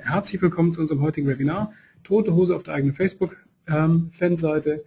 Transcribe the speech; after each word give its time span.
Herzlich 0.00 0.40
willkommen 0.40 0.72
zu 0.72 0.80
unserem 0.80 1.02
heutigen 1.02 1.28
Webinar. 1.28 1.70
Tote 2.02 2.34
Hose 2.34 2.56
auf 2.56 2.62
der 2.62 2.72
eigenen 2.72 2.94
Facebook-Fanseite. 2.94 4.86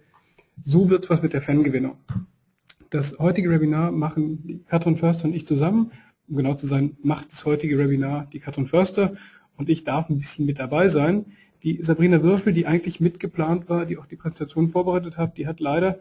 so 0.64 0.90
wird 0.90 1.04
es 1.04 1.10
was 1.10 1.22
mit 1.22 1.32
der 1.32 1.42
Fangewinnung. 1.42 1.96
Das 2.90 3.16
heutige 3.20 3.48
Webinar 3.48 3.92
machen 3.92 4.64
Katrin 4.68 4.96
Förster 4.96 5.26
und 5.26 5.34
ich 5.34 5.46
zusammen. 5.46 5.92
Um 6.26 6.34
genau 6.34 6.54
zu 6.54 6.66
sein, 6.66 6.96
macht 7.04 7.30
das 7.30 7.44
heutige 7.44 7.78
Webinar 7.78 8.26
die 8.32 8.40
Katrin 8.40 8.66
Förster 8.66 9.14
und 9.56 9.68
ich 9.68 9.84
darf 9.84 10.10
ein 10.10 10.18
bisschen 10.18 10.44
mit 10.44 10.58
dabei 10.58 10.88
sein. 10.88 11.26
Die 11.62 11.84
Sabrina 11.84 12.24
Würfel, 12.24 12.52
die 12.52 12.66
eigentlich 12.66 12.98
mitgeplant 12.98 13.68
war, 13.68 13.86
die 13.86 13.98
auch 13.98 14.06
die 14.06 14.16
Präsentation 14.16 14.66
vorbereitet 14.66 15.16
hat, 15.18 15.38
die 15.38 15.46
hat 15.46 15.60
leider, 15.60 16.00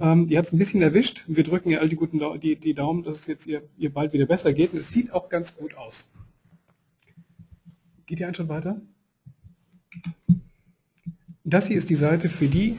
ähm, 0.00 0.26
die 0.26 0.36
hat 0.36 0.46
es 0.46 0.52
ein 0.52 0.58
bisschen 0.58 0.82
erwischt. 0.82 1.22
Wir 1.28 1.44
drücken 1.44 1.70
ihr 1.70 1.80
all 1.80 1.88
die 1.88 1.94
guten 1.94 2.20
die, 2.40 2.56
die 2.56 2.74
Daumen, 2.74 3.04
dass 3.04 3.20
es 3.20 3.26
jetzt 3.28 3.46
ihr, 3.46 3.62
ihr 3.78 3.92
bald 3.92 4.12
wieder 4.12 4.26
besser 4.26 4.52
geht. 4.52 4.72
Und 4.72 4.80
es 4.80 4.90
sieht 4.90 5.12
auch 5.12 5.28
ganz 5.28 5.56
gut 5.56 5.76
aus. 5.76 6.10
Geht 8.12 8.20
ihr 8.20 8.26
einen 8.26 8.34
Schritt 8.34 8.50
weiter? 8.50 8.78
Das 11.44 11.68
hier 11.68 11.78
ist 11.78 11.88
die 11.88 11.94
Seite 11.94 12.28
für 12.28 12.46
die, 12.46 12.76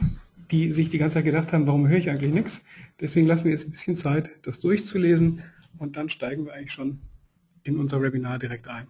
die 0.52 0.70
sich 0.70 0.90
die 0.90 0.98
ganze 0.98 1.14
Zeit 1.14 1.24
gedacht 1.24 1.52
haben, 1.52 1.66
warum 1.66 1.88
höre 1.88 1.98
ich 1.98 2.08
eigentlich 2.08 2.32
nichts. 2.32 2.64
Deswegen 3.00 3.26
lassen 3.26 3.42
wir 3.42 3.50
jetzt 3.50 3.66
ein 3.66 3.72
bisschen 3.72 3.96
Zeit, 3.96 4.30
das 4.46 4.60
durchzulesen 4.60 5.42
und 5.78 5.96
dann 5.96 6.08
steigen 6.08 6.46
wir 6.46 6.54
eigentlich 6.54 6.70
schon 6.70 7.00
in 7.64 7.78
unser 7.78 8.00
Webinar 8.00 8.38
direkt 8.38 8.68
ein. 8.68 8.86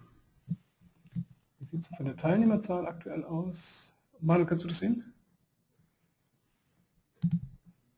Wie 1.60 1.64
sieht 1.64 1.80
es 1.80 1.88
von 1.96 2.05
der 2.05 2.16
Teilnehmerzahl 2.16 2.86
aktuell 2.86 3.24
aus? 3.24 3.95
Manu, 4.20 4.45
kannst 4.45 4.64
du 4.64 4.69
das 4.69 4.80
sehen? 4.80 5.02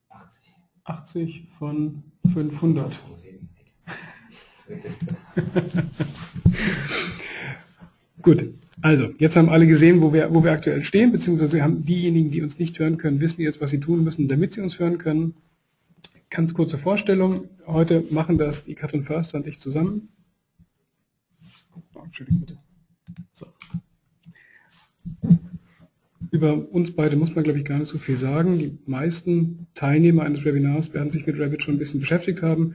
80. 0.08 0.54
80 0.84 1.48
von 1.58 2.04
500. 2.32 2.96
Gut, 8.26 8.44
also 8.82 9.12
jetzt 9.20 9.36
haben 9.36 9.48
alle 9.48 9.68
gesehen, 9.68 10.02
wo 10.02 10.12
wir, 10.12 10.34
wo 10.34 10.42
wir 10.42 10.50
aktuell 10.50 10.82
stehen, 10.82 11.12
beziehungsweise 11.12 11.62
haben 11.62 11.84
diejenigen, 11.84 12.32
die 12.32 12.42
uns 12.42 12.58
nicht 12.58 12.76
hören 12.76 12.98
können, 12.98 13.20
wissen 13.20 13.40
jetzt, 13.40 13.60
was 13.60 13.70
sie 13.70 13.78
tun 13.78 14.02
müssen, 14.02 14.26
damit 14.26 14.52
sie 14.52 14.62
uns 14.62 14.80
hören 14.80 14.98
können. 14.98 15.36
Ganz 16.28 16.52
kurze 16.52 16.76
Vorstellung. 16.76 17.48
Heute 17.68 18.02
machen 18.10 18.36
das 18.36 18.64
die 18.64 18.74
Katrin 18.74 19.04
Förster 19.04 19.38
und 19.38 19.46
ich 19.46 19.60
zusammen. 19.60 20.08
Oh, 21.94 22.02
bitte. 22.18 22.58
So. 23.32 23.46
Über 26.32 26.68
uns 26.72 26.90
beide 26.96 27.14
muss 27.14 27.36
man, 27.36 27.44
glaube 27.44 27.60
ich, 27.60 27.64
gar 27.64 27.78
nicht 27.78 27.90
so 27.90 27.98
viel 27.98 28.16
sagen. 28.16 28.58
Die 28.58 28.76
meisten 28.86 29.68
Teilnehmer 29.76 30.24
eines 30.24 30.44
Webinars 30.44 30.92
werden 30.92 31.12
sich 31.12 31.24
mit 31.26 31.38
Rabbit 31.38 31.62
schon 31.62 31.76
ein 31.76 31.78
bisschen 31.78 32.00
beschäftigt 32.00 32.42
haben. 32.42 32.74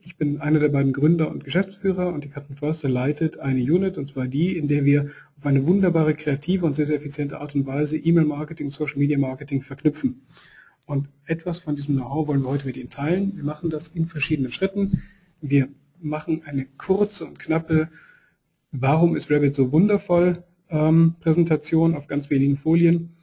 Ich 0.00 0.16
bin 0.16 0.40
einer 0.40 0.58
der 0.58 0.68
beiden 0.70 0.92
Gründer 0.92 1.30
und 1.30 1.44
Geschäftsführer 1.44 2.12
und 2.12 2.24
die 2.24 2.28
Katrin 2.28 2.56
Förster 2.56 2.88
leitet 2.88 3.38
eine 3.38 3.60
Unit, 3.60 3.98
und 3.98 4.08
zwar 4.08 4.26
die, 4.26 4.56
in 4.56 4.68
der 4.68 4.84
wir 4.84 5.10
auf 5.36 5.46
eine 5.46 5.66
wunderbare, 5.66 6.14
kreative 6.14 6.64
und 6.64 6.76
sehr, 6.76 6.86
sehr 6.86 6.96
effiziente 6.96 7.40
Art 7.40 7.54
und 7.54 7.66
Weise 7.66 7.96
E-Mail-Marketing, 7.96 8.70
Social-Media-Marketing 8.70 9.62
verknüpfen. 9.62 10.22
Und 10.86 11.08
etwas 11.26 11.58
von 11.58 11.76
diesem 11.76 11.96
Know-how 11.96 12.28
wollen 12.28 12.42
wir 12.42 12.48
heute 12.48 12.66
mit 12.66 12.76
Ihnen 12.76 12.90
teilen. 12.90 13.32
Wir 13.36 13.44
machen 13.44 13.68
das 13.70 13.88
in 13.88 14.08
verschiedenen 14.08 14.50
Schritten. 14.50 15.02
Wir 15.40 15.68
machen 16.00 16.42
eine 16.46 16.64
kurze 16.76 17.26
und 17.26 17.38
knappe 17.38 17.90
Warum 18.72 19.16
ist 19.16 19.30
Rabbit 19.30 19.54
so 19.54 19.72
wundervoll? 19.72 20.44
Ähm, 20.68 21.14
Präsentation 21.20 21.94
auf 21.94 22.06
ganz 22.06 22.28
wenigen 22.28 22.58
Folien. 22.58 23.16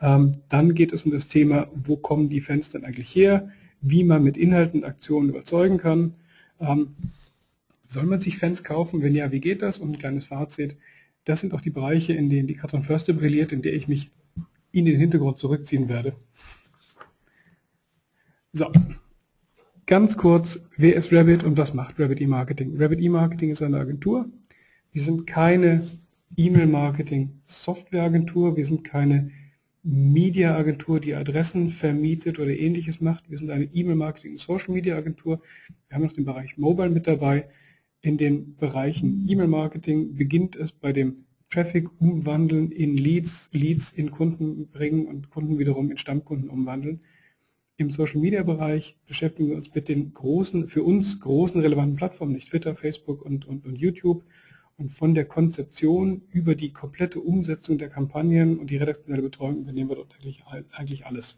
Ähm, 0.00 0.32
dann 0.50 0.74
geht 0.74 0.92
es 0.92 1.02
um 1.02 1.10
das 1.10 1.26
Thema, 1.26 1.68
wo 1.74 1.96
kommen 1.96 2.28
die 2.28 2.42
Fans 2.42 2.68
denn 2.68 2.84
eigentlich 2.84 3.14
her? 3.14 3.48
Wie 3.80 4.04
man 4.04 4.22
mit 4.22 4.36
Inhalten 4.36 4.80
und 4.80 4.86
Aktionen 4.86 5.30
überzeugen 5.30 5.78
kann. 5.78 6.14
Ähm, 6.60 6.94
soll 7.86 8.04
man 8.04 8.20
sich 8.20 8.38
Fans 8.38 8.62
kaufen? 8.62 9.02
Wenn 9.02 9.14
ja, 9.14 9.32
wie 9.32 9.40
geht 9.40 9.62
das? 9.62 9.78
Und 9.78 9.92
ein 9.92 9.98
kleines 9.98 10.26
Fazit. 10.26 10.76
Das 11.24 11.40
sind 11.40 11.54
auch 11.54 11.60
die 11.60 11.70
Bereiche, 11.70 12.12
in 12.12 12.30
denen 12.30 12.46
die 12.46 12.54
Katrin 12.54 12.82
Förster 12.82 13.12
brilliert, 13.12 13.52
in 13.52 13.62
der 13.62 13.74
ich 13.74 13.88
mich 13.88 14.10
in 14.72 14.84
den 14.84 14.98
Hintergrund 14.98 15.38
zurückziehen 15.38 15.88
werde. 15.88 16.14
So, 18.52 18.72
ganz 19.86 20.16
kurz, 20.16 20.60
wer 20.76 20.96
ist 20.96 21.12
Rabbit 21.12 21.44
und 21.44 21.56
was 21.58 21.74
macht 21.74 22.00
Rabbit 22.00 22.20
E-Marketing? 22.20 22.80
Rabbit 22.80 23.00
E-Marketing 23.00 23.50
ist 23.50 23.62
eine 23.62 23.78
Agentur. 23.78 24.28
Wir 24.92 25.02
sind 25.02 25.26
keine 25.26 25.86
E-Mail-Marketing-Software-Agentur, 26.36 28.56
wir 28.56 28.66
sind 28.66 28.84
keine 28.84 29.30
Media-Agentur, 29.82 31.00
die 31.00 31.14
Adressen 31.14 31.70
vermietet 31.70 32.38
oder 32.38 32.50
ähnliches 32.50 33.00
macht. 33.00 33.30
Wir 33.30 33.38
sind 33.38 33.50
eine 33.50 33.64
E-Mail-Marketing- 33.64 34.32
und 34.32 34.40
Social-Media-Agentur. 34.40 35.40
Wir 35.88 35.94
haben 35.94 36.04
noch 36.04 36.12
den 36.12 36.26
Bereich 36.26 36.58
Mobile 36.58 36.90
mit 36.90 37.06
dabei. 37.06 37.48
In 38.02 38.18
den 38.18 38.56
Bereichen 38.56 39.26
E-Mail-Marketing 39.28 40.14
beginnt 40.14 40.56
es 40.56 40.72
bei 40.72 40.92
dem 40.92 41.24
Traffic 41.48 41.88
umwandeln 42.00 42.70
in 42.70 42.96
Leads, 42.96 43.50
Leads 43.52 43.92
in 43.92 44.10
Kunden 44.10 44.68
bringen 44.68 45.06
und 45.06 45.30
Kunden 45.30 45.58
wiederum 45.58 45.90
in 45.90 45.98
Stammkunden 45.98 46.48
umwandeln. 46.48 47.00
Im 47.76 47.90
Social-Media-Bereich 47.90 48.96
beschäftigen 49.06 49.48
wir 49.48 49.56
uns 49.56 49.74
mit 49.74 49.88
den 49.88 50.12
großen, 50.12 50.68
für 50.68 50.82
uns 50.82 51.18
großen 51.18 51.60
relevanten 51.60 51.96
Plattformen, 51.96 52.34
nicht 52.34 52.50
Twitter, 52.50 52.76
Facebook 52.76 53.22
und, 53.22 53.46
und, 53.46 53.64
und 53.64 53.78
YouTube, 53.78 54.22
und 54.80 54.88
von 54.90 55.14
der 55.14 55.26
Konzeption 55.26 56.22
über 56.32 56.54
die 56.54 56.72
komplette 56.72 57.20
Umsetzung 57.20 57.76
der 57.76 57.90
Kampagnen 57.90 58.58
und 58.58 58.70
die 58.70 58.78
redaktionelle 58.78 59.22
Betreuung 59.22 59.58
übernehmen 59.58 59.90
wir 59.90 59.96
dort 59.96 60.16
eigentlich 60.72 61.06
alles. 61.06 61.36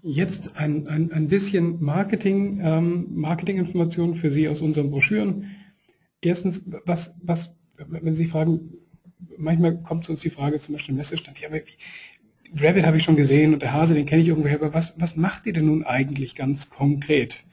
Jetzt 0.00 0.56
ein, 0.56 0.86
ein, 0.86 1.10
ein 1.12 1.28
bisschen 1.28 1.82
Marketing, 1.82 2.60
ähm, 2.62 3.06
Marketinginformationen 3.14 4.14
für 4.14 4.30
Sie 4.30 4.48
aus 4.48 4.60
unseren 4.60 4.90
Broschüren. 4.90 5.50
Erstens, 6.20 6.62
was, 6.84 7.14
was, 7.22 7.54
wenn 7.76 8.14
Sie 8.14 8.26
fragen, 8.26 8.74
manchmal 9.36 9.82
kommt 9.82 10.04
zu 10.04 10.12
uns 10.12 10.20
die 10.20 10.30
Frage 10.30 10.58
zum 10.58 10.74
Beispiel 10.74 10.92
im 10.92 10.98
Messestand, 10.98 11.40
ja, 11.40 11.48
Rabbit 12.56 12.86
habe 12.86 12.98
ich 12.98 13.02
schon 13.02 13.16
gesehen 13.16 13.54
und 13.54 13.62
der 13.62 13.72
Hase, 13.72 13.94
den 13.94 14.06
kenne 14.06 14.22
ich 14.22 14.28
irgendwoher, 14.28 14.56
aber 14.56 14.74
was, 14.74 14.94
was 14.96 15.16
macht 15.16 15.46
ihr 15.46 15.52
denn 15.52 15.66
nun 15.66 15.82
eigentlich 15.82 16.36
ganz 16.36 16.70
konkret? 16.70 17.44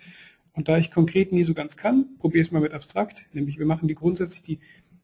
Und 0.54 0.68
da 0.68 0.78
ich 0.78 0.92
konkret 0.92 1.32
nie 1.32 1.44
so 1.44 1.54
ganz 1.54 1.78
kann, 1.78 2.18
probiere 2.20 2.42
ich 2.42 2.48
es 2.48 2.52
mal 2.52 2.62
mit 2.62 2.74
abstrakt, 2.74 3.28
nämlich 3.34 3.58
wir 3.58 3.66
machen 3.66 3.88
die 3.88 3.96
grundsätzlich 3.96 4.42
die, 4.42 4.60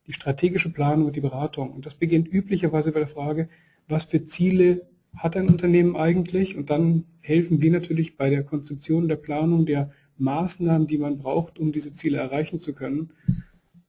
die 0.06 0.14
strategische 0.14 0.72
Planung 0.72 1.08
und 1.08 1.16
die 1.16 1.22
Beratung. 1.22 1.72
Und 1.72 1.86
das 1.86 1.96
beginnt 1.96 2.28
üblicherweise 2.28 2.92
bei 2.92 3.00
der 3.00 3.08
Frage, 3.08 3.50
was 3.88 4.04
für 4.04 4.26
Ziele 4.26 4.88
hat 5.16 5.36
ein 5.38 5.48
Unternehmen 5.48 5.96
eigentlich? 5.96 6.58
Und 6.58 6.70
dann 6.70 7.06
helfen 7.22 7.62
wir 7.62 7.72
natürlich 7.72 8.18
bei 8.18 8.30
der 8.30 8.44
Konzeption 8.44 9.08
der 9.08 9.16
Planung 9.16 9.66
der 9.66 9.92
Maßnahmen, 10.18 10.88
die 10.88 10.98
man 10.98 11.18
braucht, 11.18 11.60
um 11.60 11.72
diese 11.72 11.94
Ziele 11.94 12.18
erreichen 12.18 12.62
zu 12.62 12.74
können. 12.74 13.12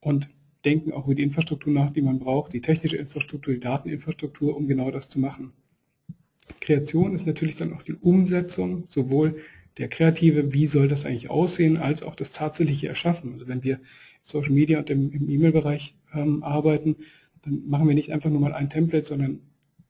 Und 0.01 0.29
denken 0.65 0.93
auch 0.93 1.07
über 1.07 1.15
die 1.15 1.23
Infrastruktur 1.23 1.73
nach, 1.73 1.91
die 1.91 2.03
man 2.03 2.19
braucht, 2.19 2.53
die 2.53 2.61
technische 2.61 2.97
Infrastruktur, 2.97 3.55
die 3.55 3.61
Dateninfrastruktur, 3.61 4.57
um 4.57 4.67
genau 4.67 4.91
das 4.91 5.09
zu 5.09 5.19
machen. 5.19 5.53
Kreation 6.61 7.15
ist 7.15 7.27
natürlich 7.27 7.57
dann 7.57 7.73
auch 7.73 7.83
die 7.83 7.95
Umsetzung 7.95 8.85
sowohl 8.89 9.37
der 9.79 9.89
kreative, 9.89 10.53
wie 10.53 10.67
soll 10.67 10.89
das 10.89 11.05
eigentlich 11.05 11.31
aussehen, 11.31 11.77
als 11.77 12.03
auch 12.03 12.15
das 12.15 12.33
tatsächliche 12.33 12.89
Erschaffen. 12.89 13.33
Also 13.35 13.49
wenn 13.49 13.63
wir 13.63 13.81
Social 14.25 14.53
Media 14.53 14.79
und 14.81 14.91
im, 14.91 15.11
im 15.13 15.29
E-Mail-Bereich 15.29 15.95
ähm, 16.13 16.43
arbeiten, 16.43 16.97
dann 17.43 17.63
machen 17.67 17.89
wir 17.89 17.95
nicht 17.95 18.13
einfach 18.13 18.31
nur 18.31 18.41
mal 18.41 18.53
ein 18.53 18.69
Template, 18.69 19.07
sondern 19.07 19.41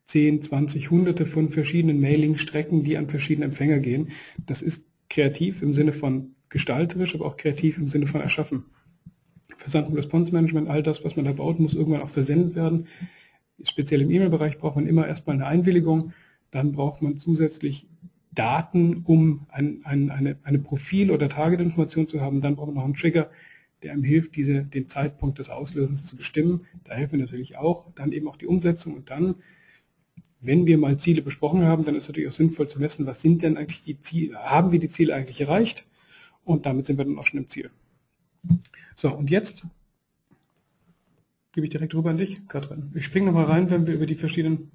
10, 0.07 0.43
20, 0.43 0.91
hunderte 0.91 1.27
von 1.27 1.51
verschiedenen 1.51 2.01
Mailing-Strecken, 2.01 2.85
die 2.85 2.97
an 2.97 3.09
verschiedene 3.09 3.47
Empfänger 3.47 3.79
gehen. 3.81 4.11
Das 4.47 4.63
ist 4.63 4.85
kreativ 5.11 5.63
im 5.63 5.75
Sinne 5.75 5.93
von 5.93 6.35
gestalterisch, 6.49 7.15
aber 7.15 7.27
auch 7.27 7.37
kreativ 7.37 7.79
im 7.79 7.89
Sinne 7.89 8.07
von 8.07 8.21
erschaffen. 8.21 8.65
Versand- 9.57 9.89
und 9.89 9.97
Response-Management, 9.97 10.69
all 10.69 10.83
das, 10.83 11.05
was 11.05 11.17
man 11.17 11.25
da 11.25 11.33
baut, 11.33 11.59
muss 11.59 11.75
irgendwann 11.75 12.03
auch 12.03 12.11
versendet 12.11 12.55
werden. 12.55 12.87
Speziell 13.63 14.03
im 14.03 14.11
E-Mail-Bereich 14.11 14.59
braucht 14.59 14.77
man 14.77 14.87
immer 14.87 15.07
erstmal 15.07 15.37
eine 15.37 15.47
Einwilligung, 15.47 16.13
dann 16.51 16.73
braucht 16.73 17.03
man 17.03 17.19
zusätzlich 17.19 17.87
Daten, 18.33 19.03
um 19.05 19.47
ein, 19.49 19.81
ein, 19.85 20.11
eine, 20.11 20.39
eine 20.43 20.59
Profil- 20.59 21.11
oder 21.11 21.29
Target-Information 21.29 22.09
zu 22.09 22.21
haben. 22.21 22.41
Dann 22.41 22.57
braucht 22.57 22.69
man 22.69 22.77
noch 22.77 22.85
einen 22.85 22.95
Trigger, 22.95 23.31
der 23.83 23.93
einem 23.93 24.03
hilft, 24.03 24.37
diese, 24.37 24.65
den 24.65 24.89
Zeitpunkt 24.89 25.39
des 25.39 25.49
Auslösens 25.49 26.05
zu 26.05 26.17
bestimmen. 26.17 26.67
Da 26.85 26.95
helfen 26.95 27.13
wir 27.13 27.21
natürlich 27.21 27.57
auch. 27.57 27.91
Dann 27.95 28.13
eben 28.13 28.29
auch 28.29 28.37
die 28.37 28.47
Umsetzung 28.47 28.95
und 28.95 29.11
dann, 29.11 29.37
wenn 30.41 30.67
wir 30.67 30.79
mal 30.79 30.99
Ziele 30.99 31.23
besprochen 31.23 31.63
haben, 31.63 31.85
dann 31.85 31.95
ist 31.95 32.05
es 32.05 32.09
natürlich 32.09 32.29
auch 32.29 32.35
sinnvoll 32.35 32.69
zu 32.69 32.79
messen, 32.79 33.07
was 33.07 33.23
sind 33.23 33.43
denn 33.43 33.57
eigentlich 33.57 33.83
die 33.83 34.01
Ziele, 34.01 34.39
haben 34.39 34.73
wir 34.73 34.79
die 34.79 34.91
Ziele 34.91 35.15
eigentlich 35.15 35.41
erreicht? 35.41 35.85
Und 36.45 36.65
damit 36.67 36.87
sind 36.87 36.97
wir 36.97 37.05
dann 37.05 37.19
auch 37.19 37.27
schon 37.27 37.41
im 37.41 37.49
Ziel. 37.49 37.71
So, 38.95 39.15
und 39.15 39.31
jetzt 39.31 39.65
gebe 41.53 41.67
ich 41.67 41.71
direkt 41.71 41.95
rüber 41.95 42.11
an 42.11 42.19
dich, 42.19 42.47
Katrin. 42.47 42.93
Ich 42.95 43.05
springe 43.05 43.27
nochmal 43.27 43.47
rein, 43.47 43.71
wenn 43.71 43.87
wir 43.87 43.95
über 43.95 44.07
die 44.07 44.15
verschiedenen 44.15 44.71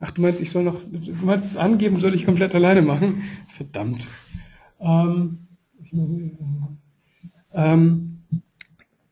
Ach, 0.00 0.10
du 0.10 0.22
meinst, 0.22 0.40
ich 0.40 0.50
soll 0.50 0.64
noch, 0.64 0.82
du 0.82 1.12
meinst 1.24 1.46
es 1.46 1.56
angeben, 1.56 2.00
soll 2.00 2.14
ich 2.14 2.24
komplett 2.24 2.54
alleine 2.54 2.82
machen? 2.82 3.22
Verdammt. 3.48 4.06
Ähm, 4.80 5.38
ähm, 7.54 8.18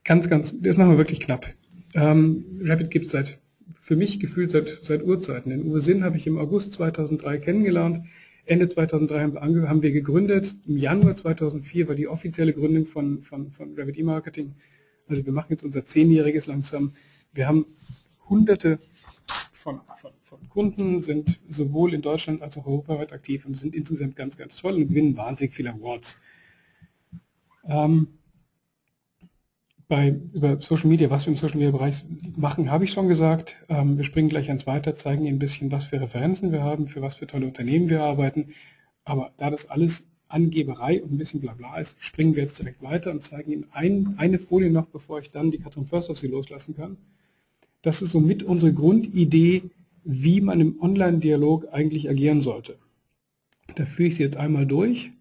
ganz, 0.03 0.29
ganz, 0.29 0.53
das 0.59 0.77
machen 0.77 0.91
wir 0.91 0.97
wirklich 0.97 1.19
knapp. 1.19 1.47
Ähm, 1.95 2.45
Rapid 2.61 2.91
gibt 2.91 3.05
es 3.05 3.11
seit, 3.11 3.39
für 3.79 3.95
mich 3.95 4.19
gefühlt 4.19 4.51
seit, 4.51 4.81
seit 4.83 5.03
Urzeiten. 5.03 5.49
Den 5.49 5.63
Uwe 5.63 5.81
Sinn 5.81 6.03
habe 6.03 6.17
ich 6.17 6.27
im 6.27 6.37
August 6.37 6.73
2003 6.73 7.37
kennengelernt. 7.37 8.01
Ende 8.45 8.67
2003 8.67 9.31
haben 9.39 9.81
wir 9.81 9.91
gegründet. 9.91 10.55
Im 10.67 10.77
Januar 10.77 11.15
2004 11.15 11.87
war 11.87 11.95
die 11.95 12.07
offizielle 12.07 12.53
Gründung 12.53 12.85
von, 12.85 13.23
von, 13.23 13.51
von 13.51 13.73
Rabbit 13.75 13.97
E-Marketing. 13.97 14.53
Also 15.07 15.25
wir 15.25 15.33
machen 15.33 15.47
jetzt 15.49 15.63
unser 15.63 15.83
zehnjähriges 15.85 16.45
langsam. 16.45 16.93
Wir 17.33 17.47
haben 17.47 17.65
hunderte 18.29 18.79
von, 19.51 19.81
von, 19.97 20.11
von, 20.25 20.49
Kunden, 20.49 21.01
sind 21.01 21.39
sowohl 21.47 21.93
in 21.93 22.01
Deutschland 22.01 22.41
als 22.41 22.57
auch 22.57 22.65
europaweit 22.65 23.13
aktiv 23.13 23.45
und 23.45 23.57
sind 23.57 23.75
insgesamt 23.75 24.15
ganz, 24.15 24.37
ganz 24.37 24.57
toll 24.57 24.73
und 24.73 24.87
gewinnen 24.87 25.15
wahnsinnig 25.15 25.53
viele 25.53 25.71
Awards. 25.71 26.17
Ähm, 27.67 28.07
bei, 29.87 30.19
über 30.33 30.59
Social 30.61 30.87
Media, 30.87 31.11
was 31.11 31.25
wir 31.25 31.33
im 31.33 31.37
Social 31.37 31.57
Media 31.57 31.71
Bereich 31.71 32.03
machen, 32.35 32.71
habe 32.71 32.85
ich 32.85 32.91
schon 32.91 33.07
gesagt. 33.07 33.55
Ähm, 33.69 33.97
wir 33.97 34.03
springen 34.03 34.29
gleich 34.29 34.47
ans 34.47 34.65
Weiter, 34.65 34.95
zeigen 34.95 35.25
Ihnen 35.25 35.35
ein 35.35 35.39
bisschen, 35.39 35.71
was 35.71 35.85
für 35.85 36.01
Referenzen 36.01 36.51
wir 36.51 36.63
haben, 36.63 36.87
für 36.87 37.03
was 37.03 37.15
für 37.15 37.27
tolle 37.27 37.45
Unternehmen 37.45 37.89
wir 37.89 38.01
arbeiten. 38.01 38.49
Aber 39.03 39.31
da 39.37 39.51
das 39.51 39.69
alles 39.69 40.07
Angeberei 40.27 41.03
und 41.03 41.11
ein 41.11 41.17
bisschen 41.19 41.39
Blabla 41.39 41.77
ist, 41.77 42.01
springen 42.03 42.35
wir 42.35 42.41
jetzt 42.41 42.57
direkt 42.57 42.81
weiter 42.81 43.11
und 43.11 43.23
zeigen 43.23 43.51
Ihnen 43.51 43.65
ein, 43.71 44.15
eine 44.17 44.39
Folie 44.39 44.71
noch, 44.71 44.87
bevor 44.87 45.19
ich 45.19 45.29
dann 45.29 45.51
die 45.51 45.59
Katrin 45.59 45.85
First 45.85 46.09
auf 46.09 46.17
Sie 46.17 46.27
loslassen 46.27 46.75
kann. 46.75 46.97
Das 47.83 48.01
ist 48.01 48.11
somit 48.11 48.41
unsere 48.41 48.73
Grundidee, 48.73 49.69
wie 50.05 50.39
man 50.39 50.61
im 50.61 50.79
Online-Dialog 50.79 51.67
eigentlich 51.73 52.09
agieren 52.09 52.41
sollte. 52.41 52.77
Da 53.75 53.85
führe 53.85 54.09
ich 54.09 54.15
Sie 54.15 54.23
jetzt 54.23 54.37
einmal 54.37 54.65
durch, 54.65 55.11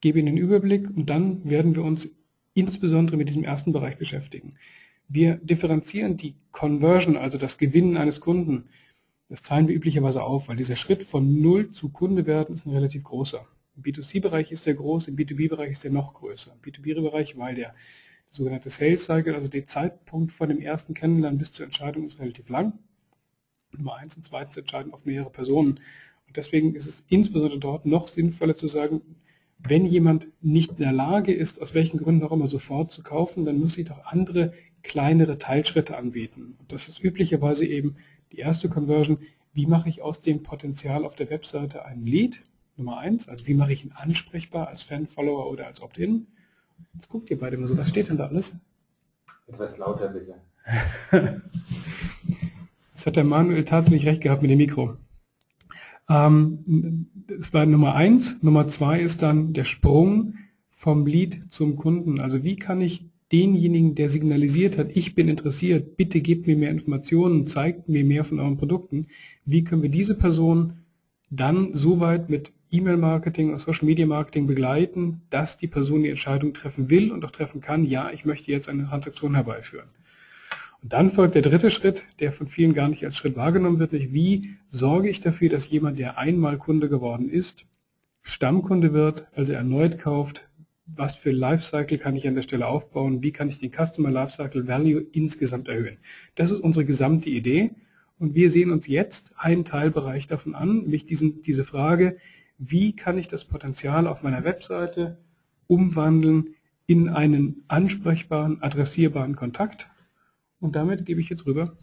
gebe 0.00 0.18
Ihnen 0.18 0.26
den 0.26 0.36
Überblick 0.36 0.88
und 0.94 1.10
dann 1.10 1.48
werden 1.48 1.74
wir 1.74 1.82
uns 1.82 2.10
insbesondere 2.54 3.16
mit 3.16 3.28
diesem 3.28 3.44
ersten 3.44 3.72
Bereich 3.72 3.96
beschäftigen. 3.96 4.54
Wir 5.08 5.36
differenzieren 5.36 6.18
die 6.18 6.36
Conversion, 6.52 7.16
also 7.16 7.38
das 7.38 7.56
Gewinnen 7.56 7.96
eines 7.96 8.20
Kunden, 8.20 8.64
das 9.30 9.42
zahlen 9.42 9.68
wir 9.68 9.74
üblicherweise 9.74 10.22
auf, 10.22 10.48
weil 10.48 10.56
dieser 10.56 10.76
Schritt 10.76 11.02
von 11.02 11.40
Null 11.40 11.72
zu 11.72 11.90
Kunde 11.90 12.26
werden 12.26 12.54
ist 12.54 12.66
ein 12.66 12.72
relativ 12.72 13.04
großer. 13.04 13.46
Im 13.76 13.82
B2C-Bereich 13.82 14.52
ist 14.52 14.66
der 14.66 14.74
groß, 14.74 15.08
im 15.08 15.16
B2B-Bereich 15.16 15.70
ist 15.70 15.84
der 15.84 15.90
noch 15.90 16.14
größer. 16.14 16.52
Im 16.52 16.60
B2B-Bereich, 16.60 17.38
weil 17.38 17.54
der 17.54 17.74
sogenannte 18.30 18.70
Sales 18.70 19.04
Cycle, 19.04 19.34
also 19.34 19.48
der 19.48 19.66
Zeitpunkt 19.66 20.32
von 20.32 20.48
dem 20.48 20.60
ersten 20.60 20.94
Kennenlernen 20.94 21.38
bis 21.38 21.52
zur 21.52 21.64
Entscheidung 21.64 22.06
ist 22.06 22.18
relativ 22.18 22.48
lang. 22.48 22.78
Nummer 23.76 23.96
eins 23.96 24.16
und 24.16 24.24
zweitens 24.24 24.56
entscheiden 24.56 24.92
auf 24.92 25.04
mehrere 25.04 25.30
Personen. 25.30 25.80
Und 26.26 26.36
deswegen 26.36 26.74
ist 26.74 26.86
es 26.86 27.04
insbesondere 27.08 27.58
dort 27.58 27.86
noch 27.86 28.08
sinnvoller 28.08 28.56
zu 28.56 28.66
sagen, 28.66 29.00
wenn 29.58 29.84
jemand 29.84 30.28
nicht 30.40 30.72
in 30.72 30.78
der 30.78 30.92
Lage 30.92 31.32
ist, 31.32 31.60
aus 31.60 31.74
welchen 31.74 31.98
Gründen 31.98 32.24
auch 32.24 32.32
immer 32.32 32.46
sofort 32.46 32.92
zu 32.92 33.02
kaufen, 33.02 33.44
dann 33.44 33.58
muss 33.58 33.76
ich 33.76 33.88
doch 33.88 34.04
andere 34.04 34.52
kleinere 34.82 35.38
Teilschritte 35.38 35.96
anbieten. 35.96 36.56
Und 36.58 36.72
das 36.72 36.88
ist 36.88 37.02
üblicherweise 37.02 37.66
eben 37.66 37.96
die 38.32 38.38
erste 38.38 38.68
Conversion. 38.68 39.18
Wie 39.52 39.66
mache 39.66 39.88
ich 39.88 40.02
aus 40.02 40.20
dem 40.20 40.42
Potenzial 40.42 41.04
auf 41.04 41.16
der 41.16 41.30
Webseite 41.30 41.84
ein 41.84 42.06
Lead? 42.06 42.44
Nummer 42.76 42.98
eins, 42.98 43.28
also 43.28 43.48
wie 43.48 43.54
mache 43.54 43.72
ich 43.72 43.84
ihn 43.84 43.92
ansprechbar 43.92 44.68
als 44.68 44.84
Fan, 44.84 45.08
Follower 45.08 45.50
oder 45.50 45.66
als 45.66 45.82
Opt-in? 45.82 46.28
Jetzt 46.94 47.08
guckt 47.08 47.28
ihr 47.28 47.38
beide 47.38 47.56
mal 47.56 47.66
so, 47.66 47.76
was 47.76 47.88
steht 47.88 48.08
denn 48.08 48.18
da 48.18 48.26
alles? 48.26 48.54
Etwas 49.48 49.78
lauter 49.78 50.08
bitte. 50.08 50.34
Jetzt 52.98 53.06
hat 53.06 53.14
der 53.14 53.22
Manuel 53.22 53.64
tatsächlich 53.64 54.06
recht 54.06 54.22
gehabt 54.22 54.42
mit 54.42 54.50
dem 54.50 54.58
Mikro. 54.58 54.96
Ähm, 56.10 57.06
das 57.28 57.54
war 57.54 57.64
Nummer 57.64 57.94
eins. 57.94 58.34
Nummer 58.42 58.66
zwei 58.66 58.98
ist 58.98 59.22
dann 59.22 59.52
der 59.52 59.62
Sprung 59.62 60.34
vom 60.72 61.06
Lead 61.06 61.42
zum 61.48 61.76
Kunden. 61.76 62.18
Also 62.18 62.42
wie 62.42 62.56
kann 62.56 62.80
ich 62.80 63.08
denjenigen, 63.30 63.94
der 63.94 64.08
signalisiert 64.08 64.78
hat, 64.78 64.88
ich 64.96 65.14
bin 65.14 65.28
interessiert, 65.28 65.96
bitte 65.96 66.20
gebt 66.20 66.48
mir 66.48 66.56
mehr 66.56 66.72
Informationen, 66.72 67.46
zeigt 67.46 67.88
mir 67.88 68.04
mehr 68.04 68.24
von 68.24 68.40
euren 68.40 68.56
Produkten, 68.56 69.06
wie 69.44 69.62
können 69.62 69.82
wir 69.82 69.90
diese 69.90 70.16
Person 70.16 70.78
dann 71.30 71.74
so 71.74 72.00
weit 72.00 72.28
mit 72.28 72.50
E-Mail-Marketing 72.72 73.52
und 73.52 73.60
Social-Media-Marketing 73.60 74.48
begleiten, 74.48 75.20
dass 75.30 75.56
die 75.56 75.68
Person 75.68 76.02
die 76.02 76.10
Entscheidung 76.10 76.52
treffen 76.52 76.90
will 76.90 77.12
und 77.12 77.24
auch 77.24 77.30
treffen 77.30 77.60
kann, 77.60 77.84
ja, 77.84 78.10
ich 78.12 78.24
möchte 78.24 78.50
jetzt 78.50 78.68
eine 78.68 78.88
Transaktion 78.88 79.36
herbeiführen. 79.36 79.88
Und 80.82 80.92
dann 80.92 81.10
folgt 81.10 81.34
der 81.34 81.42
dritte 81.42 81.70
Schritt, 81.70 82.04
der 82.20 82.32
von 82.32 82.46
vielen 82.46 82.74
gar 82.74 82.88
nicht 82.88 83.04
als 83.04 83.16
Schritt 83.16 83.36
wahrgenommen 83.36 83.78
wird, 83.78 83.92
nämlich 83.92 84.12
wie 84.12 84.56
sorge 84.70 85.08
ich 85.08 85.20
dafür, 85.20 85.48
dass 85.48 85.68
jemand, 85.68 85.98
der 85.98 86.18
einmal 86.18 86.58
Kunde 86.58 86.88
geworden 86.88 87.28
ist, 87.28 87.66
Stammkunde 88.22 88.92
wird, 88.92 89.26
also 89.34 89.52
erneut 89.52 89.98
kauft, 89.98 90.48
was 90.86 91.16
für 91.16 91.30
Lifecycle 91.30 91.98
kann 91.98 92.16
ich 92.16 92.26
an 92.26 92.34
der 92.34 92.42
Stelle 92.42 92.66
aufbauen, 92.66 93.22
wie 93.22 93.32
kann 93.32 93.48
ich 93.48 93.58
den 93.58 93.72
Customer 93.72 94.10
Lifecycle 94.10 94.66
Value 94.68 95.00
insgesamt 95.12 95.68
erhöhen. 95.68 95.98
Das 96.34 96.50
ist 96.50 96.60
unsere 96.60 96.84
gesamte 96.84 97.28
Idee 97.28 97.70
und 98.18 98.34
wir 98.34 98.50
sehen 98.50 98.70
uns 98.70 98.86
jetzt 98.86 99.32
einen 99.36 99.64
Teilbereich 99.64 100.26
davon 100.26 100.54
an, 100.54 100.82
nämlich 100.82 101.06
diesen, 101.06 101.42
diese 101.42 101.64
Frage, 101.64 102.16
wie 102.58 102.94
kann 102.94 103.18
ich 103.18 103.28
das 103.28 103.44
Potenzial 103.44 104.06
auf 104.06 104.22
meiner 104.22 104.44
Webseite 104.44 105.18
umwandeln 105.66 106.54
in 106.86 107.08
einen 107.08 107.64
ansprechbaren, 107.68 108.62
adressierbaren 108.62 109.36
Kontakt 109.36 109.88
und 110.60 110.76
damit 110.76 111.06
gebe 111.06 111.20
ich 111.20 111.28
jetzt 111.28 111.46
rüber 111.46 111.76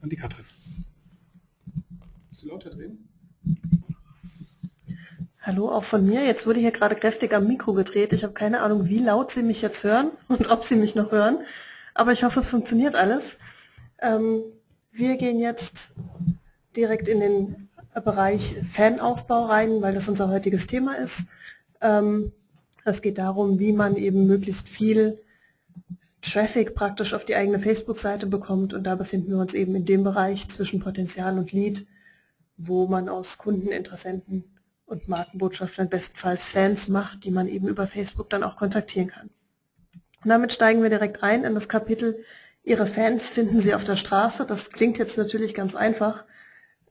an 0.00 0.10
die 0.10 0.16
Katrin. 0.16 0.44
Bist 2.30 2.42
du 2.42 2.48
lauter 2.48 2.70
drehen? 2.70 3.08
Hallo, 5.40 5.70
auch 5.70 5.84
von 5.84 6.04
mir. 6.04 6.24
Jetzt 6.24 6.46
wurde 6.46 6.58
hier 6.58 6.72
gerade 6.72 6.96
kräftig 6.96 7.32
am 7.32 7.46
Mikro 7.46 7.72
gedreht. 7.72 8.12
Ich 8.12 8.24
habe 8.24 8.32
keine 8.32 8.62
Ahnung, 8.62 8.88
wie 8.88 8.98
laut 8.98 9.30
Sie 9.30 9.42
mich 9.42 9.62
jetzt 9.62 9.84
hören 9.84 10.10
und 10.28 10.50
ob 10.50 10.64
Sie 10.64 10.76
mich 10.76 10.94
noch 10.94 11.12
hören. 11.12 11.38
Aber 11.94 12.12
ich 12.12 12.24
hoffe, 12.24 12.40
es 12.40 12.50
funktioniert 12.50 12.94
alles. 12.94 13.36
Ähm, 14.00 14.42
wir 14.92 15.16
gehen 15.16 15.38
jetzt 15.38 15.92
direkt 16.76 17.08
in 17.08 17.20
den 17.20 17.68
Bereich 17.94 18.56
Fanaufbau 18.70 19.46
rein, 19.46 19.80
weil 19.80 19.94
das 19.94 20.08
unser 20.08 20.28
heutiges 20.28 20.66
Thema 20.66 20.94
ist. 20.96 21.26
Ähm, 21.80 22.32
es 22.84 23.00
geht 23.00 23.18
darum, 23.18 23.58
wie 23.58 23.72
man 23.72 23.96
eben 23.96 24.26
möglichst 24.26 24.68
viel 24.68 25.18
Traffic 26.30 26.74
praktisch 26.74 27.14
auf 27.14 27.24
die 27.24 27.34
eigene 27.34 27.58
Facebook-Seite 27.58 28.26
bekommt. 28.26 28.74
Und 28.74 28.84
da 28.84 28.94
befinden 28.94 29.30
wir 29.30 29.38
uns 29.38 29.54
eben 29.54 29.74
in 29.74 29.84
dem 29.84 30.04
Bereich 30.04 30.48
zwischen 30.48 30.80
Potenzial 30.80 31.38
und 31.38 31.52
Lead, 31.52 31.86
wo 32.56 32.86
man 32.86 33.08
aus 33.08 33.38
Kunden, 33.38 33.68
Interessenten 33.68 34.44
und 34.86 35.08
Markenbotschaftern 35.08 35.88
bestenfalls 35.88 36.48
Fans 36.48 36.88
macht, 36.88 37.24
die 37.24 37.30
man 37.30 37.48
eben 37.48 37.68
über 37.68 37.86
Facebook 37.86 38.30
dann 38.30 38.42
auch 38.42 38.56
kontaktieren 38.56 39.08
kann. 39.08 39.30
Und 40.22 40.30
damit 40.30 40.52
steigen 40.52 40.82
wir 40.82 40.90
direkt 40.90 41.22
ein 41.22 41.44
in 41.44 41.54
das 41.54 41.68
Kapitel 41.68 42.16
Ihre 42.66 42.88
Fans 42.88 43.28
finden 43.28 43.60
Sie 43.60 43.74
auf 43.74 43.84
der 43.84 43.94
Straße. 43.94 44.44
Das 44.44 44.70
klingt 44.70 44.98
jetzt 44.98 45.16
natürlich 45.16 45.54
ganz 45.54 45.76
einfach. 45.76 46.24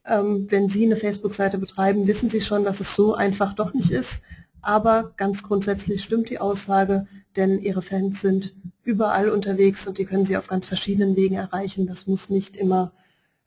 Ähm, 0.06 0.48
wenn 0.50 0.70
Sie 0.70 0.86
eine 0.86 0.96
Facebook-Seite 0.96 1.58
betreiben, 1.58 2.08
wissen 2.08 2.30
Sie 2.30 2.40
schon, 2.40 2.64
dass 2.64 2.80
es 2.80 2.96
so 2.96 3.14
einfach 3.14 3.54
doch 3.54 3.74
nicht 3.74 3.92
ist. 3.92 4.24
Aber 4.66 5.14
ganz 5.16 5.44
grundsätzlich 5.44 6.04
stimmt 6.04 6.32
die 6.32 6.40
Aussage, 6.40 7.06
denn 7.36 7.60
Ihre 7.60 7.84
Fans 7.84 8.22
sind 8.22 8.56
überall 8.84 9.30
unterwegs 9.30 9.86
und 9.86 10.00
die 10.00 10.06
können 10.06 10.26
Sie 10.26 10.38
auf 10.38 10.48
ganz 10.48 10.66
verschiedenen 10.66 11.16
Wegen 11.16 11.36
erreichen. 11.36 11.86
Das 11.86 12.08
muss 12.08 12.32
nicht 12.32 12.56
immer 12.56 12.92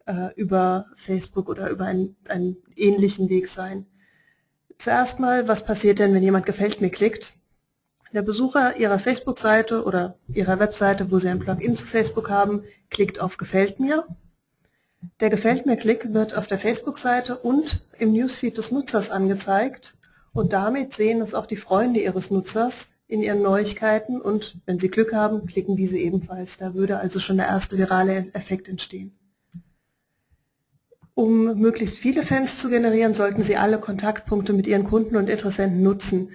äh, 0.07 0.33
über 0.37 0.87
Facebook 0.95 1.49
oder 1.49 1.71
über 1.71 1.87
einen, 1.87 2.15
einen 2.29 2.57
ähnlichen 2.77 3.29
Weg 3.31 3.49
sein. 3.49 3.85
Zuerst 4.79 5.19
mal, 5.19 5.49
was 5.49 5.65
passiert 5.65 5.99
denn, 5.99 6.15
wenn 6.15 6.23
jemand 6.23 6.47
gefällt 6.47 6.81
mir 6.81 6.91
klickt? 6.91 7.33
Der 8.13 8.23
Besucher 8.23 8.77
Ihrer 8.77 9.01
Facebook-Seite 9.01 9.83
oder 9.83 10.17
Ihrer 10.29 10.61
Webseite, 10.61 11.11
wo 11.11 11.19
Sie 11.19 11.29
ein 11.29 11.41
Plugin 11.41 11.75
zu 11.75 11.85
Facebook 11.85 12.31
haben, 12.31 12.63
klickt 12.91 13.21
auf 13.21 13.39
Gefällt 13.39 13.81
mir. 13.81 14.07
Der 15.19 15.31
Gefällt 15.31 15.67
mir-Klick 15.67 16.15
wird 16.15 16.37
auf 16.37 16.47
der 16.47 16.61
Facebook-Seite 16.61 17.39
und 17.39 17.85
im 17.99 18.13
Newsfeed 18.13 18.57
des 18.57 18.71
Nutzers 18.71 19.11
angezeigt 19.11 19.98
und 20.39 20.53
damit 20.53 20.95
sehen 20.95 21.21
es 21.21 21.35
auch 21.35 21.47
die 21.47 21.57
Freunde 21.57 22.01
Ihres 22.01 22.31
Nutzers, 22.31 22.89
in 23.09 23.23
ihren 23.23 23.43
Neuigkeiten 23.43 24.21
und 24.21 24.59
wenn 24.67 24.79
Sie 24.79 24.91
Glück 24.91 25.15
haben, 25.15 25.47
klicken 25.47 25.77
diese 25.77 25.99
ebenfalls. 25.99 26.59
Da 26.59 26.75
würde 26.75 26.99
also 26.99 27.19
schon 27.19 27.39
der 27.39 27.47
erste 27.47 27.79
virale 27.79 28.27
Effekt 28.35 28.69
entstehen. 28.69 29.19
Um 31.15 31.59
möglichst 31.59 31.97
viele 31.97 32.23
Fans 32.23 32.59
zu 32.59 32.69
generieren, 32.69 33.15
sollten 33.15 33.43
Sie 33.43 33.57
alle 33.57 33.79
Kontaktpunkte 33.79 34.53
mit 34.53 34.67
Ihren 34.67 34.85
Kunden 34.85 35.17
und 35.17 35.29
Interessenten 35.29 35.83
nutzen. 35.83 36.33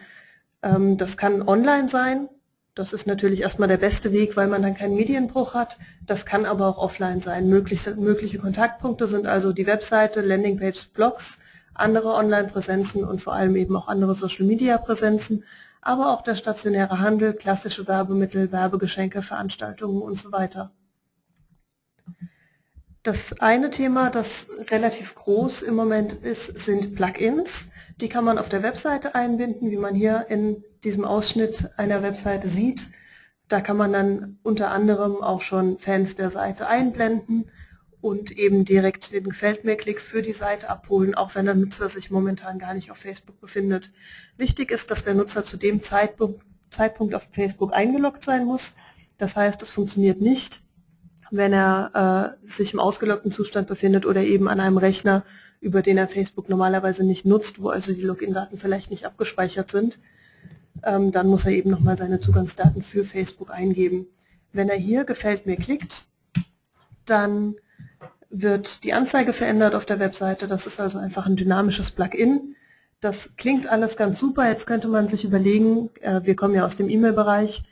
Ähm, 0.64 0.98
das 0.98 1.16
kann 1.16 1.48
online 1.48 1.88
sein. 1.88 2.28
Das 2.76 2.92
ist 2.92 3.06
natürlich 3.06 3.42
erstmal 3.42 3.68
der 3.70 3.78
beste 3.78 4.12
Weg, 4.12 4.36
weil 4.36 4.48
man 4.48 4.64
dann 4.64 4.74
keinen 4.74 4.96
Medienbruch 4.96 5.54
hat. 5.54 5.78
Das 6.08 6.26
kann 6.26 6.46
aber 6.46 6.68
auch 6.68 6.80
offline 6.80 7.22
sein. 7.22 7.48
Mögliche, 7.48 7.96
mögliche 7.96 8.40
Kontaktpunkte 8.40 9.06
sind 9.06 9.28
also 9.28 9.54
die 9.54 9.68
Webseite, 9.68 10.22
Landingpage, 10.22 10.88
Blogs, 10.92 11.40
andere 11.74 12.14
Online-Präsenzen 12.14 13.04
und 13.04 13.22
vor 13.22 13.34
allem 13.34 13.56
eben 13.56 13.76
auch 13.76 13.88
andere 13.88 14.16
Social-Media-Präsenzen 14.16 15.44
aber 15.84 16.12
auch 16.12 16.22
der 16.22 16.36
stationäre 16.36 17.00
Handel, 17.00 17.34
klassische 17.34 17.88
Werbemittel, 17.88 18.52
Werbegeschenke, 18.52 19.22
Veranstaltungen 19.22 20.02
und 20.02 20.18
so 20.18 20.32
weiter. 20.32 20.72
Das 23.04 23.42
eine 23.42 23.70
Thema, 23.70 24.10
das 24.10 24.48
relativ 24.72 25.14
groß 25.16 25.62
im 25.62 25.76
Moment 25.76 26.14
ist, 26.14 26.58
sind 26.62 26.96
Plugins. 26.96 27.68
Die 27.98 28.08
kann 28.08 28.24
man 28.24 28.38
auf 28.38 28.48
der 28.48 28.64
Webseite 28.64 29.14
einbinden, 29.14 29.72
wie 29.72 29.78
man 29.78 29.94
hier 29.94 30.28
in 30.30 30.64
diesem 30.86 31.04
Ausschnitt 31.04 31.70
einer 31.76 32.02
Webseite 32.02 32.48
sieht. 32.48 32.90
Da 33.50 33.60
kann 33.60 33.76
man 33.76 33.92
dann 33.92 34.40
unter 34.42 34.72
anderem 34.72 35.22
auch 35.22 35.42
schon 35.42 35.78
Fans 35.80 36.16
der 36.16 36.30
Seite 36.30 36.68
einblenden 36.68 37.52
und 38.04 38.32
eben 38.32 38.66
direkt 38.66 39.14
den 39.14 39.24
Gefällt 39.24 39.64
mir-Klick 39.64 40.02
für 40.02 40.22
die 40.22 40.34
Seite 40.34 40.70
abholen, 40.70 41.16
auch 41.16 41.36
wenn 41.36 41.46
der 41.46 41.56
Nutzer 41.56 41.88
sich 41.88 42.12
momentan 42.12 42.60
gar 42.60 42.74
nicht 42.74 42.92
auf 42.92 42.98
Facebook 42.98 43.40
befindet. 43.40 43.92
Wichtig 44.36 44.72
ist, 44.72 44.92
dass 44.92 45.06
der 45.06 45.14
Nutzer 45.14 45.46
zu 45.46 45.56
dem 45.56 45.82
Zeitpunkt, 45.82 46.44
Zeitpunkt 46.70 47.16
auf 47.16 47.30
Facebook 47.32 47.74
eingeloggt 47.74 48.26
sein 48.26 48.44
muss. 48.44 48.74
Das 49.18 49.38
heißt, 49.38 49.62
es 49.62 49.70
funktioniert 49.70 50.20
nicht, 50.20 50.62
wenn 51.32 51.54
er 51.54 52.36
äh, 52.44 52.46
sich 52.46 52.74
im 52.74 52.82
ausgeloggten 52.82 53.32
Zustand 53.32 53.70
befindet 53.70 54.06
oder 54.06 54.22
eben 54.22 54.50
an 54.50 54.60
einem 54.60 54.78
Rechner, 54.78 55.24
über 55.62 55.82
den 55.82 55.98
er 55.98 56.10
Facebook 56.10 56.50
normalerweise 56.50 57.06
nicht 57.06 57.24
nutzt, 57.24 57.62
wo 57.62 57.70
also 57.70 57.94
die 57.94 58.02
Login-Daten 58.02 58.58
vielleicht 58.58 58.92
nicht 58.92 59.06
abgespeichert 59.06 59.72
sind. 59.72 59.98
Ähm, 60.84 61.14
dann 61.14 61.28
muss 61.28 61.46
er 61.46 61.54
eben 61.54 61.70
nochmal 61.70 61.98
seine 61.98 62.20
Zugangsdaten 62.20 62.82
für 62.82 63.06
Facebook 63.06 63.50
eingeben. 63.50 64.08
Wenn 64.52 64.68
er 64.68 64.76
hier 64.76 65.06
Gefällt 65.06 65.46
mir 65.46 65.56
klickt, 65.56 66.04
dann 67.06 67.56
wird 68.34 68.84
die 68.84 68.94
Anzeige 68.94 69.32
verändert 69.32 69.76
auf 69.76 69.86
der 69.86 70.00
Webseite. 70.00 70.48
Das 70.48 70.66
ist 70.66 70.80
also 70.80 70.98
einfach 70.98 71.28
ein 71.28 71.36
dynamisches 71.36 71.92
Plugin. 71.92 72.56
Das 73.00 73.36
klingt 73.38 73.68
alles 73.68 73.96
ganz 73.96 74.20
super. 74.20 74.50
Jetzt 74.50 74.66
könnte 74.66 74.88
man 74.88 75.08
sich 75.08 75.24
überlegen, 75.24 75.90
äh, 76.02 76.22
wir 76.24 76.36
kommen 76.36 76.56
ja 76.56 76.66
aus 76.66 76.76
dem 76.76 76.90
E-Mail-Bereich, 76.90 77.64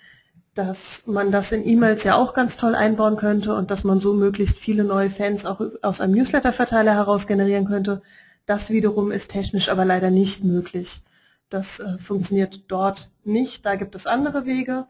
dass 0.54 1.04
man 1.08 1.32
das 1.32 1.52
in 1.52 1.68
E-Mails 1.68 2.04
ja 2.04 2.16
auch 2.16 2.34
ganz 2.34 2.58
toll 2.58 2.76
einbauen 2.76 3.16
könnte 3.16 3.56
und 3.56 3.72
dass 3.72 3.84
man 3.84 4.00
so 4.00 4.14
möglichst 4.14 4.60
viele 4.60 4.84
neue 4.84 5.10
Fans 5.10 5.46
auch 5.46 5.62
aus 5.82 6.00
einem 6.00 6.14
Newsletter-Verteiler 6.14 6.94
heraus 6.94 7.26
generieren 7.26 7.66
könnte. 7.66 8.02
Das 8.46 8.70
wiederum 8.70 9.12
ist 9.12 9.32
technisch 9.32 9.70
aber 9.70 9.86
leider 9.86 10.12
nicht 10.12 10.44
möglich. 10.44 11.02
Das 11.50 11.80
äh, 11.80 11.98
funktioniert 11.98 12.66
dort 12.68 13.10
nicht. 13.24 13.66
Da 13.66 13.76
gibt 13.76 13.96
es 13.96 14.06
andere 14.06 14.46
Wege. 14.46 14.86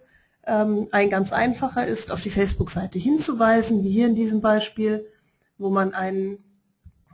Ähm, 0.45 0.87
ein 0.91 1.09
ganz 1.09 1.31
einfacher 1.31 1.87
ist, 1.87 2.11
auf 2.11 2.21
die 2.21 2.29
Facebook-Seite 2.29 2.99
hinzuweisen, 2.99 3.83
wie 3.83 3.91
hier 3.91 4.07
in 4.07 4.15
diesem 4.15 4.41
Beispiel, 4.41 5.05
wo 5.61 5.69
man 5.69 5.93
einen 5.93 6.39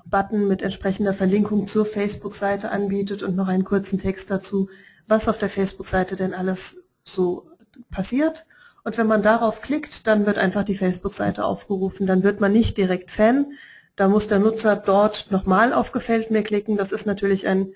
Button 0.05 0.47
mit 0.47 0.61
entsprechender 0.61 1.13
Verlinkung 1.13 1.67
zur 1.67 1.85
Facebook-Seite 1.85 2.71
anbietet 2.71 3.23
und 3.23 3.35
noch 3.35 3.47
einen 3.47 3.65
kurzen 3.65 3.99
Text 3.99 4.31
dazu, 4.31 4.69
was 5.07 5.27
auf 5.27 5.37
der 5.37 5.49
Facebook-Seite 5.49 6.15
denn 6.15 6.33
alles 6.33 6.83
so 7.03 7.51
passiert. 7.91 8.45
Und 8.83 8.97
wenn 8.97 9.07
man 9.07 9.21
darauf 9.21 9.61
klickt, 9.61 10.07
dann 10.07 10.25
wird 10.25 10.37
einfach 10.37 10.63
die 10.63 10.75
Facebook-Seite 10.75 11.43
aufgerufen. 11.43 12.07
Dann 12.07 12.23
wird 12.23 12.39
man 12.39 12.53
nicht 12.53 12.77
direkt 12.77 13.11
Fan. 13.11 13.51
Da 13.97 14.07
muss 14.07 14.27
der 14.27 14.39
Nutzer 14.39 14.77
dort 14.77 15.29
nochmal 15.29 15.73
auf 15.73 15.91
Gefällt 15.91 16.31
mir 16.31 16.43
klicken. 16.43 16.77
Das 16.77 16.93
ist 16.93 17.05
natürlich 17.05 17.47
ein 17.47 17.73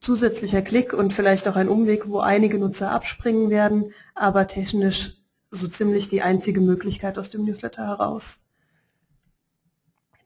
zusätzlicher 0.00 0.62
Klick 0.62 0.92
und 0.92 1.12
vielleicht 1.12 1.48
auch 1.48 1.56
ein 1.56 1.68
Umweg, 1.68 2.08
wo 2.08 2.20
einige 2.20 2.58
Nutzer 2.58 2.92
abspringen 2.92 3.50
werden, 3.50 3.92
aber 4.14 4.46
technisch 4.46 5.16
so 5.50 5.68
ziemlich 5.68 6.08
die 6.08 6.22
einzige 6.22 6.60
Möglichkeit 6.60 7.18
aus 7.18 7.30
dem 7.30 7.44
Newsletter 7.44 7.86
heraus. 7.86 8.41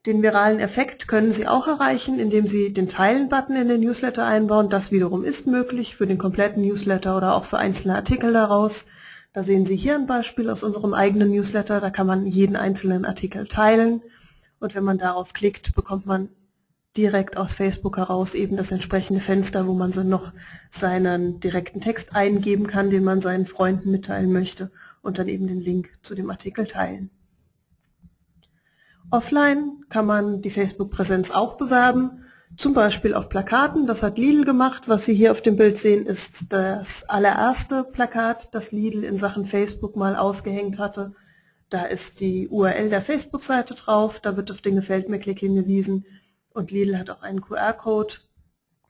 Den 0.07 0.23
viralen 0.23 0.61
Effekt 0.61 1.09
können 1.09 1.33
Sie 1.33 1.49
auch 1.49 1.67
erreichen, 1.67 2.17
indem 2.17 2.47
Sie 2.47 2.71
den 2.71 2.87
Teilen-Button 2.87 3.57
in 3.57 3.67
den 3.67 3.81
Newsletter 3.81 4.25
einbauen. 4.25 4.69
Das 4.69 4.89
wiederum 4.89 5.25
ist 5.25 5.47
möglich 5.47 5.97
für 5.97 6.07
den 6.07 6.17
kompletten 6.17 6.63
Newsletter 6.63 7.17
oder 7.17 7.35
auch 7.35 7.43
für 7.43 7.57
einzelne 7.57 7.95
Artikel 7.95 8.31
daraus. 8.31 8.85
Da 9.33 9.43
sehen 9.43 9.65
Sie 9.65 9.75
hier 9.75 9.95
ein 9.95 10.07
Beispiel 10.07 10.49
aus 10.49 10.63
unserem 10.63 10.93
eigenen 10.93 11.31
Newsletter. 11.31 11.81
Da 11.81 11.89
kann 11.89 12.07
man 12.07 12.25
jeden 12.25 12.55
einzelnen 12.55 13.03
Artikel 13.03 13.49
teilen. 13.49 14.01
Und 14.61 14.75
wenn 14.75 14.85
man 14.85 14.97
darauf 14.97 15.33
klickt, 15.33 15.75
bekommt 15.75 16.05
man 16.05 16.29
direkt 16.95 17.35
aus 17.35 17.53
Facebook 17.53 17.97
heraus 17.97 18.33
eben 18.33 18.55
das 18.55 18.71
entsprechende 18.71 19.19
Fenster, 19.19 19.67
wo 19.67 19.73
man 19.73 19.91
so 19.91 20.03
noch 20.03 20.31
seinen 20.69 21.41
direkten 21.41 21.81
Text 21.81 22.15
eingeben 22.15 22.67
kann, 22.67 22.91
den 22.91 23.03
man 23.03 23.19
seinen 23.19 23.45
Freunden 23.45 23.91
mitteilen 23.91 24.31
möchte 24.31 24.71
und 25.01 25.19
dann 25.19 25.27
eben 25.27 25.47
den 25.47 25.59
Link 25.59 25.91
zu 26.01 26.15
dem 26.15 26.29
Artikel 26.29 26.65
teilen. 26.65 27.09
Offline 29.09 29.83
kann 29.89 30.05
man 30.05 30.41
die 30.41 30.49
Facebook-Präsenz 30.49 31.31
auch 31.31 31.57
bewerben, 31.57 32.25
zum 32.57 32.73
Beispiel 32.73 33.13
auf 33.13 33.29
Plakaten. 33.29 33.87
Das 33.87 34.03
hat 34.03 34.17
Lidl 34.17 34.43
gemacht. 34.43 34.83
Was 34.87 35.05
Sie 35.05 35.13
hier 35.13 35.31
auf 35.31 35.41
dem 35.41 35.55
Bild 35.55 35.77
sehen, 35.77 36.05
ist 36.05 36.51
das 36.51 37.07
allererste 37.07 37.83
Plakat, 37.83 38.53
das 38.53 38.71
Lidl 38.71 39.03
in 39.03 39.17
Sachen 39.17 39.45
Facebook 39.45 39.95
mal 39.95 40.15
ausgehängt 40.15 40.79
hatte. 40.79 41.13
Da 41.69 41.83
ist 41.83 42.19
die 42.19 42.47
URL 42.47 42.89
der 42.89 43.01
Facebook-Seite 43.01 43.75
drauf, 43.75 44.19
da 44.19 44.37
wird 44.37 44.51
auf 44.51 44.61
den 44.61 44.75
Gefällt 44.75 45.09
mir-Klick 45.09 45.39
hingewiesen. 45.39 46.05
Und 46.49 46.71
Lidl 46.71 46.97
hat 46.97 47.09
auch 47.09 47.21
einen 47.21 47.41
QR-Code 47.41 48.15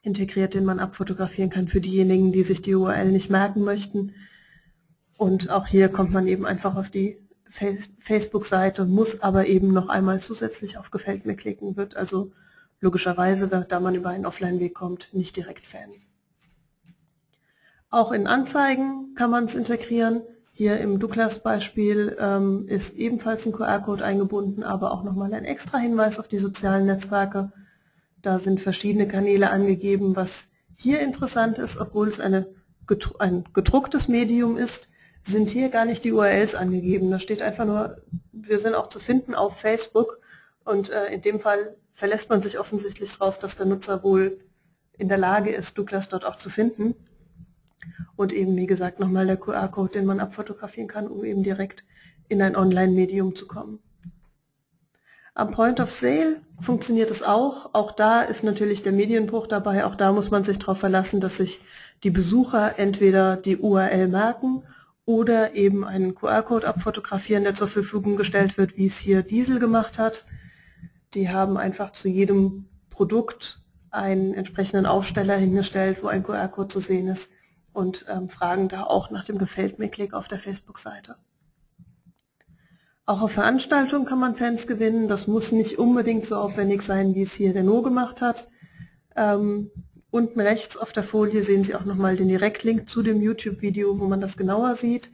integriert, 0.02 0.54
den 0.54 0.64
man 0.64 0.80
abfotografieren 0.80 1.50
kann 1.50 1.68
für 1.68 1.80
diejenigen, 1.80 2.32
die 2.32 2.44
sich 2.44 2.62
die 2.62 2.74
URL 2.74 3.10
nicht 3.10 3.30
merken 3.30 3.62
möchten. 3.62 4.14
Und 5.16 5.50
auch 5.50 5.66
hier 5.66 5.88
kommt 5.88 6.12
man 6.12 6.26
eben 6.26 6.46
einfach 6.46 6.76
auf 6.76 6.88
die 6.88 7.27
Facebook-Seite, 7.48 8.84
muss 8.84 9.22
aber 9.22 9.46
eben 9.46 9.72
noch 9.72 9.88
einmal 9.88 10.20
zusätzlich 10.20 10.78
auf 10.78 10.90
Gefällt 10.90 11.26
mir 11.26 11.36
klicken, 11.36 11.76
wird 11.76 11.96
also 11.96 12.32
logischerweise, 12.80 13.48
da 13.48 13.80
man 13.80 13.94
über 13.94 14.10
einen 14.10 14.26
Offline-Weg 14.26 14.74
kommt, 14.74 15.12
nicht 15.12 15.36
direkt 15.36 15.66
Fan. 15.66 15.90
Auch 17.90 18.12
in 18.12 18.26
Anzeigen 18.26 19.14
kann 19.14 19.30
man 19.30 19.44
es 19.44 19.54
integrieren. 19.54 20.22
Hier 20.52 20.78
im 20.78 20.98
Douglas-Beispiel 20.98 22.16
ähm, 22.18 22.66
ist 22.68 22.96
ebenfalls 22.96 23.46
ein 23.46 23.52
QR-Code 23.52 24.04
eingebunden, 24.04 24.62
aber 24.62 24.92
auch 24.92 25.04
nochmal 25.04 25.32
ein 25.32 25.44
extra 25.44 25.78
Hinweis 25.78 26.18
auf 26.18 26.28
die 26.28 26.38
sozialen 26.38 26.86
Netzwerke. 26.86 27.52
Da 28.20 28.38
sind 28.38 28.60
verschiedene 28.60 29.08
Kanäle 29.08 29.50
angegeben. 29.50 30.16
Was 30.16 30.48
hier 30.76 31.00
interessant 31.00 31.58
ist, 31.58 31.78
obwohl 31.78 32.08
es 32.08 32.20
eine, 32.20 32.46
ein 33.20 33.44
gedrucktes 33.54 34.08
Medium 34.08 34.56
ist, 34.56 34.88
sind 35.22 35.50
hier 35.50 35.68
gar 35.68 35.84
nicht 35.84 36.04
die 36.04 36.12
URLs 36.12 36.54
angegeben. 36.54 37.10
Da 37.10 37.18
steht 37.18 37.42
einfach 37.42 37.64
nur, 37.64 38.02
wir 38.32 38.58
sind 38.58 38.74
auch 38.74 38.88
zu 38.88 38.98
finden 38.98 39.34
auf 39.34 39.58
Facebook 39.58 40.20
und 40.64 40.90
äh, 40.90 41.12
in 41.12 41.22
dem 41.22 41.40
Fall 41.40 41.76
verlässt 41.94 42.30
man 42.30 42.42
sich 42.42 42.58
offensichtlich 42.58 43.16
darauf, 43.18 43.38
dass 43.38 43.56
der 43.56 43.66
Nutzer 43.66 44.02
wohl 44.02 44.40
in 44.96 45.08
der 45.08 45.18
Lage 45.18 45.50
ist, 45.50 45.78
Douglas 45.78 46.08
dort 46.08 46.24
auch 46.24 46.36
zu 46.36 46.50
finden. 46.50 46.94
Und 48.16 48.32
eben, 48.32 48.56
wie 48.56 48.66
gesagt, 48.66 49.00
nochmal 49.00 49.26
der 49.26 49.36
QR-Code, 49.36 49.92
den 49.92 50.04
man 50.04 50.20
abfotografieren 50.20 50.88
kann, 50.88 51.06
um 51.06 51.24
eben 51.24 51.42
direkt 51.42 51.84
in 52.28 52.42
ein 52.42 52.56
Online-Medium 52.56 53.34
zu 53.34 53.46
kommen. 53.46 53.78
Am 55.34 55.52
Point 55.52 55.78
of 55.78 55.90
Sale 55.90 56.40
funktioniert 56.60 57.12
es 57.12 57.22
auch. 57.22 57.70
Auch 57.72 57.92
da 57.92 58.22
ist 58.22 58.42
natürlich 58.42 58.82
der 58.82 58.92
Medienbruch 58.92 59.46
dabei. 59.46 59.84
Auch 59.84 59.94
da 59.94 60.12
muss 60.12 60.30
man 60.30 60.42
sich 60.42 60.58
darauf 60.58 60.78
verlassen, 60.78 61.20
dass 61.20 61.36
sich 61.36 61.60
die 62.02 62.10
Besucher 62.10 62.78
entweder 62.78 63.36
die 63.36 63.56
URL 63.56 64.08
merken 64.08 64.64
oder 65.08 65.54
eben 65.54 65.86
einen 65.86 66.14
QR-Code 66.14 66.68
abfotografieren, 66.68 67.42
der 67.42 67.54
zur 67.54 67.66
Verfügung 67.66 68.16
gestellt 68.16 68.58
wird, 68.58 68.76
wie 68.76 68.84
es 68.84 68.98
hier 68.98 69.22
Diesel 69.22 69.58
gemacht 69.58 69.98
hat. 69.98 70.26
Die 71.14 71.30
haben 71.30 71.56
einfach 71.56 71.92
zu 71.92 72.08
jedem 72.08 72.66
Produkt 72.90 73.62
einen 73.90 74.34
entsprechenden 74.34 74.84
Aufsteller 74.84 75.34
hingestellt, 75.34 76.02
wo 76.02 76.08
ein 76.08 76.22
QR-Code 76.22 76.68
zu 76.68 76.80
sehen 76.80 77.08
ist 77.08 77.30
und 77.72 78.04
ähm, 78.10 78.28
fragen 78.28 78.68
da 78.68 78.82
auch 78.82 79.10
nach 79.10 79.24
dem 79.24 79.38
Gefällt 79.38 79.78
mir-Klick 79.78 80.12
auf 80.12 80.28
der 80.28 80.40
Facebook-Seite. 80.40 81.16
Auch 83.06 83.22
auf 83.22 83.32
Veranstaltungen 83.32 84.04
kann 84.04 84.18
man 84.18 84.36
Fans 84.36 84.66
gewinnen. 84.66 85.08
Das 85.08 85.26
muss 85.26 85.52
nicht 85.52 85.78
unbedingt 85.78 86.26
so 86.26 86.36
aufwendig 86.36 86.82
sein, 86.82 87.14
wie 87.14 87.22
es 87.22 87.32
hier 87.32 87.54
Renault 87.54 87.84
gemacht 87.84 88.20
hat. 88.20 88.50
Ähm, 89.16 89.70
unten 90.10 90.40
rechts 90.40 90.76
auf 90.76 90.92
der 90.92 91.04
Folie 91.04 91.42
sehen 91.42 91.62
Sie 91.62 91.74
auch 91.74 91.84
nochmal 91.84 92.16
den 92.16 92.28
Direktlink 92.28 92.88
zu 92.88 93.02
dem 93.02 93.20
YouTube-Video, 93.20 93.98
wo 93.98 94.06
man 94.06 94.20
das 94.20 94.36
genauer 94.36 94.74
sieht. 94.74 95.10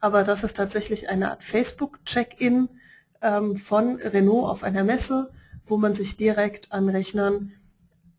Aber 0.00 0.24
das 0.24 0.44
ist 0.44 0.56
tatsächlich 0.56 1.08
eine 1.08 1.30
Art 1.30 1.42
Facebook-Check-In 1.42 2.68
ähm, 3.22 3.56
von 3.56 3.96
Renault 3.96 4.48
auf 4.48 4.62
einer 4.62 4.84
Messe, 4.84 5.30
wo 5.66 5.76
man 5.76 5.94
sich 5.94 6.16
direkt 6.16 6.72
an 6.72 6.88
Rechnern 6.88 7.52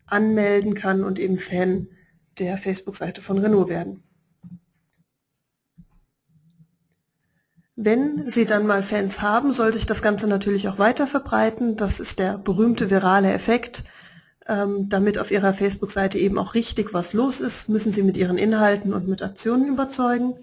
anmelden 0.06 0.74
kann 0.74 1.04
und 1.04 1.18
eben 1.18 1.38
Fan 1.38 1.88
der 2.38 2.58
Facebook-Seite 2.58 3.20
von 3.20 3.38
Renault 3.38 3.68
werden. 3.68 4.02
Wenn 7.80 8.26
Sie 8.26 8.44
dann 8.44 8.66
mal 8.66 8.82
Fans 8.82 9.22
haben, 9.22 9.52
soll 9.52 9.72
sich 9.72 9.86
das 9.86 10.02
Ganze 10.02 10.26
natürlich 10.26 10.66
auch 10.66 10.78
weiter 10.78 11.06
verbreiten. 11.06 11.76
Das 11.76 12.00
ist 12.00 12.18
der 12.18 12.36
berühmte 12.36 12.90
virale 12.90 13.32
Effekt. 13.32 13.84
Ähm, 14.48 14.88
damit 14.88 15.18
auf 15.18 15.30
Ihrer 15.30 15.52
Facebook-Seite 15.52 16.18
eben 16.18 16.38
auch 16.38 16.54
richtig 16.54 16.94
was 16.94 17.12
los 17.12 17.40
ist, 17.40 17.68
müssen 17.68 17.92
Sie 17.92 18.02
mit 18.02 18.16
Ihren 18.16 18.38
Inhalten 18.38 18.94
und 18.94 19.06
mit 19.06 19.22
Aktionen 19.22 19.68
überzeugen. 19.68 20.34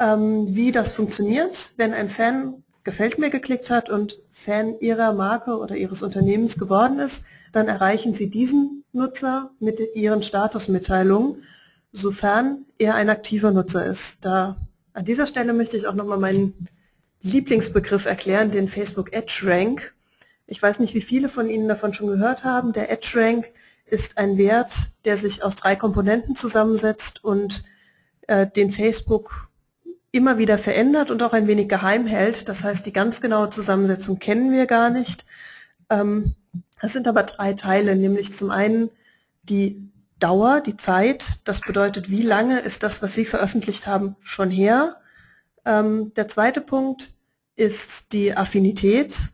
Ähm, 0.00 0.54
wie 0.54 0.72
das 0.72 0.94
funktioniert, 0.94 1.74
wenn 1.76 1.94
ein 1.94 2.08
Fan 2.08 2.64
Gefällt 2.88 3.18
mir 3.18 3.28
geklickt 3.28 3.68
hat 3.68 3.90
und 3.90 4.18
Fan 4.30 4.80
Ihrer 4.80 5.12
Marke 5.12 5.58
oder 5.58 5.76
Ihres 5.76 6.02
Unternehmens 6.02 6.58
geworden 6.58 7.00
ist, 7.00 7.22
dann 7.52 7.68
erreichen 7.68 8.14
Sie 8.14 8.30
diesen 8.30 8.82
Nutzer 8.92 9.50
mit 9.60 9.78
Ihren 9.94 10.22
Statusmitteilungen, 10.22 11.42
sofern 11.92 12.64
er 12.78 12.94
ein 12.94 13.10
aktiver 13.10 13.50
Nutzer 13.50 13.84
ist. 13.84 14.24
Da 14.24 14.56
an 14.94 15.04
dieser 15.04 15.26
Stelle 15.26 15.52
möchte 15.52 15.76
ich 15.76 15.86
auch 15.86 15.92
nochmal 15.92 16.16
meinen 16.16 16.66
Lieblingsbegriff 17.20 18.06
erklären, 18.06 18.52
den 18.52 18.68
Facebook 18.68 19.12
Edge 19.12 19.42
Rank. 19.44 19.94
Ich 20.48 20.60
weiß 20.62 20.80
nicht, 20.80 20.94
wie 20.94 21.02
viele 21.02 21.28
von 21.28 21.50
Ihnen 21.50 21.68
davon 21.68 21.92
schon 21.92 22.06
gehört 22.08 22.42
haben. 22.42 22.72
Der 22.72 22.90
Edge 22.90 23.12
Rank 23.14 23.50
ist 23.84 24.16
ein 24.16 24.38
Wert, 24.38 24.90
der 25.04 25.18
sich 25.18 25.44
aus 25.44 25.56
drei 25.56 25.76
Komponenten 25.76 26.36
zusammensetzt 26.36 27.22
und 27.22 27.64
äh, 28.26 28.46
den 28.46 28.70
Facebook 28.70 29.48
immer 30.10 30.38
wieder 30.38 30.56
verändert 30.56 31.10
und 31.10 31.22
auch 31.22 31.34
ein 31.34 31.46
wenig 31.46 31.68
geheim 31.68 32.06
hält. 32.06 32.48
Das 32.48 32.64
heißt, 32.64 32.86
die 32.86 32.94
ganz 32.94 33.20
genaue 33.20 33.50
Zusammensetzung 33.50 34.18
kennen 34.18 34.50
wir 34.50 34.66
gar 34.66 34.88
nicht. 34.88 35.26
Ähm, 35.90 36.34
es 36.80 36.94
sind 36.94 37.06
aber 37.06 37.24
drei 37.24 37.52
Teile, 37.52 37.94
nämlich 37.94 38.32
zum 38.32 38.50
einen 38.50 38.90
die 39.42 39.90
Dauer, 40.18 40.62
die 40.62 40.78
Zeit. 40.78 41.40
Das 41.44 41.60
bedeutet, 41.60 42.10
wie 42.10 42.22
lange 42.22 42.60
ist 42.60 42.82
das, 42.82 43.02
was 43.02 43.14
Sie 43.14 43.26
veröffentlicht 43.26 43.86
haben, 43.86 44.16
schon 44.22 44.50
her? 44.50 44.96
Ähm, 45.66 46.14
der 46.14 46.26
zweite 46.26 46.62
Punkt 46.62 47.14
ist 47.54 48.12
die 48.12 48.34
Affinität, 48.34 49.30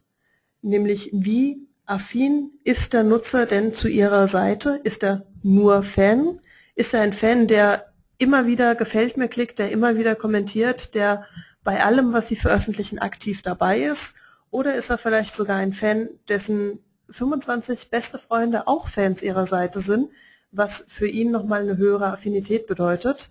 nämlich 0.64 1.10
wie 1.12 1.66
affin 1.86 2.50
ist 2.64 2.92
der 2.92 3.04
Nutzer 3.04 3.46
denn 3.46 3.74
zu 3.74 3.88
Ihrer 3.88 4.26
Seite? 4.26 4.80
Ist 4.84 5.04
er 5.04 5.26
nur 5.42 5.82
Fan? 5.82 6.40
Ist 6.74 6.94
er 6.94 7.02
ein 7.02 7.12
Fan, 7.12 7.46
der 7.46 7.92
immer 8.18 8.46
wieder 8.46 8.74
gefällt 8.74 9.16
mir 9.16 9.28
klickt, 9.28 9.58
der 9.58 9.70
immer 9.70 9.96
wieder 9.96 10.14
kommentiert, 10.14 10.94
der 10.94 11.26
bei 11.62 11.82
allem, 11.84 12.12
was 12.12 12.28
Sie 12.28 12.36
veröffentlichen, 12.36 12.98
aktiv 12.98 13.42
dabei 13.42 13.80
ist? 13.80 14.14
Oder 14.50 14.74
ist 14.74 14.90
er 14.90 14.98
vielleicht 14.98 15.34
sogar 15.34 15.56
ein 15.56 15.72
Fan, 15.72 16.08
dessen 16.28 16.78
25 17.10 17.90
beste 17.90 18.18
Freunde 18.18 18.66
auch 18.66 18.88
Fans 18.88 19.22
Ihrer 19.22 19.46
Seite 19.46 19.80
sind, 19.80 20.10
was 20.52 20.84
für 20.88 21.08
ihn 21.08 21.30
nochmal 21.30 21.62
eine 21.62 21.76
höhere 21.76 22.06
Affinität 22.06 22.66
bedeutet? 22.66 23.30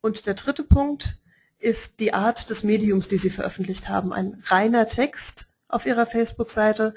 Und 0.00 0.26
der 0.26 0.34
dritte 0.34 0.64
Punkt 0.64 1.18
ist 1.58 2.00
die 2.00 2.14
Art 2.14 2.50
des 2.50 2.62
Mediums, 2.62 3.08
die 3.08 3.18
Sie 3.18 3.30
veröffentlicht 3.30 3.88
haben. 3.88 4.12
Ein 4.12 4.42
reiner 4.46 4.86
Text 4.86 5.47
auf 5.68 5.86
Ihrer 5.86 6.06
Facebook-Seite 6.06 6.94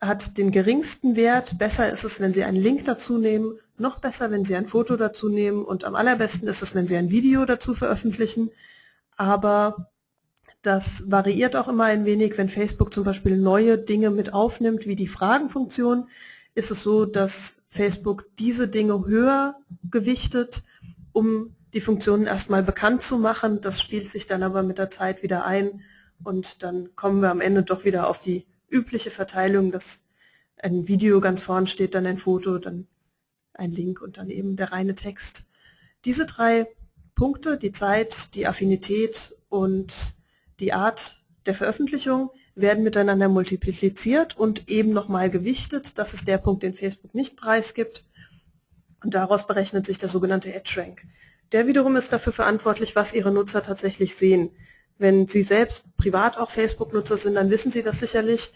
hat 0.00 0.38
den 0.38 0.50
geringsten 0.50 1.16
Wert. 1.16 1.58
Besser 1.58 1.90
ist 1.90 2.04
es, 2.04 2.20
wenn 2.20 2.32
Sie 2.32 2.44
einen 2.44 2.60
Link 2.60 2.84
dazu 2.84 3.18
nehmen. 3.18 3.58
Noch 3.76 3.98
besser, 3.98 4.30
wenn 4.30 4.44
Sie 4.44 4.56
ein 4.56 4.66
Foto 4.66 4.96
dazu 4.96 5.28
nehmen. 5.28 5.64
Und 5.64 5.84
am 5.84 5.94
allerbesten 5.94 6.48
ist 6.48 6.62
es, 6.62 6.74
wenn 6.74 6.86
Sie 6.86 6.96
ein 6.96 7.10
Video 7.10 7.44
dazu 7.44 7.74
veröffentlichen. 7.74 8.50
Aber 9.16 9.90
das 10.62 11.04
variiert 11.10 11.56
auch 11.56 11.68
immer 11.68 11.84
ein 11.84 12.04
wenig. 12.04 12.36
Wenn 12.36 12.48
Facebook 12.48 12.92
zum 12.92 13.04
Beispiel 13.04 13.36
neue 13.38 13.78
Dinge 13.78 14.10
mit 14.10 14.32
aufnimmt, 14.32 14.86
wie 14.86 14.96
die 14.96 15.08
Fragenfunktion, 15.08 16.08
ist 16.54 16.70
es 16.70 16.82
so, 16.82 17.04
dass 17.04 17.56
Facebook 17.68 18.26
diese 18.38 18.68
Dinge 18.68 19.04
höher 19.06 19.56
gewichtet, 19.90 20.64
um 21.12 21.54
die 21.72 21.80
Funktionen 21.80 22.26
erstmal 22.26 22.62
bekannt 22.62 23.02
zu 23.02 23.18
machen. 23.18 23.60
Das 23.60 23.80
spielt 23.80 24.08
sich 24.08 24.26
dann 24.26 24.42
aber 24.42 24.62
mit 24.62 24.78
der 24.78 24.90
Zeit 24.90 25.22
wieder 25.22 25.44
ein 25.44 25.82
und 26.24 26.62
dann 26.62 26.94
kommen 26.96 27.20
wir 27.20 27.30
am 27.30 27.40
Ende 27.40 27.62
doch 27.62 27.84
wieder 27.84 28.08
auf 28.08 28.20
die 28.20 28.46
übliche 28.68 29.10
Verteilung, 29.10 29.72
dass 29.72 30.02
ein 30.56 30.88
Video 30.88 31.20
ganz 31.20 31.42
vorn 31.42 31.66
steht, 31.66 31.94
dann 31.94 32.06
ein 32.06 32.18
Foto, 32.18 32.58
dann 32.58 32.86
ein 33.54 33.72
Link 33.72 34.00
und 34.00 34.18
dann 34.18 34.30
eben 34.30 34.56
der 34.56 34.72
reine 34.72 34.94
Text. 34.94 35.44
Diese 36.04 36.26
drei 36.26 36.66
Punkte, 37.14 37.58
die 37.58 37.72
Zeit, 37.72 38.34
die 38.34 38.46
Affinität 38.46 39.36
und 39.48 40.16
die 40.60 40.72
Art 40.72 41.22
der 41.46 41.54
Veröffentlichung, 41.54 42.30
werden 42.54 42.84
miteinander 42.84 43.28
multipliziert 43.28 44.36
und 44.36 44.68
eben 44.68 44.92
nochmal 44.92 45.30
gewichtet. 45.30 45.98
Das 45.98 46.14
ist 46.14 46.28
der 46.28 46.38
Punkt, 46.38 46.62
den 46.62 46.74
Facebook 46.74 47.14
nicht 47.14 47.36
preisgibt. 47.36 48.04
Und 49.02 49.14
daraus 49.14 49.46
berechnet 49.46 49.86
sich 49.86 49.98
der 49.98 50.08
sogenannte 50.08 50.52
EdgeRank. 50.52 51.06
Der 51.52 51.66
wiederum 51.66 51.96
ist 51.96 52.12
dafür 52.12 52.32
verantwortlich, 52.32 52.94
was 52.96 53.12
Ihre 53.12 53.32
Nutzer 53.32 53.62
tatsächlich 53.62 54.14
sehen. 54.14 54.50
Wenn 55.00 55.28
Sie 55.28 55.42
selbst 55.42 55.86
privat 55.96 56.36
auch 56.36 56.50
Facebook-Nutzer 56.50 57.16
sind, 57.16 57.36
dann 57.36 57.48
wissen 57.48 57.72
Sie 57.72 57.80
das 57.80 58.00
sicherlich. 58.00 58.52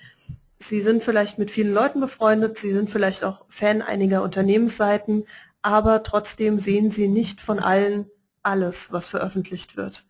Sie 0.59 0.83
sind 0.83 1.03
vielleicht 1.03 1.39
mit 1.39 1.51
vielen 1.51 1.73
Leuten 1.73 2.01
befreundet, 2.01 2.59
Sie 2.59 2.71
sind 2.71 2.91
vielleicht 2.91 3.25
auch 3.25 3.47
Fan 3.49 3.81
einiger 3.81 4.23
Unternehmensseiten, 4.23 5.25
aber 5.63 6.03
trotzdem 6.03 6.59
sehen 6.59 6.91
Sie 6.91 7.09
nicht 7.09 7.41
von 7.41 7.61
allen 7.61 8.11
alles, 8.43 8.93
was 8.93 9.09
veröffentlicht 9.09 9.79
wird. 9.79 10.05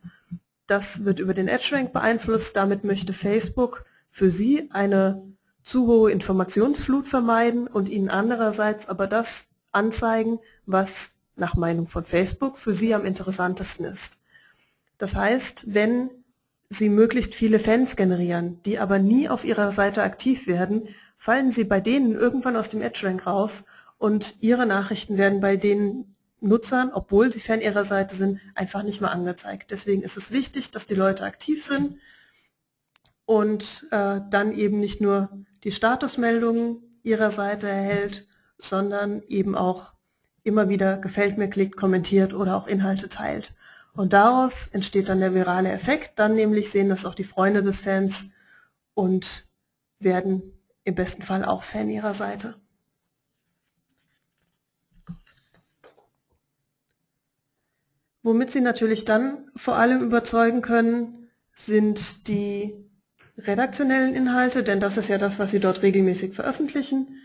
Das 0.66 1.04
wird 1.04 1.20
über 1.20 1.34
den 1.34 1.46
EdgeRank 1.46 1.92
beeinflusst. 1.92 2.56
Damit 2.56 2.82
möchte 2.82 3.12
Facebook 3.12 3.84
für 4.10 4.28
Sie 4.28 4.68
eine 4.72 5.22
zu 5.62 5.86
hohe 5.86 6.10
Informationsflut 6.10 7.06
vermeiden 7.06 7.68
und 7.68 7.88
Ihnen 7.88 8.10
andererseits 8.10 8.88
aber 8.88 9.06
das 9.06 9.50
anzeigen, 9.70 10.40
was 10.66 11.12
nach 11.36 11.54
Meinung 11.54 11.86
von 11.86 12.04
Facebook 12.04 12.58
für 12.58 12.74
Sie 12.74 12.92
am 12.92 13.04
interessantesten 13.04 13.86
ist. 13.86 14.18
Das 14.98 15.14
heißt, 15.14 15.66
wenn 15.68 16.10
Sie 16.78 16.88
möglichst 16.88 17.34
viele 17.34 17.58
Fans 17.58 17.96
generieren, 17.96 18.60
die 18.64 18.78
aber 18.78 18.98
nie 18.98 19.28
auf 19.28 19.44
Ihrer 19.44 19.72
Seite 19.72 20.02
aktiv 20.02 20.46
werden, 20.46 20.88
fallen 21.16 21.50
Sie 21.50 21.64
bei 21.64 21.80
denen 21.80 22.14
irgendwann 22.14 22.56
aus 22.56 22.68
dem 22.68 22.82
EdgeRank 22.82 23.26
raus 23.26 23.64
und 23.98 24.36
Ihre 24.40 24.66
Nachrichten 24.66 25.16
werden 25.16 25.40
bei 25.40 25.56
den 25.56 26.14
Nutzern, 26.44 26.90
obwohl 26.92 27.32
sie 27.32 27.40
Fan 27.40 27.60
Ihrer 27.60 27.84
Seite 27.84 28.14
sind, 28.14 28.40
einfach 28.54 28.82
nicht 28.82 29.00
mehr 29.00 29.10
angezeigt. 29.10 29.70
Deswegen 29.70 30.02
ist 30.02 30.16
es 30.16 30.30
wichtig, 30.30 30.70
dass 30.70 30.86
die 30.86 30.94
Leute 30.94 31.24
aktiv 31.24 31.64
sind 31.64 31.96
und 33.24 33.86
äh, 33.90 34.20
dann 34.30 34.52
eben 34.52 34.78
nicht 34.78 35.00
nur 35.00 35.30
die 35.64 35.72
Statusmeldungen 35.72 37.00
Ihrer 37.02 37.30
Seite 37.30 37.68
erhält, 37.68 38.26
sondern 38.58 39.22
eben 39.28 39.54
auch 39.54 39.94
immer 40.42 40.68
wieder 40.68 40.98
gefällt 40.98 41.38
mir 41.38 41.48
klickt, 41.48 41.76
kommentiert 41.76 42.34
oder 42.34 42.56
auch 42.56 42.66
Inhalte 42.66 43.08
teilt. 43.08 43.54
Und 43.96 44.12
daraus 44.12 44.66
entsteht 44.68 45.08
dann 45.08 45.20
der 45.20 45.34
virale 45.34 45.70
Effekt. 45.70 46.18
Dann 46.18 46.34
nämlich 46.34 46.70
sehen 46.70 46.88
das 46.88 47.04
auch 47.04 47.14
die 47.14 47.24
Freunde 47.24 47.62
des 47.62 47.80
Fans 47.80 48.30
und 48.94 49.46
werden 50.00 50.42
im 50.82 50.94
besten 50.94 51.22
Fall 51.22 51.44
auch 51.44 51.62
Fan 51.62 51.88
ihrer 51.88 52.12
Seite. 52.12 52.56
Womit 58.22 58.50
sie 58.50 58.60
natürlich 58.60 59.04
dann 59.04 59.50
vor 59.54 59.76
allem 59.76 60.02
überzeugen 60.02 60.62
können, 60.62 61.28
sind 61.52 62.26
die 62.26 62.74
redaktionellen 63.36 64.14
Inhalte, 64.14 64.62
denn 64.62 64.80
das 64.80 64.96
ist 64.96 65.08
ja 65.08 65.18
das, 65.18 65.38
was 65.38 65.50
sie 65.50 65.60
dort 65.60 65.82
regelmäßig 65.82 66.34
veröffentlichen. 66.34 67.20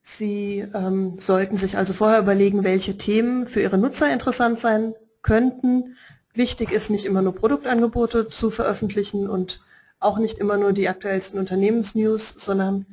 Sie 0.00 0.60
ähm, 0.74 1.18
sollten 1.18 1.58
sich 1.58 1.76
also 1.76 1.92
vorher 1.92 2.20
überlegen, 2.20 2.64
welche 2.64 2.96
Themen 2.96 3.46
für 3.46 3.60
Ihre 3.60 3.76
Nutzer 3.76 4.10
interessant 4.12 4.58
sein 4.58 4.94
könnten. 5.22 5.96
Wichtig 6.34 6.70
ist 6.72 6.90
nicht 6.90 7.06
immer 7.06 7.22
nur 7.22 7.34
Produktangebote 7.34 8.28
zu 8.28 8.50
veröffentlichen 8.50 9.28
und 9.28 9.60
auch 9.98 10.18
nicht 10.18 10.38
immer 10.38 10.56
nur 10.56 10.72
die 10.72 10.88
aktuellsten 10.88 11.38
Unternehmensnews, 11.38 12.34
sondern 12.38 12.86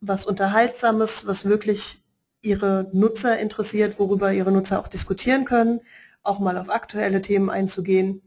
was 0.00 0.26
Unterhaltsames, 0.26 1.26
was 1.26 1.44
wirklich 1.44 2.02
Ihre 2.40 2.88
Nutzer 2.92 3.38
interessiert, 3.38 3.98
worüber 3.98 4.32
Ihre 4.32 4.50
Nutzer 4.50 4.80
auch 4.80 4.88
diskutieren 4.88 5.44
können, 5.44 5.80
auch 6.22 6.40
mal 6.40 6.58
auf 6.58 6.70
aktuelle 6.70 7.20
Themen 7.20 7.50
einzugehen 7.50 8.22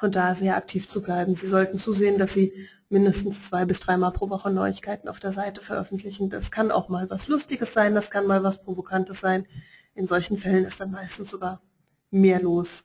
und 0.00 0.14
da 0.14 0.34
sehr 0.34 0.56
aktiv 0.56 0.88
zu 0.88 1.02
bleiben. 1.02 1.34
Sie 1.34 1.46
sollten 1.46 1.78
zusehen, 1.78 2.18
dass 2.18 2.34
Sie 2.34 2.52
mindestens 2.88 3.46
zwei 3.46 3.64
bis 3.64 3.80
dreimal 3.80 4.12
pro 4.12 4.28
Woche 4.30 4.50
Neuigkeiten 4.50 5.08
auf 5.08 5.20
der 5.20 5.32
Seite 5.32 5.60
veröffentlichen. 5.60 6.30
Das 6.30 6.50
kann 6.50 6.70
auch 6.70 6.88
mal 6.88 7.08
was 7.10 7.28
Lustiges 7.28 7.72
sein, 7.72 7.94
das 7.94 8.10
kann 8.10 8.26
mal 8.26 8.42
was 8.42 8.62
Provokantes 8.62 9.20
sein. 9.20 9.46
In 9.94 10.06
solchen 10.06 10.36
Fällen 10.36 10.64
ist 10.64 10.80
dann 10.80 10.90
meistens 10.90 11.30
sogar 11.30 11.62
mehr 12.10 12.40
los. 12.40 12.84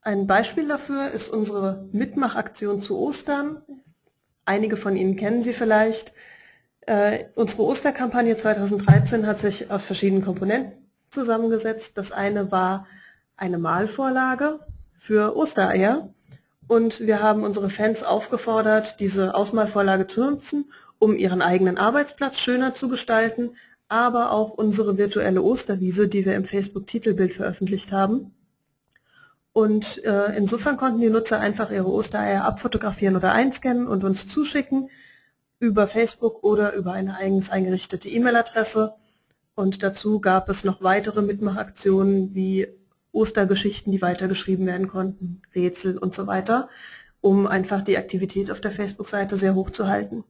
Ein 0.00 0.26
Beispiel 0.26 0.66
dafür 0.66 1.10
ist 1.10 1.28
unsere 1.28 1.88
Mitmachaktion 1.92 2.80
zu 2.80 2.98
Ostern. 2.98 3.62
Einige 4.44 4.76
von 4.76 4.96
Ihnen 4.96 5.16
kennen 5.16 5.42
sie 5.42 5.52
vielleicht. 5.52 6.12
Äh, 6.80 7.26
unsere 7.36 7.62
Osterkampagne 7.62 8.36
2013 8.36 9.26
hat 9.26 9.38
sich 9.38 9.70
aus 9.70 9.84
verschiedenen 9.84 10.24
Komponenten 10.24 10.88
zusammengesetzt. 11.10 11.96
Das 11.98 12.10
eine 12.10 12.50
war 12.50 12.88
eine 13.36 13.58
Malvorlage 13.58 14.58
für 14.96 15.36
Ostereier. 15.36 16.12
Und 16.66 17.00
wir 17.00 17.22
haben 17.22 17.44
unsere 17.44 17.70
Fans 17.70 18.02
aufgefordert, 18.02 18.98
diese 18.98 19.34
Ausmalvorlage 19.34 20.08
zu 20.08 20.24
nutzen, 20.24 20.72
um 20.98 21.14
ihren 21.14 21.42
eigenen 21.42 21.78
Arbeitsplatz 21.78 22.38
schöner 22.40 22.74
zu 22.74 22.88
gestalten, 22.88 23.56
aber 23.92 24.32
auch 24.32 24.52
unsere 24.52 24.96
virtuelle 24.96 25.42
Osterwiese, 25.42 26.08
die 26.08 26.24
wir 26.24 26.34
im 26.34 26.44
Facebook-Titelbild 26.44 27.34
veröffentlicht 27.34 27.92
haben. 27.92 28.34
Und 29.52 30.02
äh, 30.04 30.34
insofern 30.34 30.78
konnten 30.78 31.02
die 31.02 31.10
Nutzer 31.10 31.40
einfach 31.40 31.70
ihre 31.70 31.92
Ostereier 31.92 32.46
abfotografieren 32.46 33.16
oder 33.16 33.32
einscannen 33.32 33.86
und 33.86 34.02
uns 34.02 34.26
zuschicken 34.26 34.88
über 35.58 35.86
Facebook 35.86 36.42
oder 36.42 36.72
über 36.72 36.94
eine 36.94 37.16
eigens 37.18 37.50
eingerichtete 37.50 38.08
E-Mail-Adresse. 38.08 38.94
Und 39.54 39.82
dazu 39.82 40.20
gab 40.20 40.48
es 40.48 40.64
noch 40.64 40.80
weitere 40.80 41.20
Mitmachaktionen 41.20 42.34
wie 42.34 42.68
Ostergeschichten, 43.12 43.92
die 43.92 44.00
weitergeschrieben 44.00 44.64
werden 44.64 44.88
konnten, 44.88 45.42
Rätsel 45.54 45.98
und 45.98 46.14
so 46.14 46.26
weiter, 46.26 46.70
um 47.20 47.46
einfach 47.46 47.82
die 47.82 47.98
Aktivität 47.98 48.50
auf 48.50 48.62
der 48.62 48.70
Facebook-Seite 48.70 49.36
sehr 49.36 49.54
hoch 49.54 49.68
zu 49.68 49.86
halten. 49.86 50.24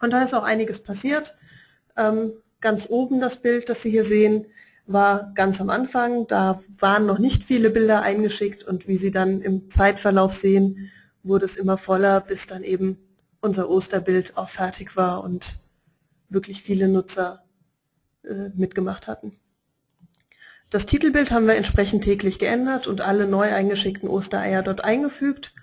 Und 0.00 0.14
da 0.14 0.22
ist 0.22 0.32
auch 0.32 0.44
einiges 0.44 0.82
passiert. 0.82 1.36
Ähm, 1.94 2.32
ganz 2.60 2.88
oben 2.88 3.20
das 3.20 3.40
Bild, 3.40 3.68
das 3.68 3.82
Sie 3.82 3.90
hier 3.90 4.04
sehen, 4.04 4.46
war 4.86 5.32
ganz 5.34 5.60
am 5.60 5.70
Anfang. 5.70 6.26
Da 6.26 6.62
waren 6.78 7.06
noch 7.06 7.18
nicht 7.18 7.44
viele 7.44 7.70
Bilder 7.70 8.02
eingeschickt 8.02 8.64
und 8.64 8.88
wie 8.88 8.96
Sie 8.96 9.10
dann 9.10 9.40
im 9.40 9.70
Zeitverlauf 9.70 10.32
sehen, 10.34 10.90
wurde 11.22 11.44
es 11.44 11.56
immer 11.56 11.76
voller, 11.76 12.20
bis 12.20 12.46
dann 12.46 12.62
eben 12.62 12.98
unser 13.40 13.68
Osterbild 13.68 14.36
auch 14.36 14.48
fertig 14.48 14.96
war 14.96 15.22
und 15.24 15.56
wirklich 16.28 16.62
viele 16.62 16.88
Nutzer 16.88 17.44
äh, 18.24 18.50
mitgemacht 18.54 19.06
hatten. 19.06 19.38
Das 20.70 20.86
Titelbild 20.86 21.30
haben 21.30 21.46
wir 21.46 21.54
entsprechend 21.54 22.02
täglich 22.02 22.38
geändert 22.38 22.88
und 22.88 23.00
alle 23.00 23.28
neu 23.28 23.52
eingeschickten 23.52 24.08
Ostereier 24.08 24.62
dort 24.62 24.82
eingefügt. 24.82 25.54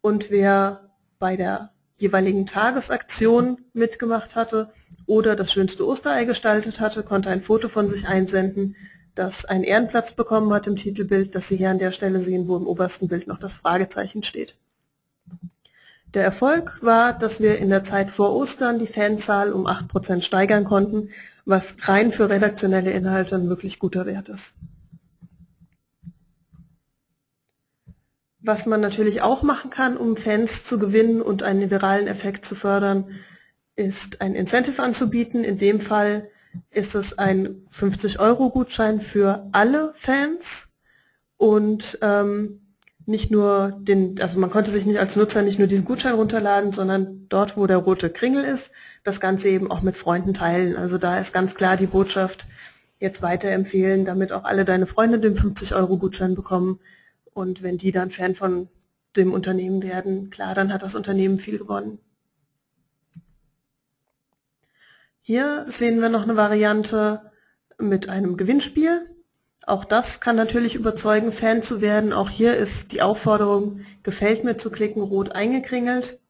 Und 0.00 0.30
wer 0.30 0.90
bei 1.18 1.36
der 1.36 1.72
jeweiligen 1.98 2.46
Tagesaktion 2.46 3.58
mitgemacht 3.72 4.36
hatte 4.36 4.72
oder 5.06 5.36
das 5.36 5.52
schönste 5.52 5.86
Osterei 5.86 6.24
gestaltet 6.24 6.80
hatte, 6.80 7.02
konnte 7.02 7.30
ein 7.30 7.42
Foto 7.42 7.68
von 7.68 7.88
sich 7.88 8.06
einsenden, 8.08 8.76
das 9.14 9.44
einen 9.44 9.64
Ehrenplatz 9.64 10.12
bekommen 10.12 10.52
hat 10.52 10.66
im 10.66 10.76
Titelbild, 10.76 11.34
das 11.34 11.48
Sie 11.48 11.56
hier 11.56 11.70
an 11.70 11.78
der 11.78 11.92
Stelle 11.92 12.20
sehen, 12.20 12.46
wo 12.46 12.56
im 12.56 12.66
obersten 12.66 13.08
Bild 13.08 13.26
noch 13.26 13.38
das 13.38 13.54
Fragezeichen 13.54 14.22
steht. 14.22 14.56
Der 16.14 16.24
Erfolg 16.24 16.78
war, 16.80 17.12
dass 17.12 17.40
wir 17.40 17.58
in 17.58 17.68
der 17.68 17.84
Zeit 17.84 18.10
vor 18.10 18.34
Ostern 18.34 18.78
die 18.78 18.86
Fanzahl 18.86 19.52
um 19.52 19.66
8% 19.66 20.22
steigern 20.22 20.64
konnten, 20.64 21.10
was 21.44 21.76
rein 21.82 22.12
für 22.12 22.30
redaktionelle 22.30 22.92
Inhalte 22.92 23.34
ein 23.34 23.48
wirklich 23.48 23.78
guter 23.78 24.06
Wert 24.06 24.28
ist. 24.28 24.54
Was 28.40 28.66
man 28.66 28.80
natürlich 28.80 29.22
auch 29.22 29.42
machen 29.42 29.70
kann, 29.70 29.96
um 29.96 30.16
Fans 30.16 30.64
zu 30.64 30.78
gewinnen 30.78 31.20
und 31.20 31.42
einen 31.42 31.70
viralen 31.70 32.06
Effekt 32.06 32.44
zu 32.44 32.54
fördern, 32.54 33.10
ist 33.74 34.20
ein 34.20 34.34
Incentive 34.34 34.82
anzubieten. 34.82 35.44
In 35.44 35.58
dem 35.58 35.80
Fall 35.80 36.30
ist 36.70 36.94
es 36.94 37.18
ein 37.18 37.66
50-Euro-Gutschein 37.72 39.00
für 39.00 39.48
alle 39.52 39.92
Fans 39.94 40.68
und 41.36 41.98
ähm, 42.02 42.60
nicht 43.06 43.30
nur 43.30 43.78
den, 43.80 44.20
also 44.20 44.38
man 44.38 44.50
konnte 44.50 44.70
sich 44.70 44.84
nicht 44.84 45.00
als 45.00 45.16
Nutzer 45.16 45.40
nicht 45.40 45.58
nur 45.58 45.66
diesen 45.66 45.86
Gutschein 45.86 46.14
runterladen, 46.14 46.72
sondern 46.72 47.26
dort, 47.30 47.56
wo 47.56 47.66
der 47.66 47.78
rote 47.78 48.10
Kringel 48.10 48.44
ist, 48.44 48.70
das 49.02 49.18
Ganze 49.18 49.48
eben 49.48 49.70
auch 49.70 49.80
mit 49.80 49.96
Freunden 49.96 50.34
teilen. 50.34 50.76
Also 50.76 50.98
da 50.98 51.18
ist 51.18 51.32
ganz 51.32 51.54
klar 51.54 51.78
die 51.78 51.86
Botschaft, 51.86 52.46
jetzt 53.00 53.22
weiterempfehlen, 53.22 54.04
damit 54.04 54.32
auch 54.32 54.44
alle 54.44 54.64
deine 54.64 54.86
Freunde 54.86 55.20
den 55.20 55.36
50-Euro-Gutschein 55.36 56.34
bekommen. 56.34 56.80
Und 57.38 57.62
wenn 57.62 57.78
die 57.78 57.92
dann 57.92 58.10
Fan 58.10 58.34
von 58.34 58.68
dem 59.14 59.32
Unternehmen 59.32 59.80
werden, 59.80 60.28
klar, 60.28 60.56
dann 60.56 60.72
hat 60.72 60.82
das 60.82 60.96
Unternehmen 60.96 61.38
viel 61.38 61.56
gewonnen. 61.56 62.00
Hier 65.20 65.64
sehen 65.68 66.00
wir 66.00 66.08
noch 66.08 66.24
eine 66.24 66.34
Variante 66.34 67.30
mit 67.78 68.08
einem 68.08 68.36
Gewinnspiel. 68.36 69.08
Auch 69.64 69.84
das 69.84 70.20
kann 70.20 70.34
natürlich 70.34 70.74
überzeugen, 70.74 71.30
Fan 71.30 71.62
zu 71.62 71.80
werden. 71.80 72.12
Auch 72.12 72.28
hier 72.28 72.56
ist 72.56 72.90
die 72.90 73.02
Aufforderung, 73.02 73.82
gefällt 74.02 74.42
mir 74.42 74.56
zu 74.56 74.72
klicken, 74.72 75.00
rot 75.00 75.36
eingekringelt. 75.36 76.20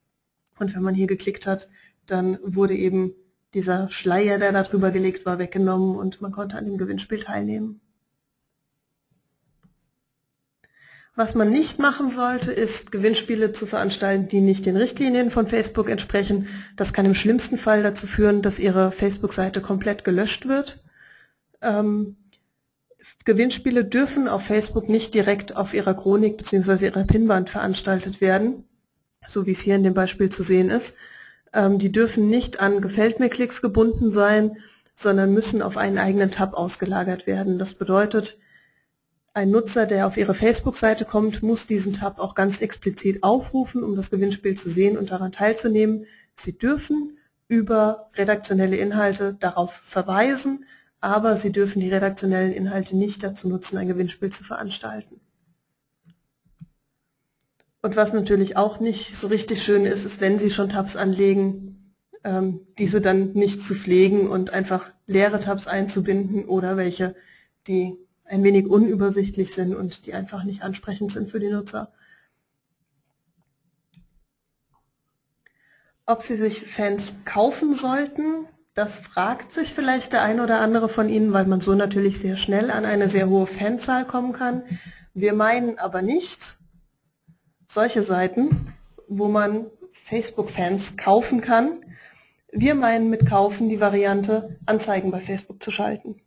Und 0.58 0.74
wenn 0.74 0.82
man 0.82 0.94
hier 0.94 1.06
geklickt 1.06 1.46
hat, 1.46 1.70
dann 2.04 2.38
wurde 2.42 2.74
eben 2.74 3.14
dieser 3.54 3.88
Schleier, 3.90 4.38
der 4.38 4.52
da 4.52 4.62
drüber 4.62 4.90
gelegt 4.90 5.24
war, 5.24 5.38
weggenommen 5.38 5.96
und 5.96 6.20
man 6.20 6.32
konnte 6.32 6.58
an 6.58 6.66
dem 6.66 6.76
Gewinnspiel 6.76 7.20
teilnehmen. 7.20 7.80
Was 11.18 11.34
man 11.34 11.50
nicht 11.50 11.80
machen 11.80 12.12
sollte, 12.12 12.52
ist 12.52 12.92
Gewinnspiele 12.92 13.50
zu 13.52 13.66
veranstalten, 13.66 14.28
die 14.28 14.40
nicht 14.40 14.66
den 14.66 14.76
Richtlinien 14.76 15.32
von 15.32 15.48
Facebook 15.48 15.90
entsprechen. 15.90 16.46
Das 16.76 16.92
kann 16.92 17.06
im 17.06 17.16
schlimmsten 17.16 17.58
Fall 17.58 17.82
dazu 17.82 18.06
führen, 18.06 18.40
dass 18.40 18.60
Ihre 18.60 18.92
Facebook-Seite 18.92 19.60
komplett 19.60 20.04
gelöscht 20.04 20.46
wird. 20.46 20.80
Ähm, 21.60 22.18
Gewinnspiele 23.24 23.84
dürfen 23.84 24.28
auf 24.28 24.44
Facebook 24.44 24.88
nicht 24.88 25.12
direkt 25.12 25.56
auf 25.56 25.74
ihrer 25.74 25.94
Chronik 25.94 26.36
bzw. 26.36 26.84
ihrer 26.84 27.02
Pinnwand 27.02 27.50
veranstaltet 27.50 28.20
werden, 28.20 28.62
so 29.26 29.44
wie 29.44 29.50
es 29.50 29.60
hier 29.60 29.74
in 29.74 29.82
dem 29.82 29.94
Beispiel 29.94 30.30
zu 30.30 30.44
sehen 30.44 30.70
ist. 30.70 30.94
Ähm, 31.52 31.80
die 31.80 31.90
dürfen 31.90 32.28
nicht 32.28 32.60
an 32.60 32.80
Gefällt 32.80 33.18
mir 33.18 33.28
Klicks 33.28 33.60
gebunden 33.60 34.12
sein, 34.12 34.58
sondern 34.94 35.34
müssen 35.34 35.62
auf 35.62 35.78
einen 35.78 35.98
eigenen 35.98 36.30
Tab 36.30 36.54
ausgelagert 36.54 37.26
werden. 37.26 37.58
Das 37.58 37.74
bedeutet, 37.74 38.38
ein 39.38 39.50
Nutzer, 39.50 39.86
der 39.86 40.06
auf 40.06 40.16
Ihre 40.16 40.34
Facebook-Seite 40.34 41.04
kommt, 41.04 41.42
muss 41.42 41.66
diesen 41.66 41.92
Tab 41.92 42.18
auch 42.18 42.34
ganz 42.34 42.60
explizit 42.60 43.22
aufrufen, 43.22 43.84
um 43.84 43.94
das 43.94 44.10
Gewinnspiel 44.10 44.58
zu 44.58 44.68
sehen 44.68 44.98
und 44.98 45.10
daran 45.10 45.32
teilzunehmen. 45.32 46.06
Sie 46.34 46.58
dürfen 46.58 47.18
über 47.46 48.10
redaktionelle 48.16 48.76
Inhalte 48.76 49.34
darauf 49.38 49.72
verweisen, 49.72 50.64
aber 51.00 51.36
Sie 51.36 51.52
dürfen 51.52 51.80
die 51.80 51.88
redaktionellen 51.88 52.52
Inhalte 52.52 52.96
nicht 52.96 53.22
dazu 53.22 53.48
nutzen, 53.48 53.78
ein 53.78 53.88
Gewinnspiel 53.88 54.30
zu 54.30 54.42
veranstalten. 54.42 55.20
Und 57.80 57.94
was 57.94 58.12
natürlich 58.12 58.56
auch 58.56 58.80
nicht 58.80 59.14
so 59.16 59.28
richtig 59.28 59.62
schön 59.62 59.84
ist, 59.84 60.04
ist, 60.04 60.20
wenn 60.20 60.40
Sie 60.40 60.50
schon 60.50 60.68
Tabs 60.68 60.96
anlegen, 60.96 61.94
ähm, 62.24 62.66
diese 62.76 63.00
dann 63.00 63.32
nicht 63.34 63.60
zu 63.60 63.76
pflegen 63.76 64.26
und 64.26 64.52
einfach 64.52 64.90
leere 65.06 65.38
Tabs 65.38 65.68
einzubinden 65.68 66.44
oder 66.44 66.76
welche, 66.76 67.14
die 67.68 67.96
ein 68.28 68.44
wenig 68.44 68.66
unübersichtlich 68.66 69.52
sind 69.52 69.74
und 69.74 70.06
die 70.06 70.14
einfach 70.14 70.44
nicht 70.44 70.62
ansprechend 70.62 71.12
sind 71.12 71.30
für 71.30 71.40
die 71.40 71.50
Nutzer. 71.50 71.92
Ob 76.06 76.22
Sie 76.22 76.36
sich 76.36 76.62
Fans 76.66 77.16
kaufen 77.24 77.74
sollten, 77.74 78.46
das 78.74 78.98
fragt 78.98 79.52
sich 79.52 79.74
vielleicht 79.74 80.12
der 80.12 80.22
ein 80.22 80.40
oder 80.40 80.60
andere 80.60 80.88
von 80.88 81.08
Ihnen, 81.08 81.32
weil 81.32 81.46
man 81.46 81.60
so 81.60 81.74
natürlich 81.74 82.18
sehr 82.20 82.36
schnell 82.36 82.70
an 82.70 82.84
eine 82.84 83.08
sehr 83.08 83.28
hohe 83.28 83.46
Fanzahl 83.46 84.06
kommen 84.06 84.32
kann. 84.32 84.62
Wir 85.14 85.32
meinen 85.32 85.78
aber 85.78 86.00
nicht 86.00 86.58
solche 87.66 88.02
Seiten, 88.02 88.72
wo 89.08 89.28
man 89.28 89.66
Facebook-Fans 89.92 90.96
kaufen 90.96 91.40
kann. 91.40 91.84
Wir 92.52 92.74
meinen 92.74 93.10
mit 93.10 93.26
kaufen 93.26 93.68
die 93.68 93.80
Variante, 93.80 94.58
Anzeigen 94.64 95.10
bei 95.10 95.20
Facebook 95.20 95.62
zu 95.62 95.70
schalten. 95.70 96.22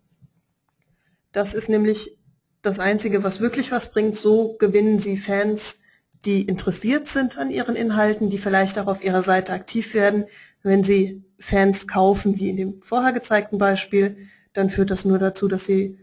Das 1.31 1.53
ist 1.53 1.69
nämlich 1.69 2.17
das 2.61 2.79
Einzige, 2.79 3.23
was 3.23 3.39
wirklich 3.39 3.71
was 3.71 3.91
bringt. 3.91 4.17
So 4.17 4.55
gewinnen 4.57 4.99
Sie 4.99 5.17
Fans, 5.17 5.79
die 6.25 6.43
interessiert 6.43 7.07
sind 7.07 7.37
an 7.37 7.49
Ihren 7.49 7.75
Inhalten, 7.75 8.29
die 8.29 8.37
vielleicht 8.37 8.77
auch 8.77 8.87
auf 8.87 9.03
Ihrer 9.03 9.23
Seite 9.23 9.53
aktiv 9.53 9.93
werden, 9.93 10.25
wenn 10.63 10.83
Sie 10.83 11.23
Fans 11.39 11.87
kaufen, 11.87 12.37
wie 12.37 12.49
in 12.49 12.57
dem 12.57 12.81
vorher 12.83 13.13
gezeigten 13.13 13.57
Beispiel, 13.57 14.17
dann 14.53 14.69
führt 14.69 14.91
das 14.91 15.05
nur 15.05 15.17
dazu, 15.17 15.47
dass 15.47 15.65
Sie 15.65 15.97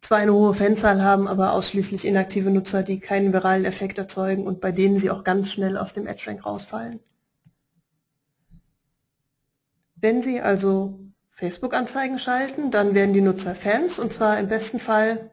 zwar 0.00 0.18
eine 0.18 0.34
hohe 0.34 0.52
Fanzahl 0.52 1.02
haben, 1.02 1.28
aber 1.28 1.52
ausschließlich 1.52 2.04
inaktive 2.04 2.50
Nutzer, 2.50 2.82
die 2.82 3.00
keinen 3.00 3.32
viralen 3.32 3.64
Effekt 3.64 3.98
erzeugen 3.98 4.46
und 4.46 4.60
bei 4.60 4.72
denen 4.72 4.98
Sie 4.98 5.10
auch 5.10 5.24
ganz 5.24 5.50
schnell 5.50 5.78
aus 5.78 5.94
dem 5.94 6.06
Ad-Rank 6.06 6.44
rausfallen. 6.44 7.00
Wenn 9.94 10.20
Sie 10.20 10.40
also 10.40 10.98
Facebook-Anzeigen 11.32 12.18
schalten, 12.18 12.70
dann 12.70 12.94
werden 12.94 13.14
die 13.14 13.20
Nutzer 13.20 13.54
Fans 13.54 13.98
und 13.98 14.12
zwar 14.12 14.38
im 14.38 14.48
besten 14.48 14.78
Fall, 14.78 15.30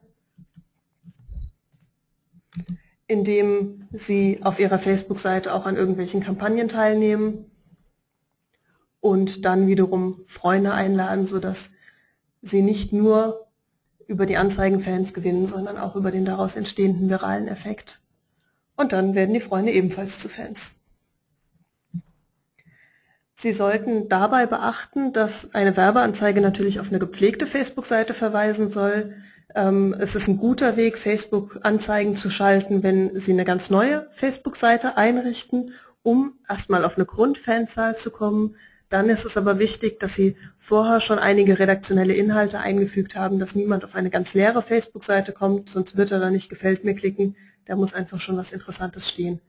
indem 3.05 3.87
sie 3.91 4.39
auf 4.43 4.59
ihrer 4.59 4.79
Facebook-Seite 4.79 5.53
auch 5.53 5.65
an 5.65 5.75
irgendwelchen 5.75 6.21
Kampagnen 6.21 6.69
teilnehmen 6.69 7.51
und 9.01 9.45
dann 9.45 9.67
wiederum 9.67 10.23
Freunde 10.27 10.73
einladen, 10.73 11.25
sodass 11.25 11.71
sie 12.41 12.61
nicht 12.61 12.93
nur 12.93 13.47
über 14.07 14.25
die 14.25 14.37
Anzeigenfans 14.37 15.13
gewinnen, 15.13 15.47
sondern 15.47 15.77
auch 15.77 15.95
über 15.95 16.11
den 16.11 16.25
daraus 16.25 16.55
entstehenden 16.55 17.09
viralen 17.09 17.47
Effekt. 17.47 18.01
Und 18.75 18.93
dann 18.93 19.13
werden 19.13 19.33
die 19.33 19.39
Freunde 19.39 19.71
ebenfalls 19.71 20.19
zu 20.19 20.29
Fans. 20.29 20.78
Sie 23.41 23.53
sollten 23.53 24.09
dabei 24.09 24.47
beachten, 24.47 25.13
dass 25.13 25.53
eine 25.55 25.77
Werbeanzeige 25.77 26.41
natürlich 26.41 26.81
auf 26.81 26.89
eine 26.89 26.99
gepflegte 26.99 27.47
Facebook-Seite 27.47 28.13
verweisen 28.13 28.69
soll. 28.69 29.13
Ähm, 29.55 29.95
es 29.97 30.13
ist 30.13 30.27
ein 30.27 30.35
guter 30.35 30.75
Weg, 30.75 30.97
Facebook-Anzeigen 30.97 32.17
zu 32.17 32.29
schalten, 32.29 32.83
wenn 32.83 33.17
Sie 33.17 33.31
eine 33.31 33.45
ganz 33.45 33.69
neue 33.69 34.09
Facebook-Seite 34.11 34.97
einrichten, 34.97 35.71
um 36.03 36.33
erstmal 36.49 36.83
auf 36.83 36.97
eine 36.97 37.05
Grundfanzahl 37.05 37.95
zu 37.95 38.11
kommen, 38.11 38.57
dann 38.89 39.07
ist 39.07 39.23
es 39.23 39.37
aber 39.37 39.57
wichtig, 39.57 40.01
dass 40.01 40.15
Sie 40.15 40.35
vorher 40.57 40.99
schon 40.99 41.17
einige 41.17 41.59
redaktionelle 41.59 42.15
Inhalte 42.15 42.59
eingefügt 42.59 43.15
haben, 43.15 43.39
dass 43.39 43.55
niemand 43.55 43.85
auf 43.85 43.95
eine 43.95 44.09
ganz 44.09 44.33
leere 44.33 44.61
Facebook-Seite 44.61 45.31
kommt, 45.31 45.69
sonst 45.69 45.95
wird 45.95 46.11
er 46.11 46.19
da 46.19 46.29
nicht 46.29 46.49
gefällt 46.49 46.83
mir 46.83 46.93
klicken. 46.93 47.37
Da 47.67 47.77
muss 47.77 47.93
einfach 47.93 48.19
schon 48.19 48.35
was 48.35 48.51
Interessantes 48.51 49.07
stehen. 49.07 49.39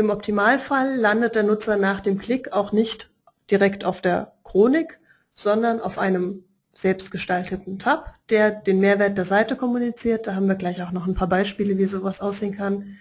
Im 0.00 0.08
Optimalfall 0.08 0.96
landet 0.96 1.34
der 1.34 1.42
Nutzer 1.42 1.76
nach 1.76 2.00
dem 2.00 2.16
Klick 2.16 2.54
auch 2.54 2.72
nicht 2.72 3.10
direkt 3.50 3.84
auf 3.84 4.00
der 4.00 4.32
Chronik, 4.44 4.98
sondern 5.34 5.78
auf 5.78 5.98
einem 5.98 6.44
selbstgestalteten 6.72 7.78
Tab, 7.78 8.14
der 8.30 8.50
den 8.50 8.80
Mehrwert 8.80 9.18
der 9.18 9.26
Seite 9.26 9.56
kommuniziert. 9.56 10.26
Da 10.26 10.34
haben 10.34 10.48
wir 10.48 10.54
gleich 10.54 10.82
auch 10.82 10.92
noch 10.92 11.06
ein 11.06 11.12
paar 11.12 11.28
Beispiele, 11.28 11.76
wie 11.76 11.84
sowas 11.84 12.22
aussehen 12.22 12.56
kann. 12.56 12.96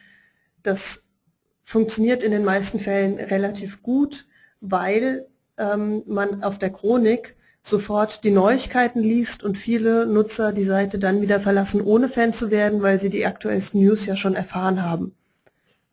Das 0.61 1.05
funktioniert 1.63 2.21
in 2.21 2.31
den 2.31 2.43
meisten 2.43 2.81
Fällen 2.81 3.17
relativ 3.17 3.81
gut, 3.81 4.27
weil 4.59 5.25
ähm, 5.57 6.03
man 6.05 6.43
auf 6.43 6.59
der 6.59 6.71
Chronik 6.71 7.37
sofort 7.61 8.25
die 8.25 8.31
Neuigkeiten 8.31 8.99
liest 8.99 9.41
und 9.41 9.57
viele 9.57 10.05
Nutzer 10.05 10.51
die 10.51 10.65
Seite 10.65 10.99
dann 10.99 11.21
wieder 11.21 11.39
verlassen, 11.39 11.79
ohne 11.79 12.09
Fan 12.09 12.33
zu 12.33 12.51
werden, 12.51 12.81
weil 12.81 12.99
sie 12.99 13.09
die 13.09 13.25
aktuellsten 13.25 13.79
News 13.79 14.05
ja 14.05 14.17
schon 14.17 14.35
erfahren 14.35 14.83
haben. 14.83 15.15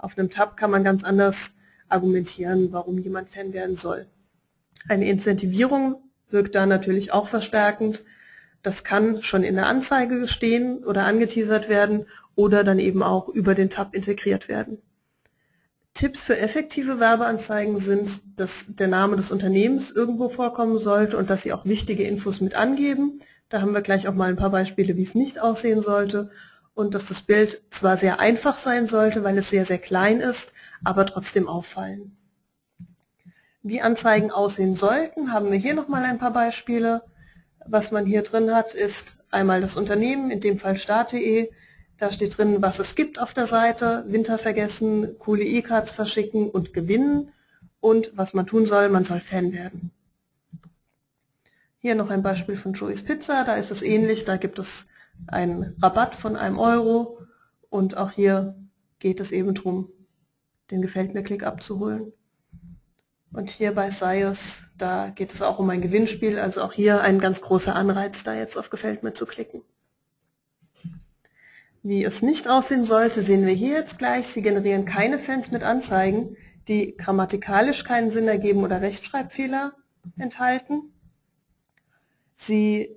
Auf 0.06 0.16
einem 0.16 0.30
Tab 0.30 0.56
kann 0.56 0.70
man 0.70 0.84
ganz 0.84 1.02
anders 1.02 1.54
argumentieren, 1.88 2.70
warum 2.70 2.96
jemand 2.96 3.28
Fan 3.28 3.52
werden 3.52 3.74
soll. 3.74 4.06
Eine 4.88 5.10
Incentivierung 5.10 5.96
wirkt 6.30 6.54
da 6.54 6.64
natürlich 6.64 7.12
auch 7.12 7.26
verstärkend. 7.26 8.04
Das 8.62 8.84
kann 8.84 9.20
schon 9.20 9.42
in 9.42 9.56
der 9.56 9.66
Anzeige 9.66 10.28
stehen 10.28 10.84
oder 10.84 11.06
angeteasert 11.06 11.68
werden 11.68 12.06
oder 12.36 12.62
dann 12.62 12.78
eben 12.78 13.02
auch 13.02 13.28
über 13.28 13.56
den 13.56 13.68
Tab 13.68 13.96
integriert 13.96 14.46
werden. 14.46 14.78
Tipps 15.92 16.22
für 16.22 16.38
effektive 16.38 17.00
Werbeanzeigen 17.00 17.78
sind, 17.78 18.38
dass 18.38 18.66
der 18.68 18.86
Name 18.86 19.16
des 19.16 19.32
Unternehmens 19.32 19.90
irgendwo 19.90 20.28
vorkommen 20.28 20.78
sollte 20.78 21.16
und 21.16 21.30
dass 21.30 21.42
sie 21.42 21.52
auch 21.52 21.64
wichtige 21.64 22.04
Infos 22.04 22.40
mit 22.40 22.54
angeben. 22.54 23.18
Da 23.48 23.60
haben 23.60 23.74
wir 23.74 23.82
gleich 23.82 24.06
auch 24.06 24.14
mal 24.14 24.28
ein 24.28 24.36
paar 24.36 24.50
Beispiele, 24.50 24.96
wie 24.96 25.02
es 25.02 25.16
nicht 25.16 25.40
aussehen 25.40 25.82
sollte. 25.82 26.30
Und 26.76 26.94
dass 26.94 27.06
das 27.06 27.22
Bild 27.22 27.62
zwar 27.70 27.96
sehr 27.96 28.20
einfach 28.20 28.58
sein 28.58 28.86
sollte, 28.86 29.24
weil 29.24 29.36
es 29.38 29.50
sehr, 29.50 29.64
sehr 29.64 29.78
klein 29.78 30.20
ist, 30.20 30.52
aber 30.84 31.06
trotzdem 31.06 31.48
auffallen. 31.48 32.16
Wie 33.62 33.80
Anzeigen 33.80 34.30
aussehen 34.30 34.76
sollten, 34.76 35.32
haben 35.32 35.50
wir 35.50 35.58
hier 35.58 35.74
nochmal 35.74 36.04
ein 36.04 36.18
paar 36.18 36.32
Beispiele. 36.32 37.02
Was 37.66 37.90
man 37.90 38.06
hier 38.06 38.22
drin 38.22 38.54
hat, 38.54 38.74
ist 38.74 39.16
einmal 39.32 39.60
das 39.60 39.76
Unternehmen, 39.76 40.30
in 40.30 40.38
dem 40.38 40.60
Fall 40.60 40.76
start.de, 40.76 41.50
da 41.98 42.12
steht 42.12 42.36
drin, 42.36 42.60
was 42.60 42.78
es 42.78 42.94
gibt 42.94 43.18
auf 43.18 43.32
der 43.32 43.46
Seite, 43.46 44.04
Winter 44.06 44.38
vergessen, 44.38 45.18
coole 45.18 45.44
E-Cards 45.44 45.92
verschicken 45.92 46.50
und 46.50 46.74
gewinnen 46.74 47.32
und 47.80 48.12
was 48.14 48.34
man 48.34 48.46
tun 48.46 48.66
soll, 48.66 48.90
man 48.90 49.04
soll 49.04 49.20
Fan 49.20 49.52
werden. 49.52 49.92
Hier 51.78 51.94
noch 51.94 52.10
ein 52.10 52.22
Beispiel 52.22 52.56
von 52.56 52.74
Joey's 52.74 53.02
Pizza, 53.02 53.44
da 53.44 53.54
ist 53.54 53.70
es 53.70 53.80
ähnlich, 53.80 54.24
da 54.24 54.36
gibt 54.36 54.58
es 54.58 54.88
einen 55.26 55.76
Rabatt 55.82 56.14
von 56.14 56.36
einem 56.36 56.58
Euro 56.58 57.18
und 57.68 57.96
auch 57.96 58.10
hier 58.10 58.56
geht 58.98 59.20
es 59.20 59.32
eben 59.32 59.54
darum, 59.54 59.90
den 60.70 60.82
Gefällt 60.82 61.14
mir 61.14 61.22
Klick 61.22 61.44
abzuholen. 61.44 62.12
Und 63.32 63.50
hier 63.50 63.74
bei 63.74 63.90
Sias, 63.90 64.68
da 64.78 65.10
geht 65.10 65.32
es 65.32 65.42
auch 65.42 65.58
um 65.58 65.68
ein 65.68 65.82
Gewinnspiel, 65.82 66.38
also 66.38 66.62
auch 66.62 66.72
hier 66.72 67.02
ein 67.02 67.20
ganz 67.20 67.42
großer 67.42 67.74
Anreiz, 67.74 68.24
da 68.24 68.34
jetzt 68.34 68.56
auf 68.56 68.70
Gefällt 68.70 69.02
mir 69.02 69.12
zu 69.12 69.26
klicken. 69.26 69.62
Wie 71.82 72.02
es 72.02 72.22
nicht 72.22 72.48
aussehen 72.48 72.84
sollte, 72.84 73.22
sehen 73.22 73.46
wir 73.46 73.52
hier 73.52 73.74
jetzt 73.74 73.98
gleich. 73.98 74.28
Sie 74.28 74.42
generieren 74.42 74.86
keine 74.86 75.18
Fans 75.18 75.52
mit 75.52 75.62
Anzeigen, 75.62 76.36
die 76.66 76.96
grammatikalisch 76.96 77.84
keinen 77.84 78.10
Sinn 78.10 78.26
ergeben 78.26 78.64
oder 78.64 78.80
Rechtschreibfehler 78.80 79.72
enthalten. 80.16 80.92
Sie 82.34 82.96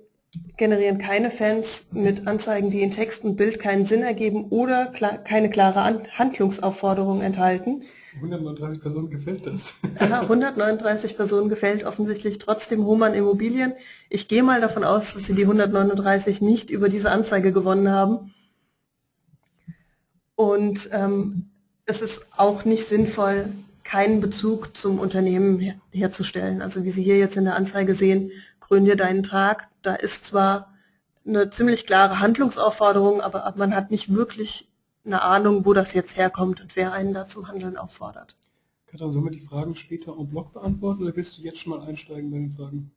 generieren 0.56 0.98
keine 0.98 1.30
Fans 1.30 1.86
mit 1.92 2.26
Anzeigen, 2.26 2.70
die 2.70 2.82
in 2.82 2.90
Text 2.90 3.24
und 3.24 3.36
Bild 3.36 3.58
keinen 3.58 3.84
Sinn 3.84 4.02
ergeben 4.02 4.46
oder 4.50 4.86
klar, 4.86 5.18
keine 5.18 5.50
klare 5.50 5.80
An 5.82 6.02
Handlungsaufforderung 6.12 7.20
enthalten. 7.22 7.82
139 8.16 8.80
Personen 8.80 9.10
gefällt 9.10 9.46
das. 9.46 9.72
Aha, 9.98 10.20
139 10.22 11.16
Personen 11.16 11.48
gefällt 11.48 11.84
offensichtlich 11.84 12.38
trotzdem 12.38 12.84
Hohmann 12.84 13.14
Immobilien. 13.14 13.72
Ich 14.08 14.28
gehe 14.28 14.42
mal 14.42 14.60
davon 14.60 14.84
aus, 14.84 15.14
dass 15.14 15.24
sie 15.24 15.34
die 15.34 15.42
139 15.42 16.40
nicht 16.40 16.70
über 16.70 16.88
diese 16.88 17.10
Anzeige 17.10 17.52
gewonnen 17.52 17.90
haben. 17.90 18.34
Und 20.34 20.88
ähm, 20.92 21.50
es 21.86 22.02
ist 22.02 22.26
auch 22.36 22.64
nicht 22.64 22.86
sinnvoll, 22.86 23.52
keinen 23.84 24.20
Bezug 24.20 24.76
zum 24.76 24.98
Unternehmen 24.98 25.58
her 25.58 25.74
herzustellen. 25.90 26.62
Also 26.62 26.84
wie 26.84 26.90
Sie 26.90 27.02
hier 27.02 27.18
jetzt 27.18 27.36
in 27.36 27.44
der 27.44 27.56
Anzeige 27.56 27.94
sehen, 27.94 28.30
grün 28.60 28.84
dir 28.84 28.96
deinen 28.96 29.22
Tag, 29.22 29.68
da 29.82 29.94
ist 29.94 30.24
zwar 30.24 30.72
eine 31.26 31.50
ziemlich 31.50 31.86
klare 31.86 32.20
Handlungsaufforderung, 32.20 33.20
aber 33.20 33.52
man 33.56 33.74
hat 33.74 33.90
nicht 33.90 34.12
wirklich 34.12 34.68
eine 35.04 35.22
Ahnung, 35.22 35.64
wo 35.64 35.72
das 35.72 35.92
jetzt 35.92 36.16
herkommt 36.16 36.60
und 36.60 36.76
wer 36.76 36.92
einen 36.92 37.14
da 37.14 37.26
zum 37.26 37.48
Handeln 37.48 37.76
auffordert. 37.76 38.36
Katrin, 38.86 39.12
sollen 39.12 39.24
wir 39.24 39.30
die 39.30 39.40
Fragen 39.40 39.76
später 39.76 40.16
en 40.18 40.28
bloc 40.28 40.52
beantworten 40.52 41.04
oder 41.04 41.14
willst 41.14 41.38
du 41.38 41.42
jetzt 41.42 41.60
schon 41.60 41.70
mal 41.70 41.86
einsteigen 41.86 42.30
bei 42.30 42.38
den 42.38 42.50
Fragen? 42.50 42.90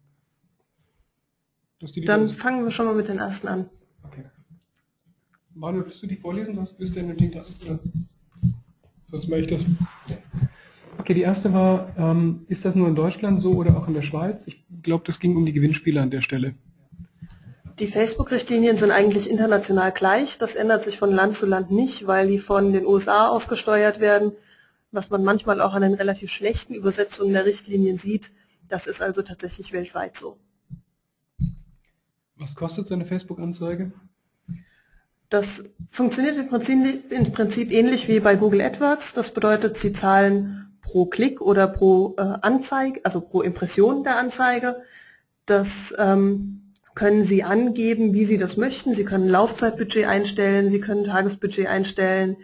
Dann 2.05 2.29
fangen 2.29 2.63
wir 2.63 2.71
schon 2.71 2.85
mal 2.85 2.95
mit 2.95 3.09
den 3.09 3.19
ersten 3.19 3.47
an. 3.47 3.69
Okay. 4.03 4.23
Manuel, 5.53 5.85
willst 5.85 6.01
du 6.01 6.07
die 6.07 6.15
vorlesen? 6.15 6.57
Was 6.57 6.73
bist 6.73 6.95
du 6.95 7.01
denn 7.01 7.17
hinter? 7.17 7.45
Oder? 7.65 7.79
Sonst 9.11 9.27
mache 9.27 9.41
ich 9.41 9.47
das. 9.47 9.63
Okay, 11.03 11.15
die 11.15 11.21
erste 11.21 11.51
war, 11.51 11.91
ähm, 11.97 12.45
ist 12.47 12.63
das 12.63 12.75
nur 12.75 12.87
in 12.87 12.95
Deutschland 12.95 13.41
so 13.41 13.55
oder 13.55 13.75
auch 13.75 13.89
in 13.89 13.93
der 13.93 14.03
Schweiz? 14.03 14.47
Ich 14.47 14.63
glaube, 14.81 15.03
das 15.05 15.19
ging 15.19 15.35
um 15.35 15.45
die 15.45 15.51
Gewinnspiele 15.51 16.01
an 16.01 16.09
der 16.09 16.21
Stelle. 16.21 16.55
Die 17.77 17.87
Facebook-Richtlinien 17.87 18.77
sind 18.77 18.89
eigentlich 18.91 19.29
international 19.29 19.91
gleich. 19.91 20.37
Das 20.37 20.55
ändert 20.55 20.85
sich 20.85 20.97
von 20.97 21.11
Land 21.11 21.35
zu 21.35 21.45
Land 21.45 21.71
nicht, 21.71 22.07
weil 22.07 22.29
die 22.29 22.39
von 22.39 22.71
den 22.71 22.85
USA 22.85 23.27
ausgesteuert 23.27 23.99
werden, 23.99 24.31
was 24.93 25.09
man 25.09 25.25
manchmal 25.25 25.59
auch 25.59 25.73
an 25.73 25.81
den 25.81 25.93
relativ 25.93 26.31
schlechten 26.31 26.73
Übersetzungen 26.73 27.33
der 27.33 27.43
Richtlinien 27.43 27.97
sieht. 27.97 28.31
Das 28.69 28.87
ist 28.87 29.01
also 29.01 29.23
tatsächlich 29.23 29.73
weltweit 29.73 30.15
so. 30.15 30.37
Was 32.37 32.55
kostet 32.55 32.87
so 32.87 32.93
eine 32.93 33.03
Facebook-Anzeige? 33.03 33.91
Das 35.27 35.65
funktioniert 35.91 36.37
im 36.37 36.47
Prinzip, 36.47 37.11
im 37.11 37.29
Prinzip, 37.33 37.73
ähnlich 37.73 38.07
wie 38.07 38.21
bei 38.21 38.37
Google 38.37 38.61
AdWords. 38.61 39.11
Das 39.11 39.33
bedeutet, 39.33 39.75
Sie 39.75 39.91
zahlen 39.91 40.62
pro 40.93 41.07
Klick 41.07 41.41
oder 41.41 41.67
pro 41.67 42.13
äh, 42.19 42.21
Anzeige, 42.21 43.01
also 43.03 43.19
pro 43.19 43.41
Impression 43.41 44.03
der 44.03 44.19
Anzeige. 44.19 44.83
Das 45.47 45.91
ähm, 45.97 46.71
können 46.93 47.23
Sie 47.23 47.41
angeben, 47.43 48.13
wie 48.13 48.25
Sie 48.25 48.37
das 48.37 48.57
möchten. 48.57 48.93
Sie 48.93 49.03
können 49.03 49.27
Laufzeitbudget 49.27 50.05
einstellen, 50.05 50.69
Sie 50.69 50.79
können 50.79 51.03
Tagesbudget 51.03 51.65
einstellen. 51.65 52.37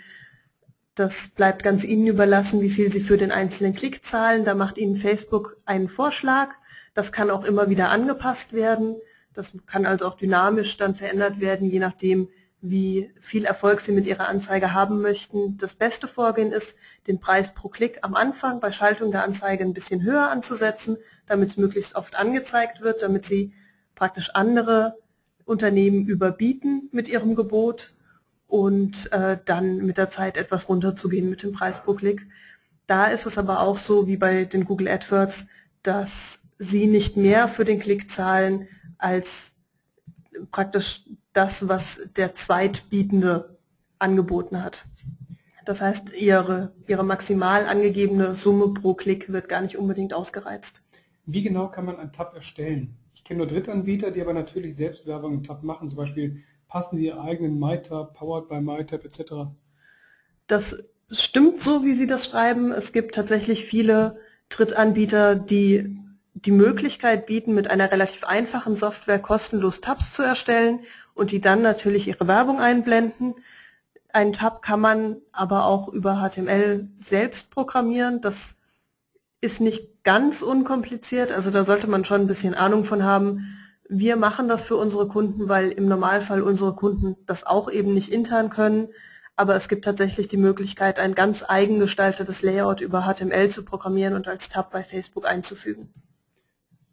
Das 0.95 1.27
bleibt 1.27 1.61
ganz 1.61 1.83
Ihnen 1.83 2.07
überlassen, 2.07 2.59
wie 2.61 2.71
viel 2.71 2.91
Sie 2.91 3.01
für 3.01 3.17
den 3.17 3.31
einzelnen 3.31 3.75
Klick 3.75 4.03
zahlen. 4.03 4.45
Da 4.45 4.55
macht 4.55 4.79
Ihnen 4.79 4.95
Facebook 4.95 5.57
einen 5.65 5.87
Vorschlag. 5.87 6.55
Das 6.95 7.11
kann 7.11 7.29
auch 7.29 7.45
immer 7.45 7.69
wieder 7.69 7.91
angepasst 7.91 8.53
werden. 8.53 8.95
Das 9.35 9.53
kann 9.67 9.85
also 9.85 10.07
auch 10.07 10.15
dynamisch 10.15 10.75
dann 10.75 10.95
verändert 10.95 11.39
werden, 11.39 11.67
je 11.67 11.77
nachdem, 11.77 12.29
wie 12.61 13.11
viel 13.19 13.45
Erfolg 13.45 13.79
Sie 13.79 13.91
mit 13.91 14.05
Ihrer 14.05 14.27
Anzeige 14.27 14.73
haben 14.73 15.01
möchten. 15.01 15.57
Das 15.57 15.75
beste 15.75 16.07
Vorgehen 16.07 16.51
ist, 16.51 16.75
den 17.07 17.19
Preis 17.19 17.53
pro 17.53 17.69
Klick 17.69 17.99
am 18.01 18.15
Anfang 18.15 18.59
bei 18.59 18.71
Schaltung 18.71 19.11
der 19.11 19.23
Anzeige 19.23 19.63
ein 19.63 19.73
bisschen 19.73 20.03
höher 20.03 20.29
anzusetzen, 20.29 20.97
damit 21.25 21.49
es 21.49 21.57
möglichst 21.57 21.95
oft 21.95 22.17
angezeigt 22.17 22.81
wird, 22.81 23.01
damit 23.01 23.25
Sie 23.25 23.53
praktisch 23.95 24.31
andere 24.31 24.97
Unternehmen 25.45 26.05
überbieten 26.05 26.89
mit 26.91 27.07
ihrem 27.07 27.35
Gebot 27.35 27.93
und 28.47 29.11
äh, 29.11 29.37
dann 29.45 29.77
mit 29.77 29.97
der 29.97 30.09
Zeit 30.09 30.37
etwas 30.37 30.67
runterzugehen 30.69 31.29
mit 31.29 31.43
dem 31.43 31.53
Preis 31.53 31.81
pro 31.83 31.93
Klick. 31.93 32.27
Da 32.87 33.07
ist 33.07 33.25
es 33.25 33.37
aber 33.37 33.61
auch 33.61 33.77
so 33.77 34.07
wie 34.07 34.17
bei 34.17 34.45
den 34.45 34.65
Google 34.65 34.87
AdWords, 34.87 35.47
dass 35.83 36.41
Sie 36.57 36.87
nicht 36.87 37.15
mehr 37.15 37.47
für 37.47 37.63
den 37.63 37.79
Klick 37.79 38.11
zahlen 38.11 38.67
als 38.97 39.53
praktisch 40.51 41.05
das, 41.33 41.67
was 41.67 42.01
der 42.15 42.35
Zweitbietende 42.35 43.57
angeboten 43.99 44.63
hat. 44.63 44.85
Das 45.65 45.81
heißt, 45.81 46.13
ihre, 46.13 46.71
ihre 46.87 47.03
maximal 47.03 47.67
angegebene 47.67 48.33
Summe 48.33 48.73
pro 48.73 48.93
Klick 48.93 49.31
wird 49.31 49.49
gar 49.49 49.61
nicht 49.61 49.77
unbedingt 49.77 50.13
ausgereizt. 50.13 50.81
Wie 51.25 51.43
genau 51.43 51.67
kann 51.67 51.85
man 51.85 51.97
einen 51.97 52.11
Tab 52.11 52.33
erstellen? 52.33 52.97
Ich 53.13 53.23
kenne 53.23 53.39
nur 53.39 53.47
Drittanbieter, 53.47 54.09
die 54.09 54.21
aber 54.21 54.33
natürlich 54.33 54.75
selbst 54.75 55.05
Werbung 55.05 55.33
im 55.35 55.43
Tab 55.43 55.61
machen. 55.63 55.89
Zum 55.89 55.97
Beispiel 55.97 56.43
passen 56.67 56.97
sie 56.97 57.07
ihren 57.07 57.19
eigenen 57.19 57.59
MyTab, 57.59 58.15
Powered 58.15 58.47
by 58.47 58.61
MyTab 58.61 59.05
etc. 59.05 59.51
Das 60.47 60.83
stimmt 61.11 61.59
so, 61.59 61.83
wie 61.83 61.93
Sie 61.93 62.07
das 62.07 62.25
schreiben. 62.25 62.71
Es 62.71 62.91
gibt 62.91 63.13
tatsächlich 63.15 63.65
viele 63.65 64.17
Drittanbieter, 64.49 65.35
die 65.35 65.95
die 66.33 66.51
Möglichkeit 66.51 67.25
bieten, 67.25 67.53
mit 67.53 67.69
einer 67.69 67.91
relativ 67.91 68.23
einfachen 68.23 68.75
Software 68.75 69.19
kostenlos 69.19 69.81
Tabs 69.81 70.13
zu 70.13 70.23
erstellen 70.23 70.79
und 71.19 71.31
die 71.31 71.41
dann 71.41 71.61
natürlich 71.61 72.07
ihre 72.07 72.27
Werbung 72.27 72.59
einblenden. 72.59 73.35
Einen 74.11 74.33
Tab 74.33 74.61
kann 74.61 74.79
man 74.79 75.17
aber 75.31 75.65
auch 75.65 75.89
über 75.89 76.15
HTML 76.15 76.87
selbst 76.99 77.51
programmieren. 77.51 78.21
Das 78.21 78.55
ist 79.41 79.61
nicht 79.61 80.03
ganz 80.03 80.41
unkompliziert, 80.41 81.31
also 81.31 81.51
da 81.51 81.63
sollte 81.63 81.87
man 81.87 82.05
schon 82.05 82.21
ein 82.21 82.27
bisschen 82.27 82.55
Ahnung 82.55 82.85
von 82.85 83.03
haben. 83.03 83.57
Wir 83.87 84.17
machen 84.17 84.47
das 84.47 84.63
für 84.63 84.75
unsere 84.75 85.07
Kunden, 85.07 85.49
weil 85.49 85.69
im 85.69 85.87
Normalfall 85.87 86.41
unsere 86.41 86.73
Kunden 86.73 87.15
das 87.25 87.45
auch 87.45 87.71
eben 87.71 87.93
nicht 87.93 88.11
intern 88.11 88.49
können. 88.49 88.89
Aber 89.35 89.55
es 89.55 89.69
gibt 89.69 89.85
tatsächlich 89.85 90.27
die 90.27 90.37
Möglichkeit, 90.37 90.99
ein 90.99 91.15
ganz 91.15 91.45
eigen 91.47 91.79
gestaltetes 91.79 92.41
Layout 92.41 92.81
über 92.81 93.03
HTML 93.03 93.49
zu 93.49 93.63
programmieren 93.63 94.13
und 94.15 94.27
als 94.27 94.49
Tab 94.49 94.71
bei 94.71 94.83
Facebook 94.83 95.25
einzufügen. 95.25 95.89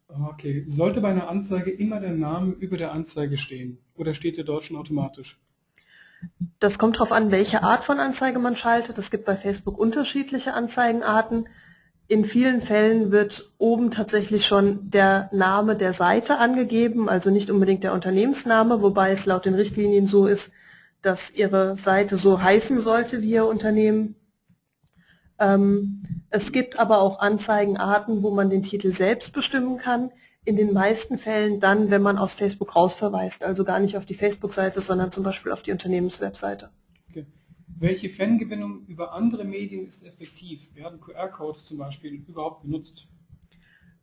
Okay. 0.08 0.64
Sollte 0.68 1.00
bei 1.00 1.08
einer 1.08 1.28
Anzeige 1.28 1.70
immer 1.70 2.00
der 2.00 2.12
Name 2.12 2.52
über 2.52 2.76
der 2.76 2.92
Anzeige 2.92 3.38
stehen? 3.38 3.78
Oder 3.94 4.14
steht 4.14 4.36
der 4.36 4.44
dort 4.44 4.64
schon 4.64 4.76
automatisch? 4.76 5.38
Das 6.58 6.78
kommt 6.78 6.96
darauf 6.96 7.12
an, 7.12 7.30
welche 7.30 7.62
Art 7.62 7.84
von 7.84 7.98
Anzeige 7.98 8.38
man 8.38 8.56
schaltet. 8.56 8.98
Es 8.98 9.10
gibt 9.10 9.24
bei 9.24 9.36
Facebook 9.36 9.78
unterschiedliche 9.78 10.54
Anzeigenarten. 10.54 11.48
In 12.08 12.24
vielen 12.24 12.60
Fällen 12.60 13.10
wird 13.10 13.52
oben 13.58 13.90
tatsächlich 13.90 14.46
schon 14.46 14.90
der 14.90 15.28
Name 15.32 15.76
der 15.76 15.92
Seite 15.92 16.38
angegeben, 16.38 17.08
also 17.08 17.30
nicht 17.30 17.50
unbedingt 17.50 17.82
der 17.82 17.92
Unternehmensname, 17.92 18.80
wobei 18.80 19.10
es 19.10 19.26
laut 19.26 19.44
den 19.44 19.54
Richtlinien 19.54 20.06
so 20.06 20.26
ist, 20.26 20.52
dass 21.02 21.34
Ihre 21.34 21.76
Seite 21.76 22.16
so 22.16 22.40
heißen 22.40 22.80
sollte 22.80 23.22
wie 23.22 23.32
Ihr 23.32 23.46
Unternehmen. 23.46 24.14
Ähm, 25.38 26.02
es 26.30 26.52
gibt 26.52 26.78
aber 26.78 27.00
auch 27.00 27.20
Anzeigenarten, 27.20 28.22
wo 28.22 28.30
man 28.30 28.50
den 28.50 28.62
Titel 28.62 28.92
selbst 28.92 29.32
bestimmen 29.32 29.78
kann. 29.78 30.10
in 30.48 30.54
den 30.54 30.72
meisten 30.72 31.18
Fällen 31.18 31.58
dann, 31.58 31.90
wenn 31.90 32.02
man 32.02 32.18
aus 32.18 32.34
Facebook 32.34 32.76
rausverweist, 32.76 33.42
also 33.42 33.64
gar 33.64 33.80
nicht 33.80 33.96
auf 33.96 34.06
die 34.06 34.14
Facebook-Seite, 34.14 34.80
sondern 34.80 35.10
zum 35.10 35.24
Beispiel 35.24 35.50
auf 35.50 35.64
die 35.64 35.72
Unternehmenswebseite. 35.72 36.70
Okay. 37.10 37.26
Welche 37.66 38.08
Fangewinnung 38.08 38.86
über 38.86 39.12
andere 39.12 39.42
Medien 39.42 39.88
ist 39.88 40.04
effektiv? 40.04 40.72
Werden 40.76 41.00
QR-Codes 41.00 41.64
zum 41.64 41.78
Beispiel 41.78 42.22
überhaupt 42.28 42.62
genutzt? 42.62 43.08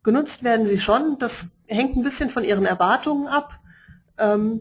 Genutzt 0.02 0.44
werden 0.44 0.66
sie 0.66 0.78
schon. 0.78 1.18
Das 1.18 1.46
hängt 1.66 1.96
ein 1.96 2.02
bisschen 2.02 2.28
von 2.28 2.44
ihren 2.44 2.66
Erwartungen 2.66 3.26
ab. 3.26 3.58
Ähm, 4.18 4.60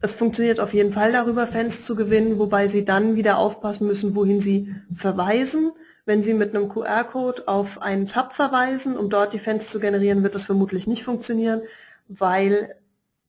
es 0.00 0.14
funktioniert 0.14 0.60
auf 0.60 0.74
jeden 0.74 0.92
Fall 0.92 1.12
darüber, 1.12 1.46
Fans 1.46 1.84
zu 1.84 1.94
gewinnen, 1.94 2.38
wobei 2.38 2.68
sie 2.68 2.84
dann 2.84 3.16
wieder 3.16 3.38
aufpassen 3.38 3.86
müssen, 3.86 4.14
wohin 4.14 4.40
sie 4.40 4.74
verweisen. 4.92 5.72
Wenn 6.06 6.22
Sie 6.22 6.34
mit 6.34 6.54
einem 6.54 6.68
QR-Code 6.68 7.48
auf 7.48 7.82
einen 7.82 8.06
Tab 8.06 8.32
verweisen, 8.32 8.96
um 8.96 9.10
dort 9.10 9.32
die 9.32 9.40
Fans 9.40 9.70
zu 9.70 9.80
generieren, 9.80 10.22
wird 10.22 10.36
das 10.36 10.44
vermutlich 10.44 10.86
nicht 10.86 11.02
funktionieren, 11.02 11.62
weil 12.06 12.76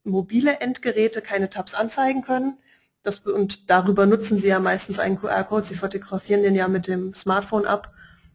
mobile 0.03 0.59
Endgeräte 0.61 1.23
keine 1.23 1.49
Tabs 1.49 1.73
anzeigen 1.73 2.21
können. 2.21 2.59
Das, 3.01 3.17
und 3.17 3.71
darüber 3.71 4.05
nutzen 4.05 4.37
Sie 4.37 4.47
ja 4.47 4.59
meistens 4.59 4.99
einen 4.99 5.19
QR-Code. 5.19 5.65
Sie 5.65 5.73
fotografieren 5.73 6.43
den 6.43 6.53
ja 6.53 6.67
mit 6.67 6.85
dem 6.87 7.15
Smartphone 7.15 7.65
ab 7.65 7.91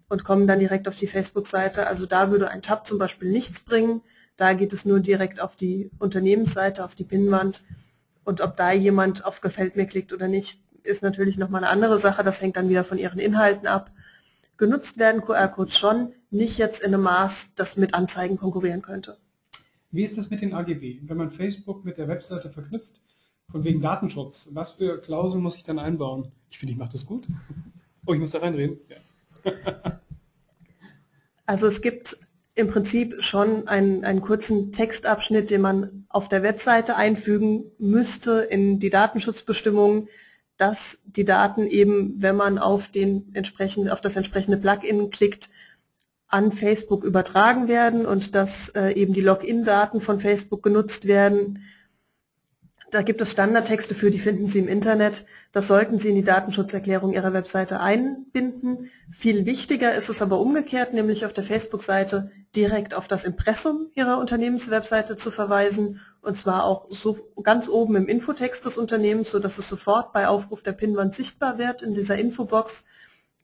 und 0.09 0.25
kommen 0.25 0.49
dann 0.49 0.59
direkt 0.59 0.89
auf 0.89 0.99
die 0.99 1.07
Facebook-Seite. 1.07 1.87
Also 1.87 2.07
da 2.07 2.33
würde 2.33 2.51
ein 2.51 2.63
Tab 2.63 2.85
zum 2.85 2.99
Beispiel 2.99 3.31
nichts 3.31 3.61
bringen. 3.61 4.03
Da 4.37 4.55
geht 4.55 4.73
es 4.73 4.85
nur 4.85 4.99
direkt 4.99 5.41
auf 5.41 5.55
die 5.55 5.89
Unternehmensseite, 6.01 6.85
auf 6.85 6.97
die 6.97 7.05
Pinnwand. 7.05 7.63
Und 8.25 8.41
ob 8.41 8.57
da 8.57 8.73
jemand 8.73 9.25
auf 9.25 9.41
Gefällt 9.41 9.77
mir 9.77 9.87
klickt 9.87 10.13
oder 10.13 10.27
nicht, 10.27 10.61
ist 10.83 11.05
natürlich 11.05 11.39
nochmal 11.39 11.63
eine 11.63 11.73
andere 11.73 12.01
Sache. 12.01 12.25
Das 12.25 12.41
hängt 12.41 12.57
dann 12.57 12.69
wieder 12.69 12.83
von 12.83 12.99
Ihren 12.99 13.21
Inhalten 13.21 13.69
ab. 13.69 13.93
Genutzt 14.63 14.97
werden 14.97 15.23
QR-Codes 15.23 15.77
schon, 15.77 16.13
nicht 16.31 16.57
jetzt 16.57 16.85
in 16.85 16.95
einem 16.95 17.03
Maß, 17.03 17.55
das 17.57 17.77
mit 17.77 17.95
Anzeigen 17.95 18.37
konkurrieren 18.37 18.81
könnte. 18.81 19.17
Wie 19.91 20.05
ist 20.05 20.17
das 20.17 20.31
mit 20.31 20.41
den 20.41 20.55
AGB? 20.55 21.01
Wenn 21.03 21.17
man 21.17 21.33
Facebook 21.33 21.85
mit 21.85 21.99
der 21.99 22.07
Webseite 22.07 22.49
verknüpft, 22.49 23.01
von 23.51 23.65
wegen 23.65 23.83
Datenschutz, 23.83 24.51
was 24.53 24.71
für 24.71 24.99
Klauseln 24.99 25.43
muss 25.43 25.57
ich 25.57 25.65
dann 25.65 25.81
einbauen? 25.81 26.31
Ich 26.49 26.61
finde, 26.61 26.75
ich 26.75 26.79
mache 26.79 26.93
das 26.93 27.05
gut. 27.05 27.27
Oh, 28.07 28.15
ich 28.15 28.21
muss 28.21 28.31
da 28.31 28.39
reinreden. 28.39 28.79
Ja. 29.45 29.53
also 31.47 31.67
es 31.67 31.83
gibt 31.83 32.19
im 32.55 32.69
Prinzip 32.69 33.21
schon 33.21 33.67
einen, 33.67 34.05
einen 34.05 34.21
kurzen 34.21 34.71
Textabschnitt, 34.71 35.51
den 35.51 35.61
man 35.61 36.07
auf 36.09 36.29
der 36.29 36.45
Webseite 36.45 36.95
einfügen 36.95 37.65
müsste 37.79 38.47
in 38.49 38.79
die 38.79 38.91
Datenschutzbestimmungen 38.91 40.09
dass 40.63 41.01
die 41.05 41.25
Daten 41.25 41.67
eben, 41.67 42.23
wenn 42.23 42.37
man 42.37 42.57
auf, 42.57 42.87
den 42.87 43.35
entsprechend, 43.35 43.91
auf 43.91 44.01
das 44.01 44.15
entsprechende 44.15 44.59
Plugin 44.59 45.11
klickt, 45.11 45.51
an 46.29 46.53
Facebook 46.53 47.03
übertragen 47.03 47.67
werden 47.67 48.07
und 48.07 48.37
dass 48.37 48.69
äh, 48.69 48.93
eben 48.93 49.13
die 49.13 49.23
Login-Daten 49.23 50.01
von 50.01 50.21
Facebook 50.21 50.63
genutzt 50.63 51.09
werden. 51.09 51.65
Da 52.93 53.03
gibt 53.03 53.21
es 53.21 53.33
Standardtexte 53.33 53.97
für, 53.97 54.13
die 54.13 54.21
finden 54.21 54.47
Sie 54.47 54.61
im 54.61 54.69
Internet. 54.69 55.27
Das 55.51 55.67
sollten 55.67 55.99
Sie 55.99 56.11
in 56.11 56.15
die 56.15 56.23
Datenschutzerklärung 56.23 57.13
Ihrer 57.13 57.33
Webseite 57.33 57.81
einbinden. 57.81 58.89
Viel 59.11 59.45
wichtiger 59.47 59.93
ist 59.97 60.11
es 60.11 60.23
aber 60.23 60.39
umgekehrt, 60.39 60.95
nämlich 60.95 61.27
auf 61.27 61.33
der 61.33 61.43
Facebook-Seite 61.43 62.31
direkt 62.55 62.95
auf 62.95 63.09
das 63.09 63.25
Impressum 63.25 63.89
Ihrer 63.97 64.19
Unternehmenswebseite 64.19 65.17
zu 65.17 65.33
verweisen 65.33 65.99
und 66.23 66.37
zwar 66.37 66.65
auch 66.65 66.87
so 66.89 67.33
ganz 67.43 67.69
oben 67.69 67.97
im 67.97 68.07
Infotext 68.07 68.65
des 68.65 68.79
Unternehmens, 68.79 69.31
so 69.31 69.41
dass 69.41 69.59
es 69.59 69.69
sofort 69.69 70.13
bei 70.13 70.29
Aufruf 70.29 70.63
der 70.63 70.73
Pinnwand 70.73 71.15
sichtbar 71.15 71.59
wird 71.59 71.83
in 71.83 71.95
dieser 71.95 72.17
Infobox 72.17 72.85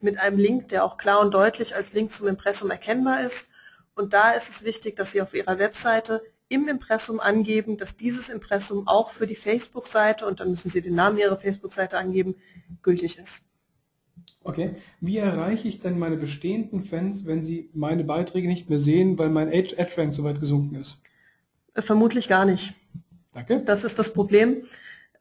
mit 0.01 0.19
einem 0.19 0.39
Link, 0.39 0.69
der 0.69 0.85
auch 0.85 0.97
klar 0.97 1.21
und 1.21 1.35
deutlich 1.35 1.75
als 1.75 1.93
Link 1.93 2.13
zum 2.13 2.29
Impressum 2.29 2.71
erkennbar 2.71 3.23
ist. 3.25 3.51
Und 3.97 4.13
da 4.13 4.31
ist 4.31 4.49
es 4.49 4.65
wichtig, 4.65 4.95
dass 4.95 5.11
Sie 5.11 5.21
auf 5.21 5.35
Ihrer 5.35 5.59
Webseite 5.59 6.23
im 6.49 6.69
Impressum 6.69 7.19
angeben, 7.19 7.77
dass 7.77 7.97
dieses 7.97 8.29
Impressum 8.29 8.87
auch 8.87 9.11
für 9.11 9.27
die 9.27 9.35
Facebook-Seite, 9.35 10.25
und 10.25 10.39
dann 10.39 10.51
müssen 10.51 10.71
Sie 10.71 10.81
den 10.81 10.95
Namen 10.95 11.19
Ihrer 11.19 11.37
Facebook-Seite 11.37 11.99
angeben, 11.99 12.37
gültig 12.83 13.19
ist. 13.19 13.45
Okay. 14.45 14.77
Wie 15.01 15.19
erreiche 15.19 15.67
ich 15.67 15.81
denn 15.81 15.99
meine 15.99 16.17
bestehenden 16.17 16.85
Fans, 16.85 17.27
wenn 17.27 17.45
sie 17.45 17.71
meine 17.75 18.05
Beiträge 18.05 18.49
nicht 18.49 18.71
mehr 18.71 18.79
sehen, 18.79 19.19
weil 19.19 19.31
mein 19.31 19.49
Ad-Rank 19.49 20.15
so 20.15 20.23
weit 20.23 20.41
gesunken 20.41 20.77
ist? 20.77 21.03
Vermutlich 21.81 22.29
gar 22.29 22.45
nicht. 22.45 22.75
Danke. 23.33 23.63
Das 23.65 23.85
ist 23.85 23.99
das 23.99 24.13
Problem. 24.13 24.65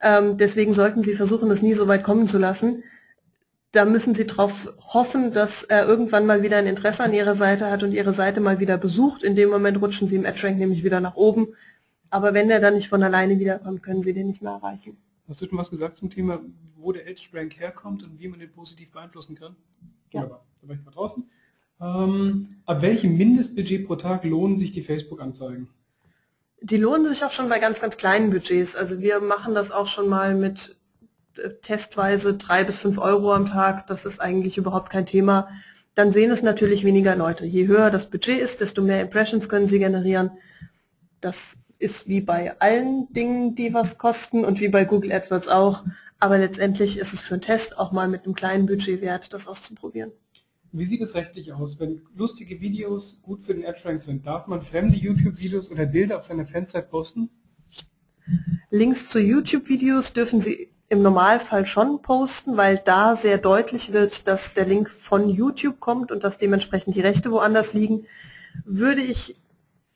Ähm, 0.00 0.36
deswegen 0.36 0.72
sollten 0.72 1.02
Sie 1.02 1.14
versuchen, 1.14 1.50
es 1.50 1.62
nie 1.62 1.74
so 1.74 1.88
weit 1.88 2.04
kommen 2.04 2.26
zu 2.26 2.38
lassen. 2.38 2.84
Da 3.72 3.84
müssen 3.84 4.14
Sie 4.14 4.26
darauf 4.26 4.72
hoffen, 4.78 5.32
dass 5.32 5.62
er 5.62 5.86
irgendwann 5.86 6.24
mal 6.24 6.42
wieder 6.42 6.56
ein 6.56 6.66
Interesse 6.66 7.04
an 7.04 7.12
Ihrer 7.12 7.34
Seite 7.34 7.70
hat 7.70 7.82
und 7.82 7.92
Ihre 7.92 8.12
Seite 8.12 8.40
mal 8.40 8.60
wieder 8.60 8.78
besucht. 8.78 9.22
In 9.22 9.36
dem 9.36 9.50
Moment 9.50 9.80
rutschen 9.80 10.08
Sie 10.08 10.16
im 10.16 10.24
Ad-Rank 10.24 10.58
nämlich 10.58 10.84
wieder 10.84 11.00
nach 11.00 11.16
oben. 11.16 11.48
Aber 12.10 12.32
wenn 12.32 12.48
er 12.48 12.60
dann 12.60 12.74
nicht 12.74 12.88
von 12.88 13.02
alleine 13.02 13.38
wiederkommt, 13.38 13.82
können 13.82 14.02
Sie 14.02 14.14
den 14.14 14.28
nicht 14.28 14.40
mehr 14.40 14.52
erreichen. 14.52 14.96
Hast 15.28 15.42
du 15.42 15.46
schon 15.46 15.58
was 15.58 15.68
gesagt 15.68 15.98
zum 15.98 16.08
Thema, 16.08 16.40
wo 16.76 16.92
der 16.92 17.06
Edge-Rank 17.06 17.60
herkommt 17.60 18.02
und 18.02 18.18
wie 18.18 18.28
man 18.28 18.40
den 18.40 18.50
positiv 18.50 18.92
beeinflussen 18.92 19.34
kann? 19.34 19.56
Ja. 20.12 20.22
Wunderbar. 20.22 20.46
Da 20.62 20.68
war 20.68 20.74
ich 20.74 20.84
mal 20.84 20.90
draußen. 20.90 21.30
Ähm, 21.80 22.48
ab 22.64 22.80
welchem 22.80 23.16
Mindestbudget 23.18 23.86
pro 23.86 23.96
Tag 23.96 24.24
lohnen 24.24 24.56
sich 24.56 24.72
die 24.72 24.82
Facebook-Anzeigen? 24.82 25.68
Die 26.60 26.76
lohnen 26.76 27.06
sich 27.06 27.24
auch 27.24 27.30
schon 27.30 27.48
bei 27.48 27.58
ganz, 27.58 27.80
ganz 27.80 27.96
kleinen 27.96 28.30
Budgets. 28.30 28.74
Also 28.74 29.00
wir 29.00 29.20
machen 29.20 29.54
das 29.54 29.70
auch 29.70 29.86
schon 29.86 30.08
mal 30.08 30.34
mit 30.34 30.76
äh, 31.36 31.50
testweise 31.62 32.34
drei 32.34 32.64
bis 32.64 32.78
fünf 32.78 32.98
Euro 32.98 33.32
am 33.32 33.46
Tag. 33.46 33.86
Das 33.86 34.04
ist 34.04 34.20
eigentlich 34.20 34.58
überhaupt 34.58 34.90
kein 34.90 35.06
Thema. 35.06 35.48
Dann 35.94 36.12
sehen 36.12 36.30
es 36.30 36.42
natürlich 36.42 36.84
weniger 36.84 37.16
Leute. 37.16 37.44
Je 37.44 37.66
höher 37.66 37.90
das 37.90 38.10
Budget 38.10 38.40
ist, 38.40 38.60
desto 38.60 38.82
mehr 38.82 39.00
Impressions 39.00 39.48
können 39.48 39.68
sie 39.68 39.78
generieren. 39.78 40.30
Das 41.20 41.58
ist 41.78 42.08
wie 42.08 42.20
bei 42.20 42.58
allen 42.60 43.12
Dingen, 43.12 43.54
die 43.54 43.74
was 43.74 43.98
kosten 43.98 44.44
und 44.44 44.60
wie 44.60 44.68
bei 44.68 44.84
Google 44.84 45.12
AdWords 45.12 45.48
auch. 45.48 45.84
Aber 46.20 46.38
letztendlich 46.38 46.98
ist 46.98 47.12
es 47.12 47.20
für 47.20 47.34
einen 47.34 47.40
Test 47.40 47.78
auch 47.78 47.92
mal 47.92 48.08
mit 48.08 48.24
einem 48.24 48.34
kleinen 48.34 48.66
Budget 48.66 49.00
wert, 49.00 49.32
das 49.32 49.46
auszuprobieren. 49.46 50.12
Wie 50.72 50.84
sieht 50.84 51.00
es 51.00 51.14
rechtlich 51.14 51.52
aus? 51.52 51.80
Wenn 51.80 52.02
lustige 52.14 52.60
Videos 52.60 53.20
gut 53.22 53.42
für 53.42 53.54
den 53.54 53.64
AdRank 53.64 54.02
sind, 54.02 54.26
darf 54.26 54.46
man 54.48 54.62
fremde 54.62 54.96
YouTube-Videos 54.96 55.70
oder 55.70 55.86
Bilder 55.86 56.18
auf 56.18 56.24
seiner 56.24 56.46
Fanzeit 56.46 56.90
posten? 56.90 57.30
Links 58.70 59.08
zu 59.08 59.18
YouTube-Videos 59.18 60.12
dürfen 60.12 60.42
Sie 60.42 60.68
im 60.90 61.02
Normalfall 61.02 61.66
schon 61.66 62.02
posten, 62.02 62.56
weil 62.56 62.80
da 62.84 63.16
sehr 63.16 63.38
deutlich 63.38 63.92
wird, 63.92 64.26
dass 64.26 64.52
der 64.52 64.66
Link 64.66 64.90
von 64.90 65.30
YouTube 65.30 65.80
kommt 65.80 66.12
und 66.12 66.22
dass 66.22 66.38
dementsprechend 66.38 66.94
die 66.94 67.00
Rechte 67.00 67.30
woanders 67.30 67.72
liegen. 67.72 68.06
Würde 68.64 69.02
ich 69.02 69.36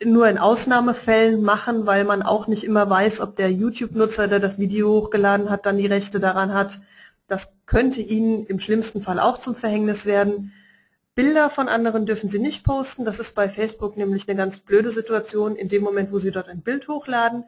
nur 0.02 0.26
in 0.28 0.38
Ausnahmefällen 0.38 1.42
machen, 1.42 1.86
weil 1.86 2.04
man 2.04 2.22
auch 2.22 2.46
nicht 2.46 2.64
immer 2.64 2.88
weiß, 2.88 3.20
ob 3.20 3.36
der 3.36 3.52
YouTube-Nutzer, 3.52 4.26
der 4.26 4.40
das 4.40 4.58
Video 4.58 4.88
hochgeladen 4.88 5.50
hat, 5.50 5.66
dann 5.66 5.76
die 5.76 5.86
Rechte 5.86 6.18
daran 6.18 6.54
hat. 6.54 6.80
Das 7.28 7.52
könnte 7.66 8.00
Ihnen 8.00 8.46
im 8.46 8.58
schlimmsten 8.58 9.02
Fall 9.02 9.20
auch 9.20 9.38
zum 9.38 9.54
Verhängnis 9.54 10.06
werden. 10.06 10.52
Bilder 11.14 11.50
von 11.50 11.68
anderen 11.68 12.06
dürfen 12.06 12.30
Sie 12.30 12.38
nicht 12.38 12.64
posten. 12.64 13.04
Das 13.04 13.18
ist 13.18 13.34
bei 13.34 13.48
Facebook 13.48 13.96
nämlich 13.96 14.28
eine 14.28 14.36
ganz 14.36 14.58
blöde 14.58 14.90
Situation. 14.90 15.56
In 15.56 15.68
dem 15.68 15.82
Moment, 15.82 16.10
wo 16.10 16.18
Sie 16.18 16.30
dort 16.30 16.48
ein 16.48 16.62
Bild 16.62 16.88
hochladen, 16.88 17.44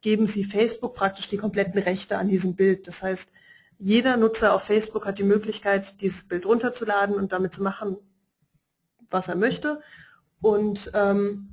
geben 0.00 0.26
Sie 0.26 0.44
Facebook 0.44 0.94
praktisch 0.94 1.28
die 1.28 1.36
kompletten 1.36 1.80
Rechte 1.80 2.16
an 2.16 2.28
diesem 2.28 2.54
Bild. 2.54 2.88
Das 2.88 3.02
heißt, 3.02 3.32
jeder 3.78 4.16
Nutzer 4.16 4.54
auf 4.54 4.62
Facebook 4.62 5.06
hat 5.06 5.18
die 5.18 5.24
Möglichkeit, 5.24 6.00
dieses 6.00 6.22
Bild 6.22 6.46
runterzuladen 6.46 7.16
und 7.16 7.32
damit 7.32 7.52
zu 7.52 7.62
machen, 7.62 7.96
was 9.10 9.28
er 9.28 9.36
möchte. 9.36 9.82
Und 10.40 10.90
ähm, 10.94 11.48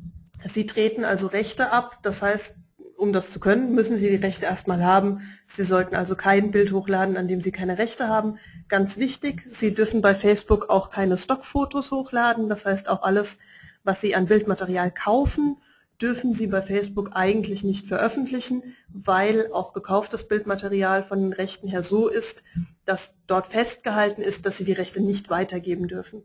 Sie 0.45 0.65
treten 0.65 1.03
also 1.03 1.27
Rechte 1.27 1.71
ab. 1.71 1.99
Das 2.03 2.21
heißt, 2.21 2.55
um 2.99 3.13
das 3.13 3.31
zu 3.31 3.39
können, 3.39 3.73
müssen 3.73 3.97
Sie 3.97 4.09
die 4.09 4.15
Rechte 4.15 4.45
erstmal 4.45 4.83
haben. 4.83 5.21
Sie 5.45 5.63
sollten 5.63 5.95
also 5.95 6.15
kein 6.15 6.51
Bild 6.51 6.71
hochladen, 6.71 7.17
an 7.17 7.27
dem 7.27 7.41
Sie 7.41 7.51
keine 7.51 7.77
Rechte 7.77 8.07
haben. 8.07 8.37
Ganz 8.67 8.97
wichtig, 8.97 9.43
Sie 9.49 9.73
dürfen 9.73 10.01
bei 10.01 10.13
Facebook 10.13 10.69
auch 10.69 10.89
keine 10.89 11.17
Stockfotos 11.17 11.91
hochladen. 11.91 12.49
Das 12.49 12.65
heißt, 12.65 12.89
auch 12.89 13.01
alles, 13.03 13.39
was 13.83 14.01
Sie 14.01 14.15
an 14.15 14.27
Bildmaterial 14.27 14.91
kaufen, 14.91 15.57
dürfen 16.01 16.33
Sie 16.33 16.47
bei 16.47 16.61
Facebook 16.61 17.11
eigentlich 17.13 17.63
nicht 17.63 17.87
veröffentlichen, 17.87 18.63
weil 18.89 19.49
auch 19.53 19.73
gekauftes 19.73 20.27
Bildmaterial 20.27 21.03
von 21.03 21.19
den 21.21 21.33
Rechten 21.33 21.67
her 21.67 21.83
so 21.83 22.07
ist, 22.07 22.43
dass 22.85 23.15
dort 23.27 23.47
festgehalten 23.47 24.21
ist, 24.21 24.45
dass 24.45 24.57
Sie 24.57 24.65
die 24.65 24.73
Rechte 24.73 25.01
nicht 25.01 25.29
weitergeben 25.29 25.87
dürfen. 25.87 26.23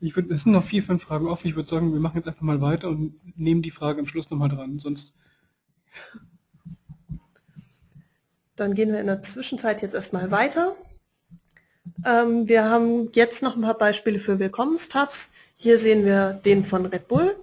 Ich 0.00 0.16
würde, 0.16 0.32
es 0.32 0.44
sind 0.44 0.52
noch 0.52 0.64
vier, 0.64 0.82
fünf 0.82 1.02
Fragen 1.02 1.26
offen. 1.26 1.48
Ich 1.48 1.56
würde 1.56 1.68
sagen, 1.68 1.92
wir 1.92 2.00
machen 2.00 2.16
jetzt 2.16 2.26
einfach 2.26 2.40
mal 2.40 2.62
weiter 2.62 2.88
und 2.88 3.14
nehmen 3.36 3.60
die 3.60 3.70
Frage 3.70 4.00
am 4.00 4.06
Schluss 4.06 4.30
nochmal 4.30 4.48
dran. 4.48 4.78
Sonst 4.78 5.12
Dann 8.56 8.74
gehen 8.74 8.92
wir 8.92 9.00
in 9.00 9.06
der 9.06 9.22
Zwischenzeit 9.22 9.80
jetzt 9.82 9.94
erstmal 9.94 10.30
weiter. 10.30 10.76
Ähm, 12.04 12.48
wir 12.48 12.64
haben 12.64 13.10
jetzt 13.12 13.42
noch 13.42 13.56
ein 13.56 13.62
paar 13.62 13.78
Beispiele 13.78 14.18
für 14.18 14.38
Willkommenstabs. 14.38 15.30
Hier 15.56 15.78
sehen 15.78 16.04
wir 16.04 16.34
den 16.44 16.64
von 16.64 16.86
Red 16.86 17.08
Bull, 17.08 17.36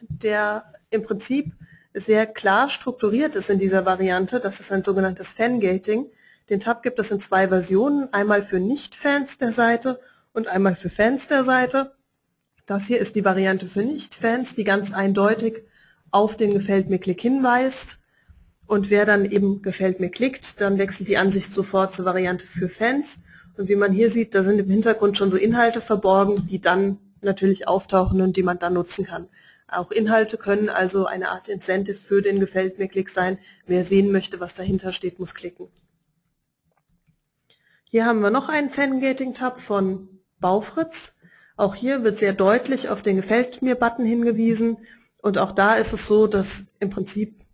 der 0.00 0.64
im 0.90 1.02
Prinzip 1.02 1.52
sehr 1.92 2.26
klar 2.26 2.70
strukturiert 2.70 3.36
ist 3.36 3.50
in 3.50 3.58
dieser 3.58 3.84
Variante. 3.84 4.40
Das 4.40 4.60
ist 4.60 4.72
ein 4.72 4.84
sogenanntes 4.84 5.32
Fangating. 5.32 6.06
Den 6.48 6.60
Tab 6.60 6.82
gibt 6.82 6.98
es 6.98 7.10
in 7.10 7.20
zwei 7.20 7.48
Versionen, 7.48 8.12
einmal 8.12 8.42
für 8.42 8.60
Nicht-Fans 8.60 9.38
der 9.38 9.52
Seite 9.52 10.00
und 10.32 10.48
einmal 10.48 10.76
für 10.76 10.90
Fans 10.90 11.28
der 11.28 11.44
Seite. 11.44 11.94
Das 12.66 12.86
hier 12.86 12.98
ist 12.98 13.16
die 13.16 13.24
Variante 13.24 13.66
für 13.66 13.82
Nicht-Fans, 13.82 14.54
die 14.54 14.64
ganz 14.64 14.92
eindeutig 14.92 15.64
auf 16.10 16.36
den 16.36 16.52
Gefällt 16.52 16.90
mir-Klick 16.90 17.20
hinweist. 17.20 17.98
Und 18.66 18.90
wer 18.90 19.04
dann 19.04 19.24
eben 19.24 19.62
Gefällt 19.62 20.00
mir 20.00 20.10
klickt, 20.10 20.60
dann 20.60 20.78
wechselt 20.78 21.08
die 21.08 21.18
Ansicht 21.18 21.52
sofort 21.52 21.92
zur 21.94 22.04
Variante 22.04 22.46
für 22.46 22.68
Fans. 22.68 23.18
Und 23.56 23.68
wie 23.68 23.76
man 23.76 23.92
hier 23.92 24.10
sieht, 24.10 24.34
da 24.34 24.42
sind 24.42 24.58
im 24.58 24.70
Hintergrund 24.70 25.18
schon 25.18 25.30
so 25.30 25.36
Inhalte 25.36 25.80
verborgen, 25.80 26.46
die 26.46 26.60
dann 26.60 26.98
natürlich 27.20 27.68
auftauchen 27.68 28.20
und 28.20 28.36
die 28.36 28.42
man 28.42 28.58
dann 28.58 28.74
nutzen 28.74 29.06
kann. 29.06 29.28
Auch 29.68 29.90
Inhalte 29.90 30.36
können 30.36 30.68
also 30.68 31.06
eine 31.06 31.30
Art 31.30 31.48
Incentive 31.48 31.96
für 31.96 32.22
den 32.22 32.40
Gefällt 32.40 32.78
mir-Klick 32.78 33.08
sein. 33.08 33.38
Wer 33.66 33.84
sehen 33.84 34.10
möchte, 34.10 34.40
was 34.40 34.54
dahinter 34.54 34.92
steht, 34.92 35.18
muss 35.18 35.34
klicken. 35.34 35.68
Hier 37.84 38.04
haben 38.04 38.20
wir 38.20 38.30
noch 38.30 38.48
einen 38.48 38.70
Fangating-Tab 38.70 39.60
von 39.60 40.08
Baufritz. 40.40 41.14
Auch 41.56 41.74
hier 41.74 42.02
wird 42.02 42.18
sehr 42.18 42.32
deutlich 42.32 42.88
auf 42.88 43.02
den 43.02 43.16
Gefällt 43.16 43.62
mir-Button 43.62 44.04
hingewiesen. 44.04 44.78
Und 45.22 45.38
auch 45.38 45.52
da 45.52 45.74
ist 45.74 45.92
es 45.92 46.06
so, 46.06 46.26
dass 46.26 46.64
im 46.78 46.90
Prinzip 46.90 47.44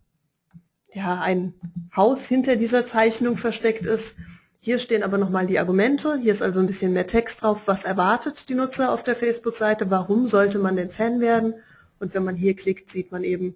ja, 0.93 1.19
ein 1.21 1.53
Haus 1.95 2.27
hinter 2.27 2.55
dieser 2.55 2.85
Zeichnung 2.85 3.37
versteckt 3.37 3.85
ist. 3.85 4.15
Hier 4.59 4.79
stehen 4.79 5.03
aber 5.03 5.17
nochmal 5.17 5.47
die 5.47 5.59
Argumente. 5.59 6.17
Hier 6.17 6.31
ist 6.31 6.41
also 6.41 6.59
ein 6.59 6.67
bisschen 6.67 6.93
mehr 6.93 7.07
Text 7.07 7.41
drauf. 7.41 7.67
Was 7.67 7.83
erwartet 7.83 8.49
die 8.49 8.55
Nutzer 8.55 8.91
auf 8.91 9.03
der 9.03 9.15
Facebook-Seite? 9.15 9.89
Warum 9.91 10.27
sollte 10.27 10.59
man 10.59 10.75
denn 10.75 10.91
Fan 10.91 11.19
werden? 11.19 11.53
Und 11.99 12.13
wenn 12.13 12.23
man 12.23 12.35
hier 12.35 12.55
klickt, 12.55 12.89
sieht 12.89 13.11
man 13.11 13.23
eben 13.23 13.55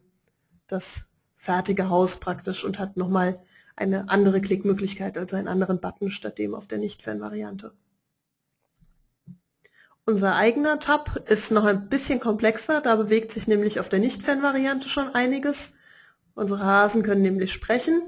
das 0.67 1.05
fertige 1.35 1.89
Haus 1.89 2.17
praktisch 2.17 2.63
und 2.63 2.79
hat 2.79 2.97
nochmal 2.97 3.41
eine 3.75 4.09
andere 4.09 4.41
Klickmöglichkeit, 4.41 5.17
also 5.17 5.35
einen 5.35 5.47
anderen 5.47 5.79
Button 5.79 6.11
statt 6.11 6.37
dem 6.37 6.53
auf 6.53 6.67
der 6.67 6.77
Nicht-Fan-Variante. 6.77 7.73
Unser 10.11 10.35
eigener 10.35 10.77
Tab 10.81 11.29
ist 11.29 11.51
noch 11.51 11.63
ein 11.63 11.87
bisschen 11.87 12.19
komplexer, 12.19 12.81
da 12.81 12.97
bewegt 12.97 13.31
sich 13.31 13.47
nämlich 13.47 13.79
auf 13.79 13.87
der 13.87 13.99
Nicht-Fan-Variante 13.99 14.89
schon 14.89 15.07
einiges. 15.15 15.71
Unsere 16.35 16.65
Hasen 16.65 17.01
können 17.01 17.21
nämlich 17.21 17.53
sprechen. 17.53 18.01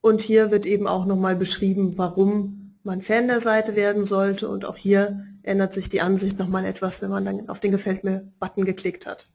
Und 0.00 0.22
hier 0.22 0.52
wird 0.52 0.64
eben 0.64 0.86
auch 0.86 1.06
nochmal 1.06 1.34
beschrieben, 1.34 1.98
warum 1.98 2.76
man 2.84 3.02
Fan 3.02 3.26
der 3.26 3.40
Seite 3.40 3.74
werden 3.74 4.04
sollte. 4.04 4.48
Und 4.48 4.64
auch 4.64 4.76
hier 4.76 5.26
ändert 5.42 5.72
sich 5.74 5.88
die 5.88 6.00
Ansicht 6.00 6.38
nochmal 6.38 6.66
etwas, 6.66 7.02
wenn 7.02 7.10
man 7.10 7.24
dann 7.24 7.48
auf 7.48 7.58
den 7.58 7.72
Gefällt 7.72 8.04
mir-Button 8.04 8.64
geklickt 8.64 9.06
hat. 9.06 9.28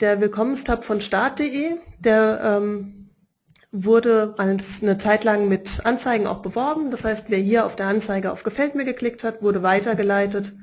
Der 0.00 0.20
Willkommenstab 0.20 0.84
von 0.84 1.00
Start.de, 1.00 1.78
der 1.98 2.58
ähm, 2.58 2.99
wurde 3.72 4.34
eine 4.38 4.98
Zeit 4.98 5.24
lang 5.24 5.48
mit 5.48 5.84
Anzeigen 5.84 6.26
auch 6.26 6.42
beworben. 6.42 6.90
Das 6.90 7.04
heißt, 7.04 7.26
wer 7.28 7.38
hier 7.38 7.66
auf 7.66 7.76
der 7.76 7.86
Anzeige 7.86 8.32
auf 8.32 8.42
Gefällt 8.42 8.74
mir 8.74 8.84
geklickt 8.84 9.22
hat, 9.22 9.42
wurde 9.42 9.62
weitergeleitet 9.62 10.54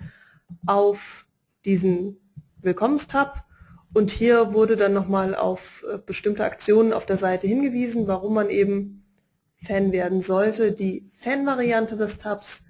auf 0.65 1.25
diesen 1.65 2.17
Willkommenstab. 2.61 3.45
Und 3.93 4.11
hier 4.11 4.53
wurde 4.53 4.75
dann 4.75 4.93
nochmal 4.93 5.33
auf 5.33 5.85
äh, 5.91 5.97
bestimmte 5.97 6.43
Aktionen 6.43 6.93
auf 6.93 7.05
der 7.05 7.17
Seite 7.17 7.47
hingewiesen, 7.47 8.07
warum 8.07 8.33
man 8.33 8.49
eben 8.49 9.05
Fan 9.63 9.91
werden 9.91 10.21
sollte. 10.21 10.71
Die 10.71 11.09
Fan-Variante 11.17 11.95
des 11.97 12.19
Tabs 12.19 12.63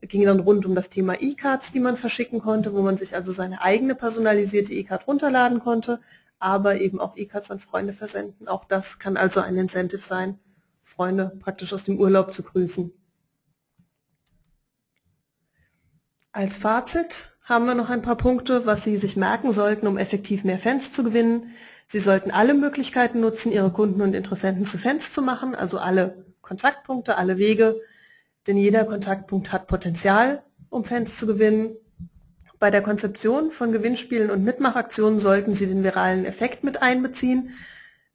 ging 0.00 0.24
dann 0.24 0.40
rund 0.40 0.66
um 0.66 0.74
das 0.74 0.90
Thema 0.90 1.14
E-Cards, 1.20 1.72
die 1.72 1.80
man 1.80 1.96
verschicken 1.96 2.40
konnte, 2.40 2.72
wo 2.72 2.82
man 2.82 2.96
sich 2.96 3.14
also 3.14 3.30
seine 3.30 3.62
eigene 3.62 3.94
personalisierte 3.94 4.72
E-Card 4.72 5.06
runterladen 5.06 5.60
konnte, 5.60 6.00
aber 6.42 6.80
eben 6.80 7.00
auch 7.00 7.16
E-Cards 7.16 7.50
an 7.50 7.60
Freunde 7.60 7.92
versenden. 7.92 8.48
Auch 8.48 8.64
das 8.64 8.98
kann 8.98 9.16
also 9.16 9.40
ein 9.40 9.56
Incentive 9.56 10.02
sein, 10.02 10.38
Freunde 10.82 11.32
praktisch 11.38 11.72
aus 11.72 11.84
dem 11.84 11.98
Urlaub 11.98 12.34
zu 12.34 12.42
grüßen. 12.42 12.92
Als 16.32 16.56
Fazit 16.56 17.36
haben 17.42 17.66
wir 17.66 17.74
noch 17.74 17.90
ein 17.90 18.02
paar 18.02 18.16
Punkte, 18.16 18.66
was 18.66 18.84
Sie 18.84 18.96
sich 18.96 19.16
merken 19.16 19.52
sollten, 19.52 19.86
um 19.86 19.98
effektiv 19.98 20.44
mehr 20.44 20.58
Fans 20.58 20.92
zu 20.92 21.04
gewinnen. 21.04 21.54
Sie 21.86 22.00
sollten 22.00 22.30
alle 22.30 22.54
Möglichkeiten 22.54 23.20
nutzen, 23.20 23.52
Ihre 23.52 23.70
Kunden 23.70 24.00
und 24.00 24.14
Interessenten 24.14 24.64
zu 24.64 24.78
Fans 24.78 25.12
zu 25.12 25.22
machen, 25.22 25.54
also 25.54 25.78
alle 25.78 26.24
Kontaktpunkte, 26.40 27.18
alle 27.18 27.38
Wege, 27.38 27.80
denn 28.46 28.56
jeder 28.56 28.84
Kontaktpunkt 28.84 29.52
hat 29.52 29.68
Potenzial, 29.68 30.42
um 30.70 30.84
Fans 30.84 31.16
zu 31.16 31.26
gewinnen. 31.26 31.76
Bei 32.62 32.70
der 32.70 32.80
Konzeption 32.80 33.50
von 33.50 33.72
Gewinnspielen 33.72 34.30
und 34.30 34.44
Mitmachaktionen 34.44 35.18
sollten 35.18 35.52
Sie 35.52 35.66
den 35.66 35.82
viralen 35.82 36.24
Effekt 36.24 36.62
mit 36.62 36.80
einbeziehen. 36.80 37.50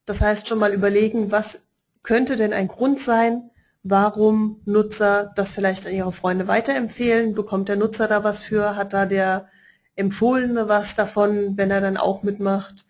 Das 0.05 0.21
heißt 0.21 0.47
schon 0.47 0.57
mal 0.57 0.73
überlegen, 0.73 1.33
was 1.33 1.63
könnte 2.01 2.37
denn 2.37 2.53
ein 2.53 2.69
Grund 2.69 2.97
sein, 2.97 3.51
warum 3.83 4.61
Nutzer 4.63 5.33
das 5.35 5.51
vielleicht 5.51 5.85
an 5.85 5.91
ihre 5.91 6.13
Freunde 6.13 6.47
weiterempfehlen. 6.47 7.35
Bekommt 7.35 7.67
der 7.67 7.75
Nutzer 7.75 8.07
da 8.07 8.23
was 8.23 8.41
für? 8.41 8.77
Hat 8.77 8.93
da 8.93 9.05
der 9.05 9.49
Empfohlene 9.97 10.69
was 10.69 10.95
davon, 10.95 11.57
wenn 11.57 11.69
er 11.69 11.81
dann 11.81 11.97
auch 11.97 12.23
mitmacht? 12.23 12.85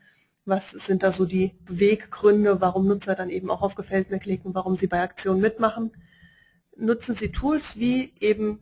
Was 0.45 0.69
sind 0.69 1.01
da 1.01 1.11
so 1.11 1.25
die 1.25 1.55
Beweggründe, 1.65 2.61
warum 2.61 2.85
Nutzer 2.85 3.15
dann 3.15 3.31
eben 3.31 3.49
auch 3.49 3.63
auf 3.63 3.73
Gefällt 3.73 4.11
mir 4.11 4.19
klicken, 4.19 4.53
warum 4.53 4.75
sie 4.75 4.85
bei 4.85 5.01
Aktionen 5.01 5.41
mitmachen? 5.41 5.89
Nutzen 6.75 7.15
Sie 7.15 7.31
Tools 7.31 7.79
wie 7.79 8.13
eben 8.19 8.59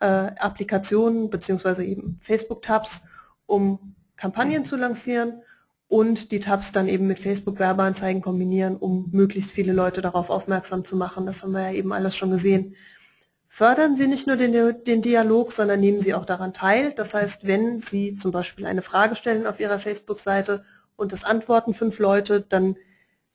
äh, 0.00 0.06
Applikationen 0.38 1.30
beziehungsweise 1.30 1.84
eben 1.84 2.18
Facebook-Tabs, 2.22 3.02
um 3.46 3.94
Kampagnen 4.16 4.64
zu 4.64 4.76
lancieren 4.76 5.42
und 5.88 6.32
die 6.32 6.40
Tabs 6.40 6.72
dann 6.72 6.88
eben 6.88 7.06
mit 7.06 7.18
Facebook-Werbeanzeigen 7.18 8.22
kombinieren, 8.22 8.76
um 8.76 9.08
möglichst 9.12 9.52
viele 9.52 9.72
Leute 9.72 10.02
darauf 10.02 10.30
aufmerksam 10.30 10.84
zu 10.84 10.96
machen. 10.96 11.26
Das 11.26 11.42
haben 11.42 11.52
wir 11.52 11.70
ja 11.70 11.72
eben 11.72 11.92
alles 11.92 12.16
schon 12.16 12.30
gesehen. 12.30 12.74
Fördern 13.48 13.96
Sie 13.96 14.08
nicht 14.08 14.26
nur 14.26 14.36
den, 14.36 14.82
den, 14.84 15.02
Dialog, 15.02 15.52
sondern 15.52 15.80
nehmen 15.80 16.00
Sie 16.00 16.14
auch 16.14 16.24
daran 16.24 16.52
teil. 16.52 16.92
Das 16.92 17.14
heißt, 17.14 17.46
wenn 17.46 17.80
Sie 17.80 18.14
zum 18.14 18.32
Beispiel 18.32 18.66
eine 18.66 18.82
Frage 18.82 19.14
stellen 19.14 19.46
auf 19.46 19.60
Ihrer 19.60 19.78
Facebook-Seite 19.78 20.64
und 20.96 21.12
es 21.12 21.24
antworten 21.24 21.72
fünf 21.72 21.98
Leute, 21.98 22.40
dann 22.40 22.76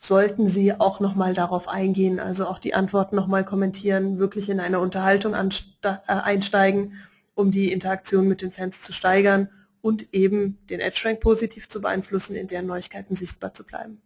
sollten 0.02 0.47
Sie 0.47 0.74
auch 0.74 0.99
nochmal 0.99 1.36
darauf 1.36 1.68
eingehen, 1.68 2.20
also 2.20 2.47
auch 2.47 2.58
die 2.58 2.74
Antworten 2.74 3.16
nochmal 3.16 3.45
kommentieren, 3.45 4.18
wirklich 4.18 4.49
in 4.49 4.60
eine 4.60 4.80
Unterhaltung 4.80 5.36
äh, 5.36 5.97
einsteigen, 6.08 6.93
um 7.36 7.52
die 7.52 7.72
Interaktion 7.72 8.28
mit 8.28 8.41
den 8.41 8.52
Fans 8.52 8.82
zu 8.82 8.93
steigern 8.93 9.49
und 9.82 10.12
eben 10.12 10.58
den 10.70 10.80
EdgeRank 10.80 11.20
positiv 11.20 11.70
zu 11.70 11.82
beeinflussen, 11.82 12.36
in 12.36 12.47
deren 12.47 12.66
Neuigkeiten 12.66 13.16
sichtbar 13.16 13.54
zu 13.54 13.64
bleiben. 13.64 14.02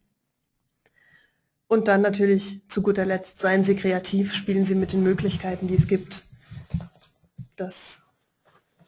Und 1.67 1.87
dann 1.87 2.01
natürlich 2.01 2.61
zu 2.67 2.81
guter 2.81 3.05
Letzt, 3.05 3.39
seien 3.39 3.63
Sie 3.63 3.77
kreativ, 3.77 4.33
spielen 4.33 4.65
Sie 4.65 4.75
mit 4.75 4.91
den 4.91 5.01
Möglichkeiten, 5.01 5.67
die 5.67 5.75
es 5.75 5.87
gibt. 5.87 6.25
Das 7.55 8.01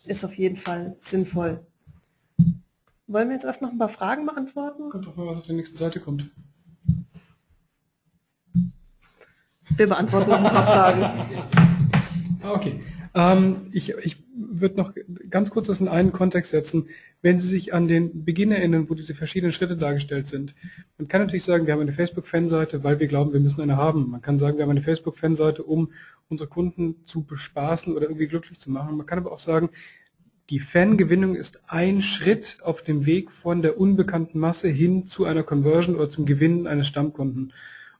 ist 0.06 0.26
auf 0.26 0.38
jeden 0.38 0.58
Fall 0.58 0.98
sinnvoll. 1.00 1.66
Wollen 3.08 3.30
wir 3.30 3.36
jetzt 3.36 3.46
erst 3.46 3.62
noch 3.62 3.72
ein 3.72 3.78
paar 3.78 3.88
Fragen 3.88 4.26
beantworten? 4.26 4.90
Kommt 4.90 5.08
doch 5.08 5.16
mal, 5.16 5.26
was 5.26 5.38
auf 5.38 5.46
der 5.46 5.56
nächsten 5.56 5.78
Seite 5.78 6.02
kommt. 6.02 6.30
Wir 9.78 9.88
beantworten 9.88 10.32
noch 10.32 10.38
ein 10.38 10.44
paar 10.44 10.66
Fragen. 10.66 11.02
Ah, 12.42 12.52
okay. 12.52 12.80
Ähm, 13.14 13.68
ich 13.72 13.94
ich 14.04 14.18
würde 14.36 14.78
noch 14.78 14.94
ganz 15.30 15.52
kurz 15.52 15.68
das 15.68 15.80
in 15.80 15.88
einen 15.88 16.12
Kontext 16.12 16.52
setzen. 16.52 16.88
Wenn 17.22 17.40
Sie 17.40 17.48
sich 17.48 17.74
an 17.74 17.88
den 17.88 18.26
Beginn 18.26 18.52
erinnern, 18.52 18.90
wo 18.90 18.96
diese 18.96 19.14
verschiedenen 19.14 19.54
Schritte 19.54 19.78
dargestellt 19.78 20.28
sind. 20.28 20.56
Man 20.98 21.08
kann 21.08 21.22
natürlich 21.22 21.44
sagen, 21.44 21.66
wir 21.66 21.74
haben 21.74 21.82
eine 21.82 21.92
Facebook-Fanseite, 21.92 22.84
weil 22.84 23.00
wir 23.00 23.08
glauben, 23.08 23.34
wir 23.34 23.40
müssen 23.40 23.62
eine 23.62 23.78
haben. 23.78 24.10
Man 24.10 24.22
kann 24.22 24.40
sagen, 24.40 24.58
wir 24.58 24.64
haben 24.64 24.72
eine 24.72 24.82
Facebook-Fanseite, 24.82 25.64
um 25.64 25.92
unsere 26.30 26.50
Kunden 26.50 26.96
zu 27.06 27.24
bespaßen 27.24 27.96
oder 27.96 28.04
irgendwie 28.04 28.28
glücklich 28.28 28.60
zu 28.60 28.72
machen. 28.72 28.98
Man 28.98 29.06
kann 29.06 29.20
aber 29.20 29.32
auch 29.32 29.40
sagen, 29.40 29.70
die 30.50 30.60
Fangewinnung 30.60 31.36
ist 31.36 31.60
ein 31.68 32.02
Schritt 32.02 32.58
auf 32.64 32.82
dem 32.82 33.06
Weg 33.06 33.32
von 33.32 33.62
der 33.62 33.80
unbekannten 33.80 34.40
Masse 34.40 34.70
hin 34.70 35.08
zu 35.08 35.26
einer 35.26 35.44
Conversion 35.44 35.96
oder 35.96 36.10
zum 36.10 36.26
Gewinnen 36.26 36.68
eines 36.68 36.88
Stammkunden. 36.88 37.52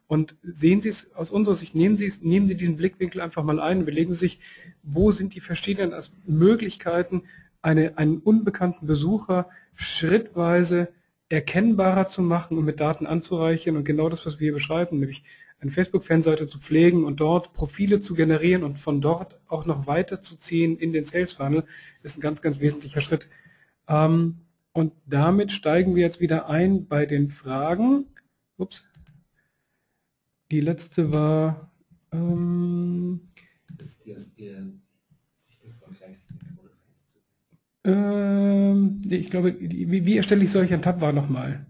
Und 0.08 0.38
sehen 0.42 0.82
Sie 0.82 0.90
es 0.90 1.14
aus 1.16 1.30
unserer 1.32 1.56
Sicht, 1.56 1.76
nehmen 1.76 1.98
Sie, 1.98 2.08
es, 2.08 2.22
nehmen 2.22 2.48
Sie 2.48 2.56
diesen 2.56 2.78
Blickwinkel 2.78 3.22
einfach 3.22 3.44
mal 3.44 3.60
ein, 3.60 3.82
überlegen 3.82 4.14
Sie 4.14 4.20
sich, 4.20 4.40
wo 4.82 5.12
sind 5.12 5.36
die 5.36 5.42
verschiedenen 5.42 5.94
Möglichkeiten, 6.26 7.24
eine, 7.62 7.98
einen 7.98 8.20
unbekannten 8.20 8.88
Besucher 8.88 9.50
schrittweise 9.76 10.90
erkennbarer 11.30 12.10
zu 12.10 12.22
machen 12.22 12.58
und 12.58 12.64
mit 12.64 12.80
Daten 12.80 13.06
anzureichern 13.06 13.76
und 13.76 13.84
genau 13.84 14.08
das, 14.08 14.26
was 14.26 14.40
wir 14.40 14.46
hier 14.46 14.54
beschreiben, 14.54 15.00
nämlich 15.00 15.24
eine 15.60 15.72
Facebook-Fanseite 15.72 16.48
zu 16.48 16.60
pflegen 16.60 17.04
und 17.04 17.20
dort 17.20 17.54
Profile 17.54 18.00
zu 18.00 18.14
generieren 18.14 18.64
und 18.64 18.80
von 18.80 19.02
dort 19.02 19.40
auch 19.48 19.66
noch 19.66 19.88
weiterzuziehen 19.88 20.78
in 20.78 20.94
den 20.94 21.04
Sales 21.04 21.34
Funnel, 21.34 21.66
ist 22.04 22.18
ein 22.18 22.22
ganz, 22.22 22.42
ganz 22.42 22.60
wesentlicher 22.60 23.02
Schritt. 23.02 23.28
Ähm, 23.88 24.38
und 24.72 24.94
damit 25.08 25.52
steigen 25.52 25.96
wir 25.96 26.04
jetzt 26.04 26.22
wieder 26.22 26.50
ein 26.50 26.88
bei 26.88 27.06
den 27.08 27.32
Fragen. 27.32 28.06
Ups. 28.58 28.87
Die 30.52 30.62
letzte 30.62 31.12
war. 31.12 31.72
Ähm, 32.12 33.22
ähm, 37.84 39.02
ich 39.10 39.30
glaube, 39.30 39.56
wie, 39.60 40.06
wie 40.06 40.18
erstelle 40.18 40.44
ich 40.44 40.52
solch 40.52 40.72
einen 40.74 40.82
Tab 40.82 41.02
war 41.02 41.12
nochmal? 41.12 41.66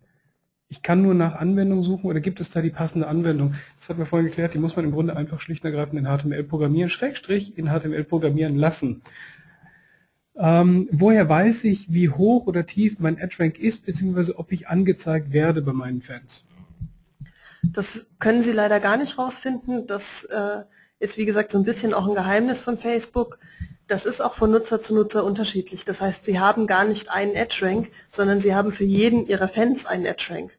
ich 0.70 0.82
kann 0.82 1.02
nur 1.02 1.14
nach 1.14 1.36
Anwendung 1.36 1.82
suchen 1.84 2.10
oder 2.10 2.20
gibt 2.20 2.40
es 2.42 2.50
da 2.50 2.62
die 2.62 2.70
passende 2.70 3.08
Anwendung? 3.08 3.56
Das 3.80 3.90
hat 3.90 3.98
mir 3.98 4.06
vorhin 4.06 4.28
geklärt, 4.28 4.54
die 4.54 4.60
muss 4.60 4.76
man 4.76 4.86
im 4.86 4.92
Grunde 4.92 5.16
einfach 5.16 5.40
schlicht 5.40 5.64
und 5.64 5.72
ergreifend 5.72 6.00
in 6.00 6.06
HTML 6.06 6.44
programmieren, 6.44 6.90
Schrägstrich 6.90 7.58
in 7.58 7.68
HTML 7.68 8.04
programmieren 8.04 8.56
lassen. 8.56 9.02
Ähm, 10.36 10.88
woher 10.92 11.28
weiß 11.28 11.64
ich, 11.64 11.92
wie 11.92 12.10
hoch 12.10 12.48
oder 12.48 12.66
tief 12.66 13.00
mein 13.00 13.18
EdgeRank 13.18 13.58
ist, 13.58 13.86
beziehungsweise 13.86 14.38
ob 14.38 14.52
ich 14.52 14.68
angezeigt 14.68 15.32
werde 15.32 15.62
bei 15.62 15.74
meinen 15.74 16.02
Fans? 16.02 16.44
Das 17.64 18.08
können 18.20 18.42
Sie 18.42 18.52
leider 18.52 18.80
gar 18.80 18.98
nicht 18.98 19.18
rausfinden. 19.18 19.88
Das 19.88 20.24
äh, 20.26 20.64
ist, 21.00 21.18
wie 21.18 21.26
gesagt, 21.26 21.52
so 21.52 21.58
ein 21.58 21.64
bisschen 21.64 21.94
auch 21.94 22.08
ein 22.08 22.16
Geheimnis 22.16 22.62
von 22.62 22.78
Facebook. 22.78 23.40
Das 23.88 24.06
ist 24.06 24.22
auch 24.22 24.34
von 24.34 24.52
Nutzer 24.52 24.82
zu 24.82 24.94
Nutzer 24.94 25.24
unterschiedlich. 25.24 25.86
Das 25.86 26.02
heißt, 26.02 26.26
Sie 26.26 26.40
haben 26.40 26.68
gar 26.68 26.86
nicht 26.86 27.10
einen 27.10 27.36
EdgeRank, 27.36 27.92
sondern 28.10 28.40
Sie 28.40 28.54
haben 28.54 28.74
für 28.74 28.84
jeden 28.84 29.28
Ihrer 29.28 29.48
Fans 29.48 29.86
einen 29.86 30.06
EdgeRank. 30.06 30.58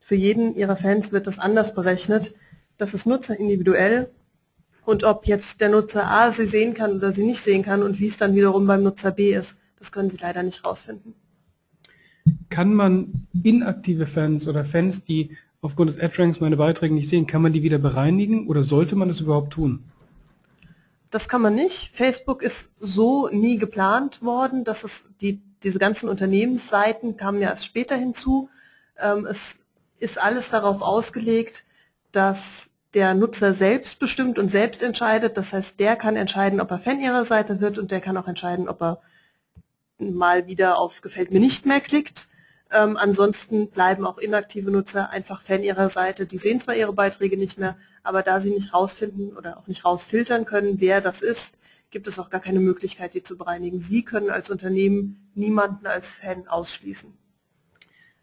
Für 0.00 0.14
jeden 0.14 0.54
Ihrer 0.54 0.76
Fans 0.76 1.12
wird 1.12 1.26
das 1.26 1.38
anders 1.38 1.74
berechnet. 1.74 2.34
Das 2.76 2.94
ist 2.94 3.06
nutzerindividuell 3.06 4.10
und 4.88 5.04
ob 5.04 5.26
jetzt 5.26 5.60
der 5.60 5.68
Nutzer 5.68 6.10
A 6.10 6.32
sie 6.32 6.46
sehen 6.46 6.72
kann 6.72 6.94
oder 6.94 7.12
sie 7.12 7.24
nicht 7.24 7.42
sehen 7.42 7.62
kann 7.62 7.82
und 7.82 8.00
wie 8.00 8.06
es 8.06 8.16
dann 8.16 8.34
wiederum 8.34 8.66
beim 8.66 8.82
Nutzer 8.82 9.10
B 9.10 9.34
ist, 9.34 9.58
das 9.78 9.92
können 9.92 10.08
Sie 10.08 10.16
leider 10.16 10.42
nicht 10.42 10.64
rausfinden. 10.64 11.12
Kann 12.48 12.72
man 12.72 13.26
inaktive 13.42 14.06
Fans 14.06 14.48
oder 14.48 14.64
Fans, 14.64 15.04
die 15.04 15.36
aufgrund 15.60 15.90
des 15.90 15.98
AdRanks 15.98 16.40
meine 16.40 16.56
Beiträge 16.56 16.94
nicht 16.94 17.08
sehen, 17.08 17.26
kann 17.26 17.42
man 17.42 17.52
die 17.52 17.62
wieder 17.62 17.78
bereinigen 17.78 18.46
oder 18.46 18.62
sollte 18.62 18.96
man 18.96 19.08
das 19.08 19.20
überhaupt 19.20 19.52
tun? 19.52 19.84
Das 21.10 21.28
kann 21.28 21.40
man 21.40 21.54
nicht. 21.54 21.96
Facebook 21.96 22.42
ist 22.42 22.70
so 22.78 23.28
nie 23.28 23.58
geplant 23.58 24.22
worden, 24.22 24.64
dass 24.64 24.84
es 24.84 25.06
die, 25.20 25.40
diese 25.62 25.78
ganzen 25.78 26.08
Unternehmensseiten 26.08 27.16
kamen 27.16 27.40
ja 27.40 27.50
erst 27.50 27.64
später 27.64 27.96
hinzu. 27.96 28.50
Ähm, 28.98 29.26
es 29.26 29.64
ist 29.98 30.20
alles 30.20 30.50
darauf 30.50 30.82
ausgelegt, 30.82 31.64
dass 32.12 32.70
der 32.94 33.14
Nutzer 33.14 33.52
selbst 33.52 33.98
bestimmt 33.98 34.38
und 34.38 34.48
selbst 34.48 34.82
entscheidet. 34.82 35.36
Das 35.36 35.52
heißt, 35.52 35.80
der 35.80 35.96
kann 35.96 36.16
entscheiden, 36.16 36.60
ob 36.60 36.70
er 36.70 36.78
Fan 36.78 37.00
ihrer 37.00 37.24
Seite 37.24 37.60
wird 37.60 37.78
und 37.78 37.90
der 37.90 38.00
kann 38.00 38.16
auch 38.16 38.28
entscheiden, 38.28 38.68
ob 38.68 38.82
er 38.82 39.00
mal 39.98 40.46
wieder 40.46 40.78
auf 40.78 41.00
Gefällt 41.00 41.30
mir 41.30 41.40
nicht 41.40 41.66
mehr 41.66 41.80
klickt. 41.80 42.27
Ähm, 42.70 42.96
ansonsten 42.98 43.68
bleiben 43.68 44.04
auch 44.04 44.18
inaktive 44.18 44.70
Nutzer 44.70 45.10
einfach 45.10 45.40
Fan 45.40 45.62
ihrer 45.62 45.88
Seite. 45.88 46.26
Die 46.26 46.38
sehen 46.38 46.60
zwar 46.60 46.74
ihre 46.74 46.92
Beiträge 46.92 47.38
nicht 47.38 47.58
mehr, 47.58 47.76
aber 48.02 48.22
da 48.22 48.40
sie 48.40 48.50
nicht 48.50 48.74
rausfinden 48.74 49.36
oder 49.36 49.58
auch 49.58 49.66
nicht 49.66 49.84
rausfiltern 49.84 50.44
können, 50.44 50.80
wer 50.80 51.00
das 51.00 51.22
ist, 51.22 51.54
gibt 51.90 52.06
es 52.06 52.18
auch 52.18 52.28
gar 52.28 52.40
keine 52.40 52.60
Möglichkeit, 52.60 53.14
die 53.14 53.22
zu 53.22 53.38
bereinigen. 53.38 53.80
Sie 53.80 54.04
können 54.04 54.28
als 54.30 54.50
Unternehmen 54.50 55.30
niemanden 55.34 55.86
als 55.86 56.10
Fan 56.10 56.46
ausschließen. 56.46 57.14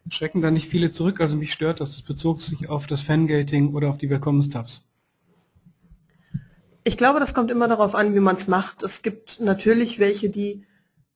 Schrecken 0.08 0.40
da 0.40 0.52
nicht 0.52 0.68
viele 0.68 0.92
zurück? 0.92 1.20
Also 1.20 1.34
mich 1.34 1.52
stört 1.52 1.80
das. 1.80 1.92
Das 1.92 2.02
bezog 2.02 2.40
sich 2.40 2.68
auf 2.68 2.86
das 2.86 3.00
Fangating 3.00 3.74
oder 3.74 3.90
auf 3.90 3.98
die 3.98 4.08
Willkommenstabs. 4.08 4.82
Ich 6.84 6.96
glaube, 6.96 7.18
das 7.18 7.34
kommt 7.34 7.50
immer 7.50 7.66
darauf 7.66 7.96
an, 7.96 8.14
wie 8.14 8.20
man 8.20 8.36
es 8.36 8.46
macht. 8.46 8.84
Es 8.84 9.02
gibt 9.02 9.40
natürlich 9.40 9.98
welche, 9.98 10.30
die 10.30 10.64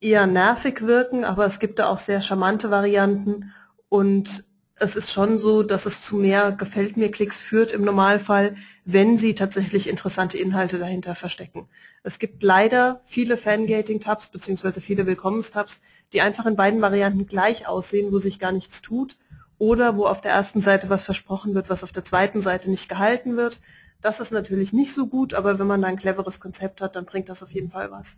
eher 0.01 0.26
nervig 0.26 0.82
wirken, 0.82 1.24
aber 1.24 1.46
es 1.46 1.59
gibt 1.59 1.78
da 1.78 1.88
auch 1.88 1.98
sehr 1.98 2.20
charmante 2.20 2.70
Varianten 2.70 3.53
und 3.88 4.44
es 4.82 4.96
ist 4.96 5.12
schon 5.12 5.36
so, 5.36 5.62
dass 5.62 5.84
es 5.84 6.03
zu 6.03 6.16
mehr 6.16 6.53
Gefällt 6.53 6.96
mir 6.96 7.11
Klicks 7.11 7.38
führt 7.38 7.70
im 7.70 7.84
Normalfall, 7.84 8.57
wenn 8.86 9.18
sie 9.18 9.34
tatsächlich 9.34 9.88
interessante 9.90 10.38
Inhalte 10.38 10.78
dahinter 10.78 11.14
verstecken. 11.14 11.68
Es 12.03 12.18
gibt 12.18 12.42
leider 12.42 13.03
viele 13.05 13.36
Fangating-Tabs 13.36 14.28
beziehungsweise 14.28 14.80
viele 14.80 15.07
Willkommenstabs, 15.07 15.82
die 16.14 16.22
einfach 16.22 16.46
in 16.46 16.57
beiden 16.57 16.80
Varianten 16.80 17.26
gleich 17.26 17.68
aussehen, 17.68 18.11
wo 18.11 18.18
sich 18.18 18.38
gar 18.38 18.53
nichts 18.53 18.80
tut 18.80 19.18
oder 19.59 19.98
wo 19.98 20.07
auf 20.07 20.22
der 20.22 20.32
ersten 20.32 20.62
Seite 20.62 20.88
was 20.88 21.03
versprochen 21.03 21.55
wird, 21.55 21.68
was 21.68 21.84
auf 21.84 21.92
der 21.92 22.05
zweiten 22.05 22.40
Seite 22.40 22.70
nicht 22.70 22.88
gehalten 22.88 23.36
wird. 23.36 23.61
Das 24.01 24.18
ist 24.18 24.32
natürlich 24.32 24.72
nicht 24.72 24.94
so 24.94 25.07
gut, 25.09 25.34
aber 25.34 25.59
wenn 25.59 25.66
man 25.66 25.82
da 25.82 25.88
ein 25.88 25.98
cleveres 25.98 26.40
Konzept 26.40 26.80
hat, 26.80 26.96
dann 26.96 27.05
bringt 27.05 27.28
das 27.28 27.42
auf 27.42 27.53
jeden 27.53 27.70
Fall 27.70 27.90
was. 27.90 28.16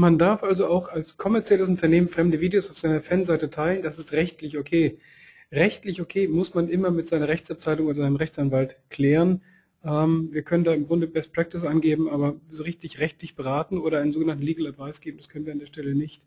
Man 0.00 0.16
darf 0.16 0.42
also 0.42 0.66
auch 0.66 0.88
als 0.88 1.18
kommerzielles 1.18 1.68
Unternehmen 1.68 2.08
fremde 2.08 2.40
Videos 2.40 2.70
auf 2.70 2.78
seiner 2.78 3.02
Fanseite 3.02 3.50
teilen. 3.50 3.82
Das 3.82 3.98
ist 3.98 4.12
rechtlich 4.12 4.56
okay. 4.56 4.96
Rechtlich 5.52 6.00
okay 6.00 6.26
muss 6.26 6.54
man 6.54 6.70
immer 6.70 6.90
mit 6.90 7.06
seiner 7.06 7.28
Rechtsabteilung 7.28 7.86
oder 7.86 7.98
seinem 7.98 8.16
Rechtsanwalt 8.16 8.78
klären. 8.88 9.42
Ähm, 9.84 10.30
wir 10.32 10.40
können 10.40 10.64
da 10.64 10.72
im 10.72 10.86
Grunde 10.86 11.06
Best 11.06 11.34
Practice 11.34 11.64
angeben, 11.64 12.08
aber 12.08 12.36
so 12.50 12.62
richtig 12.62 12.98
rechtlich 12.98 13.36
beraten 13.36 13.76
oder 13.76 14.00
einen 14.00 14.14
sogenannten 14.14 14.42
Legal 14.42 14.68
Advice 14.68 15.02
geben, 15.02 15.18
das 15.18 15.28
können 15.28 15.44
wir 15.44 15.52
an 15.52 15.58
der 15.58 15.66
Stelle 15.66 15.94
nicht. 15.94 16.24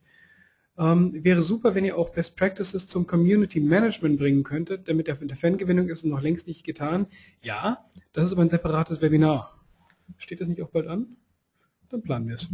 Ähm, 0.78 1.24
wäre 1.24 1.42
super, 1.42 1.74
wenn 1.74 1.84
ihr 1.84 1.98
auch 1.98 2.12
Best 2.12 2.36
Practices 2.36 2.88
zum 2.88 3.08
Community 3.08 3.60
Management 3.60 4.20
bringen 4.20 4.44
könntet, 4.44 4.88
damit 4.88 5.08
der, 5.08 5.16
Fangewinnung 5.16 5.90
ist 5.90 6.06
noch 6.06 6.22
längst 6.22 6.46
nicht 6.46 6.64
getan. 6.64 7.08
Ja, 7.42 7.84
das 8.12 8.26
ist 8.26 8.34
aber 8.34 8.44
ein 8.44 8.52
separates 8.52 9.02
Webinar. 9.02 9.60
Steht 10.20 10.42
das 10.42 10.48
nicht 10.48 10.62
auch 10.62 10.70
bald 10.70 10.86
an? 10.86 11.18
Dann 11.90 12.04
planen 12.04 12.28
wir 12.28 12.36
es. 12.36 12.48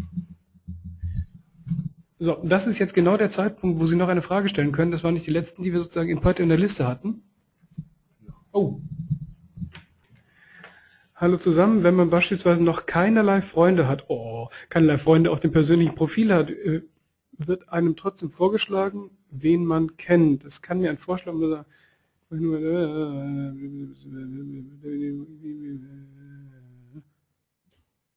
So, 2.21 2.37
das 2.43 2.67
ist 2.67 2.79
jetzt 2.79 2.93
genau 2.93 3.15
der 3.15 3.31
Zeitpunkt, 3.31 3.79
wo 3.79 3.85
Sie 3.85 3.95
noch 3.95 4.09
eine 4.09 4.21
Frage 4.21 4.49
stellen 4.49 4.73
können. 4.73 4.91
Das 4.91 5.05
waren 5.05 5.13
nicht 5.13 5.25
die 5.25 5.31
letzten, 5.31 5.63
die 5.63 5.71
wir 5.71 5.79
sozusagen 5.79 6.09
in 6.09 6.21
heute 6.25 6.43
in 6.43 6.49
der 6.49 6.57
Liste 6.57 6.85
hatten. 6.85 7.23
Oh. 8.51 8.81
Hallo 11.15 11.37
zusammen, 11.37 11.83
wenn 11.83 11.95
man 11.95 12.09
beispielsweise 12.09 12.61
noch 12.61 12.85
keinerlei 12.85 13.41
Freunde 13.41 13.87
hat, 13.87 14.09
oh, 14.09 14.49
keinerlei 14.69 14.97
Freunde 14.97 15.31
auf 15.31 15.39
dem 15.39 15.53
persönlichen 15.53 15.95
Profil 15.95 16.33
hat, 16.33 16.51
äh, 16.51 16.81
wird 17.37 17.69
einem 17.69 17.95
trotzdem 17.95 18.31
vorgeschlagen, 18.31 19.11
wen 19.29 19.63
man 19.63 19.95
kennt. 19.95 20.43
Es 20.43 20.61
kann 20.61 20.81
mir 20.81 20.89
ein 20.89 20.97
Vorschlag 20.97 21.33
sein. 21.39 21.65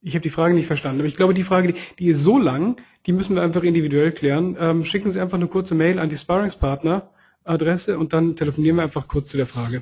Ich 0.05 0.15
habe 0.15 0.21
die 0.21 0.29
Frage 0.29 0.53
nicht 0.53 0.67
verstanden, 0.67 0.99
aber 0.99 1.07
ich 1.07 1.15
glaube, 1.15 1.33
die 1.33 1.43
Frage, 1.43 1.71
die, 1.71 1.79
die 1.97 2.07
ist 2.07 2.21
so 2.21 2.37
lang, 2.37 2.75
die 3.05 3.13
müssen 3.13 3.35
wir 3.35 3.41
einfach 3.41 3.63
individuell 3.63 4.11
klären. 4.11 4.57
Ähm, 4.59 4.83
schicken 4.83 5.13
Sie 5.13 5.19
einfach 5.21 5.37
eine 5.37 5.47
kurze 5.47 5.75
Mail 5.75 5.97
an 5.97 6.09
die 6.09 6.17
Sparringspartner-Adresse 6.17 7.97
und 7.97 8.11
dann 8.11 8.35
telefonieren 8.35 8.75
wir 8.75 8.83
einfach 8.83 9.07
kurz 9.07 9.29
zu 9.29 9.37
der 9.37 9.47
Frage. 9.47 9.81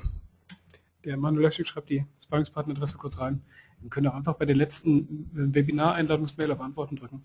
Der 1.04 1.16
Manuel 1.16 1.46
Löschig 1.46 1.66
schreibt 1.66 1.90
die 1.90 2.06
Sparringspartner-Adresse 2.24 2.98
kurz 2.98 3.18
rein. 3.18 3.42
Wir 3.80 3.90
können 3.90 4.06
auch 4.06 4.14
einfach 4.14 4.34
bei 4.34 4.46
der 4.46 4.54
letzten 4.54 5.28
Webinar-Einladungsmail 5.32 6.52
auf 6.52 6.60
Antworten 6.60 6.94
drücken. 6.94 7.22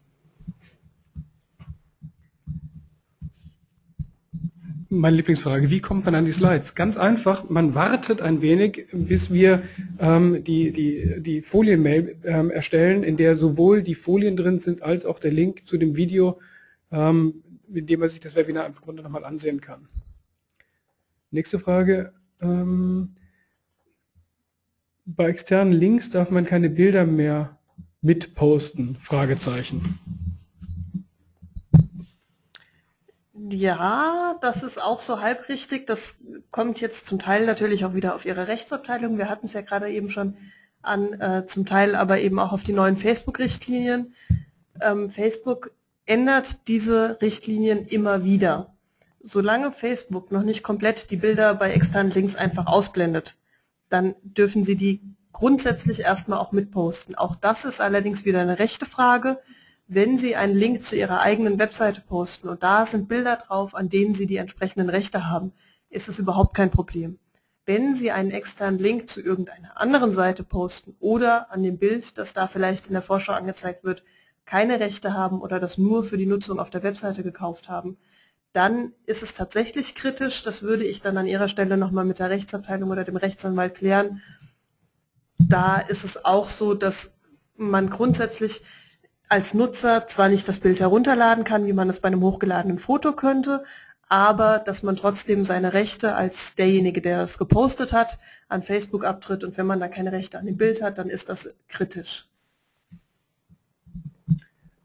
Meine 4.90 5.18
Lieblingsfrage, 5.18 5.70
wie 5.70 5.80
kommt 5.80 6.06
man 6.06 6.16
an 6.16 6.26
die 6.26 6.32
Slides? 6.32 6.76
Ganz 6.76 6.98
einfach, 6.98 7.50
man 7.50 7.76
wartet 7.76 8.22
ein 8.22 8.42
wenig, 8.42 8.88
bis 8.92 9.32
wir 9.32 9.64
ähm, 10.00 10.44
die, 10.44 10.72
die, 10.72 11.22
die 11.22 11.42
Folienmail 11.42 12.18
ähm, 12.24 12.50
erstellen, 12.50 13.04
in 13.04 13.18
der 13.18 13.36
sowohl 13.36 13.84
die 13.84 13.96
Folien 13.96 14.38
drin 14.38 14.60
sind, 14.60 14.84
als 14.84 15.06
auch 15.06 15.20
der 15.20 15.32
Link 15.32 15.68
zu 15.68 15.78
dem 15.78 15.96
Video, 15.96 16.40
ähm, 16.92 17.44
mit 17.68 17.90
dem 17.90 18.00
man 18.00 18.10
sich 18.10 18.20
das 18.20 18.36
Webinar 18.36 18.66
im 18.66 18.76
Grunde 18.76 19.04
nochmal 19.04 19.26
ansehen 19.26 19.62
kann. 19.62 19.88
Nächste 21.32 21.60
Frage. 21.60 22.14
Ähm, 22.42 23.16
bei 25.06 25.28
externen 25.28 25.74
Links 25.74 26.10
darf 26.10 26.32
man 26.32 26.46
keine 26.46 26.70
Bilder 26.70 27.06
mehr 27.06 27.58
mitposten? 28.02 28.98
Fragezeichen. 29.00 30.00
Ja, 33.50 34.36
das 34.42 34.64
ist 34.64 34.82
auch 34.82 35.02
so 35.02 35.22
halb 35.22 35.48
richtig. 35.48 35.88
Das 35.88 36.16
kommt 36.52 36.82
jetzt 36.82 37.08
zum 37.08 37.20
Teil 37.20 37.46
natürlich 37.46 37.86
auch 37.86 37.94
wieder 37.94 38.16
auf 38.16 38.26
Ihre 38.26 38.48
Rechtsabteilung. 38.48 39.18
Wir 39.18 39.30
hatten 39.30 39.46
es 39.46 39.54
ja 39.54 39.62
gerade 39.62 39.90
eben 39.90 40.10
schon 40.10 40.36
an, 40.82 41.14
äh, 41.20 41.46
zum 41.46 41.66
Teil 41.66 41.96
aber 41.96 42.20
eben 42.20 42.40
auch 42.40 42.52
auf 42.52 42.64
die 42.64 42.74
neuen 42.74 42.98
Facebook-Richtlinien. 42.98 44.14
Ähm, 44.82 45.10
Facebook 45.10 45.72
ändert 46.06 46.68
diese 46.68 47.22
Richtlinien 47.22 47.86
immer 47.86 48.24
wieder. 48.24 48.76
Solange 49.22 49.72
Facebook 49.72 50.32
noch 50.32 50.44
nicht 50.44 50.64
komplett 50.64 51.12
die 51.12 51.18
Bilder 51.18 51.56
bei 51.56 51.72
externen 51.72 52.12
Links 52.12 52.36
einfach 52.36 52.68
ausblendet, 52.68 53.36
dann 53.90 54.16
dürfen 54.24 54.64
Sie 54.64 54.76
die 54.76 55.02
grundsätzlich 55.32 56.02
erstmal 56.02 56.40
auch 56.40 56.52
mitposten. 56.52 57.16
Auch 57.16 57.36
das 57.36 57.66
ist 57.66 57.82
allerdings 57.82 58.26
wieder 58.26 58.42
eine 58.42 58.60
rechte 58.60 58.86
Frage 58.86 59.40
wenn 59.88 60.18
Sie 60.18 60.36
einen 60.36 60.56
Link 60.56 60.84
zu 60.84 60.96
Ihrer 60.96 61.22
eigenen 61.22 61.60
Webseite 61.60 62.02
posten 62.02 62.50
und 62.50 62.64
da 62.64 62.86
sind 62.86 63.08
Bilder 63.08 63.38
drauf, 63.38 63.74
an 63.74 63.90
denen 63.90 64.14
Sie 64.14 64.28
die 64.28 64.38
entsprechenden 64.38 64.90
Rechte 64.90 65.30
haben, 65.30 65.54
ist 65.90 66.10
es 66.10 66.20
überhaupt 66.20 66.56
kein 66.56 66.72
Problem. 66.72 67.20
Wenn 67.66 67.96
Sie 67.96 68.12
einen 68.12 68.32
externen 68.32 68.80
Link 68.80 69.10
zu 69.10 69.22
irgendeiner 69.22 69.80
anderen 69.80 70.12
Seite 70.12 70.44
posten 70.44 70.96
oder 71.00 71.52
an 71.52 71.64
dem 71.64 71.78
Bild, 71.78 72.18
das 72.18 72.34
da 72.34 72.48
vielleicht 72.48 72.88
in 72.88 72.94
der 72.94 73.02
Vorschau 73.02 73.34
angezeigt 73.34 73.84
wird, 73.84 74.04
keine 74.46 74.80
Rechte 74.80 75.14
haben 75.14 75.42
oder 75.42 75.60
das 75.60 75.78
nur 75.78 76.04
für 76.04 76.18
die 76.18 76.26
Nutzung 76.26 76.60
auf 76.60 76.70
der 76.70 76.84
Webseite 76.84 77.24
gekauft 77.24 77.68
haben, 77.68 77.98
dann 78.54 78.94
ist 79.06 79.22
es 79.22 79.34
tatsächlich 79.34 79.96
kritisch. 79.96 80.44
Das 80.44 80.64
würde 80.64 80.86
ich 80.86 81.02
dann 81.02 81.18
an 81.18 81.28
Ihrer 81.28 81.50
Stelle 81.50 81.78
nochmal 81.78 82.06
mit 82.06 82.20
der 82.20 82.30
Rechtsabteilung 82.30 82.90
oder 82.90 83.04
dem 83.04 83.18
Rechtsanwalt 83.18 83.76
klären. 83.76 84.22
Da 85.38 85.78
ist 85.78 86.04
es 86.04 86.26
auch 86.26 86.50
so, 86.50 86.74
dass 86.74 87.14
man 87.56 87.90
grundsätzlich 87.90 88.64
als 89.30 89.54
Nutzer 89.54 90.08
zwar 90.08 90.30
nicht 90.30 90.48
das 90.48 90.60
Bild 90.60 90.80
herunterladen 90.80 91.44
kann, 91.44 91.66
wie 91.66 91.74
man 91.74 91.90
es 91.90 92.00
bei 92.00 92.08
einem 92.08 92.22
hochgeladenen 92.22 92.80
Foto 92.80 93.14
könnte, 93.14 93.64
aber 94.10 94.60
dass 94.60 94.84
man 94.84 94.96
trotzdem 94.96 95.44
seine 95.44 95.74
Rechte 95.74 96.16
als 96.16 96.56
derjenige, 96.56 97.02
der 97.02 97.22
es 97.22 97.38
gepostet 97.38 97.92
hat, 97.92 98.20
an 98.48 98.64
Facebook 98.64 99.04
abtritt 99.04 99.44
und 99.44 99.58
wenn 99.58 99.68
man 99.68 99.80
da 99.80 99.88
keine 99.88 100.12
Rechte 100.12 100.40
an 100.40 100.46
dem 100.46 100.58
Bild 100.58 100.82
hat, 100.82 100.98
dann 100.98 101.10
ist 101.10 101.30
das 101.30 101.54
kritisch. 101.68 102.28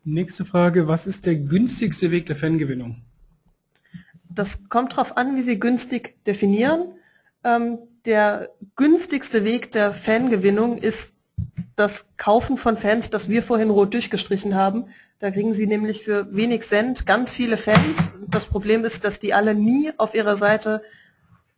Nächste 0.05 0.45
Frage, 0.45 0.89
was 0.89 1.07
ist 1.07 1.27
der 1.27 1.37
günstigste 1.37 2.11
Weg 2.11 2.27
der 2.27 2.35
Fangewinnung? 2.35 3.03
Das 4.29 4.69
kommt 4.69 4.95
darauf 4.95 5.17
an, 5.17 5.37
wie 5.37 5.43
Sie 5.43 5.61
günstig 5.61 6.17
definieren. 6.25 6.95
Ähm, 7.45 7.79
der 8.05 8.51
günstigste 8.75 9.45
Weg 9.45 9.71
der 9.71 9.95
Fangewinnung 9.95 10.79
ist 10.79 11.12
das 11.83 12.11
Kaufen 12.17 12.57
von 12.57 12.77
Fans, 12.77 13.11
das 13.11 13.29
wir 13.29 13.43
vorhin 13.43 13.71
rot 13.71 13.93
durchgestrichen 13.93 14.55
haben. 14.55 14.87
Da 15.19 15.31
kriegen 15.31 15.53
Sie 15.53 15.67
nämlich 15.67 16.05
für 16.05 16.33
wenig 16.35 16.63
Cent 16.63 17.07
ganz 17.07 17.33
viele 17.33 17.57
Fans. 17.57 18.13
Das 18.29 18.47
Problem 18.47 18.85
ist, 18.85 19.05
dass 19.05 19.19
die 19.19 19.35
alle 19.35 19.55
nie 19.55 19.91
auf 19.99 20.15
ihrer 20.15 20.37
Seite 20.37 20.83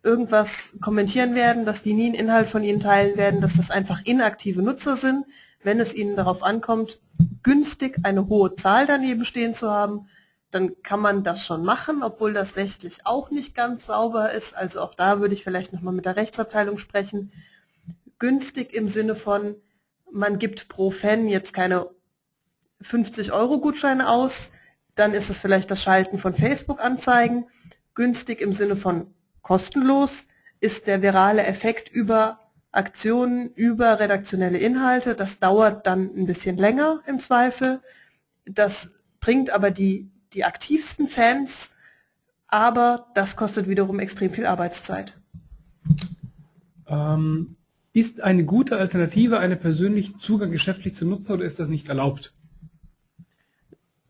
irgendwas 0.03 0.77
kommentieren 0.81 1.35
werden, 1.35 1.65
dass 1.65 1.83
die 1.83 1.93
nie 1.93 2.07
einen 2.07 2.15
Inhalt 2.15 2.51
von 2.51 2.65
Ihnen 2.65 2.81
teilen 2.81 3.17
werden, 3.17 3.41
dass 3.41 3.55
das 3.55 3.71
einfach 3.71 4.01
inaktive 4.05 4.63
Nutzer 4.63 4.97
sind. 4.97 5.25
Wenn 5.63 5.81
es 5.81 5.95
Ihnen 5.95 6.17
darauf 6.17 6.43
ankommt, 6.43 7.01
günstig 7.43 7.99
eine 8.03 8.29
hohe 8.29 8.55
Zahl 8.55 8.87
daneben 8.87 9.25
stehen 9.25 9.55
zu 9.55 9.71
haben, 9.71 10.09
dann 10.51 10.83
kann 10.83 11.01
man 11.01 11.23
das 11.23 11.45
schon 11.45 11.65
machen, 11.65 12.03
obwohl 12.03 12.33
das 12.33 12.57
rechtlich 12.57 13.01
auch 13.05 13.31
nicht 13.31 13.55
ganz 13.55 13.87
sauber 13.87 14.33
ist. 14.33 14.57
Also 14.57 14.81
auch 14.81 14.95
da 14.95 15.21
würde 15.21 15.35
ich 15.35 15.45
vielleicht 15.45 15.73
nochmal 15.73 15.95
mit 15.95 16.07
der 16.07 16.17
Rechtsabteilung 16.17 16.79
sprechen. 16.79 17.33
Günstig 18.19 18.73
im 18.73 18.89
Sinne 18.89 19.15
von, 19.15 19.57
man 20.15 20.39
gibt 20.39 20.69
pro 20.69 20.91
Fan 20.91 21.29
jetzt 21.29 21.53
keine 21.53 21.91
50 22.81 23.33
Euro 23.33 23.59
Gutscheine 23.59 24.09
aus, 24.09 24.51
dann 24.95 25.13
ist 25.13 25.29
es 25.29 25.41
vielleicht 25.41 25.71
das 25.71 25.83
Schalten 25.83 26.19
von 26.19 26.35
Facebook-Anzeigen. 26.35 27.47
Günstig 27.95 28.41
im 28.41 28.53
Sinne 28.53 28.77
von 28.77 29.13
kostenlos 29.43 30.27
ist 30.61 30.87
der 30.87 31.03
virale 31.03 31.45
Effekt 31.45 31.89
über 31.89 32.41
Aktionen, 32.71 33.53
über 33.55 34.01
redaktionelle 34.01 34.59
Inhalte. 34.59 35.15
Das 35.15 35.39
dauert 35.39 35.87
dann 35.87 36.11
ein 36.17 36.27
bisschen 36.27 36.57
länger 36.57 37.01
im 37.07 37.21
Zweifel. 37.21 37.81
Das 38.45 38.95
bringt 39.21 39.51
aber 39.51 39.71
die 39.71 40.11
die 40.35 40.45
aktivsten 40.45 41.07
Fans, 41.09 41.71
aber 42.49 43.07
das 43.15 43.37
kostet 43.37 43.69
wiederum 43.69 44.01
extrem 44.01 44.33
viel 44.33 44.47
Arbeitszeit. 44.47 45.17
Ähm, 46.89 47.57
ist 47.95 48.23
eine 48.23 48.45
gute 48.45 48.77
Alternative, 48.77 49.39
einen 49.39 49.59
persönlichen 49.59 50.19
Zugang 50.19 50.51
geschäftlich 50.51 50.95
zu 50.95 51.07
nutzen 51.07 51.33
oder 51.33 51.45
ist 51.45 51.59
das 51.59 51.69
nicht 51.69 51.89
erlaubt? 51.89 52.35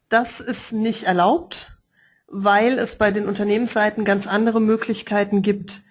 Das 0.09 0.41
ist 0.41 0.73
nicht 0.73 1.05
erlaubt, 1.05 1.79
weil 2.27 2.79
es 2.79 2.97
bei 2.97 3.11
den 3.13 3.27
Unternehmensseiten 3.27 4.05
ganz 4.05 4.27
andere 4.27 4.61
Möglichkeiten 4.61 5.43
gibt, 5.43 5.83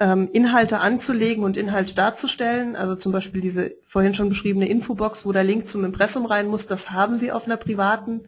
ähm, 0.00 0.28
Inhalte 0.32 0.80
anzulegen 0.80 1.44
und 1.44 1.56
Inhalte 1.56 1.94
darzustellen. 1.94 2.76
Also 2.76 2.94
zum 2.96 3.12
Beispiel 3.12 3.40
diese 3.40 3.72
vorhin 3.86 4.14
schon 4.14 4.28
beschriebene 4.28 4.68
Infobox, 4.68 5.24
wo 5.24 5.32
der 5.32 5.44
Link 5.44 5.68
zum 5.68 5.84
Impressum 5.84 6.26
rein 6.26 6.48
muss, 6.48 6.66
das 6.66 6.90
haben 6.90 7.18
Sie 7.18 7.32
auf 7.32 7.46
einer 7.46 7.56
privaten 7.56 8.26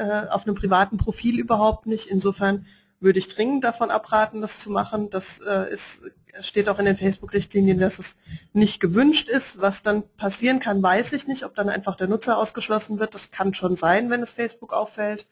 äh, 0.00 0.26
auf 0.30 0.46
einem 0.46 0.56
privaten 0.56 0.96
Profil 0.96 1.38
überhaupt 1.38 1.86
nicht. 1.86 2.06
Insofern 2.06 2.66
würde 3.00 3.18
ich 3.18 3.28
dringend 3.28 3.64
davon 3.64 3.90
abraten, 3.90 4.40
das 4.40 4.60
zu 4.60 4.70
machen. 4.70 5.10
Das 5.10 5.40
äh, 5.40 5.72
ist, 5.72 6.02
steht 6.40 6.68
auch 6.68 6.78
in 6.78 6.84
den 6.84 6.96
Facebook-Richtlinien, 6.96 7.78
dass 7.78 7.98
es 7.98 8.16
nicht 8.52 8.80
gewünscht 8.80 9.28
ist. 9.28 9.60
Was 9.60 9.82
dann 9.82 10.02
passieren 10.16 10.60
kann, 10.60 10.82
weiß 10.82 11.12
ich 11.12 11.26
nicht. 11.26 11.44
Ob 11.44 11.54
dann 11.54 11.68
einfach 11.68 11.96
der 11.96 12.08
Nutzer 12.08 12.38
ausgeschlossen 12.38 12.98
wird, 12.98 13.14
das 13.14 13.30
kann 13.30 13.54
schon 13.54 13.76
sein, 13.76 14.10
wenn 14.10 14.22
es 14.22 14.32
Facebook 14.32 14.72
auffällt. 14.72 15.26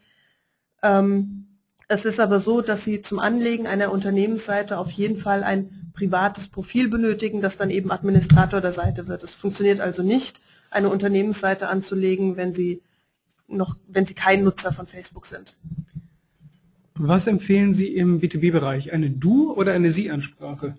Ähm, 0.83 1.47
es 1.89 2.05
ist 2.05 2.21
aber 2.21 2.39
so, 2.39 2.61
dass 2.61 2.85
Sie 2.85 3.01
zum 3.01 3.19
Anlegen 3.19 3.67
einer 3.67 3.91
Unternehmensseite 3.91 4.79
auf 4.79 4.91
jeden 4.91 5.19
Fall 5.19 5.43
ein 5.43 5.91
privates 5.95 6.49
Profil 6.49 6.89
benötigen, 6.89 7.41
das 7.41 7.57
dann 7.57 7.71
eben 7.71 7.91
Administrator 7.91 8.61
der 8.61 8.73
Seite 8.73 9.09
wird. 9.09 9.23
Es 9.23 9.33
funktioniert 9.33 9.81
also 9.81 10.03
nicht, 10.03 10.41
eine 10.71 10.91
Unternehmensseite 10.91 11.69
anzulegen, 11.69 12.37
wenn 12.37 12.53
Sie 12.53 12.83
noch, 13.49 13.77
wenn 13.89 14.05
Sie 14.05 14.15
kein 14.15 14.45
Nutzer 14.45 14.73
von 14.73 14.87
Facebook 14.87 15.25
sind. 15.27 15.57
Was 16.95 17.27
empfehlen 17.27 17.75
Sie 17.75 17.95
im 17.95 18.21
B2B-Bereich? 18.21 18.93
Eine 18.93 19.09
Du- 19.11 19.55
oder 19.55 19.73
eine 19.73 19.91
Sie-Ansprache? 19.91 20.77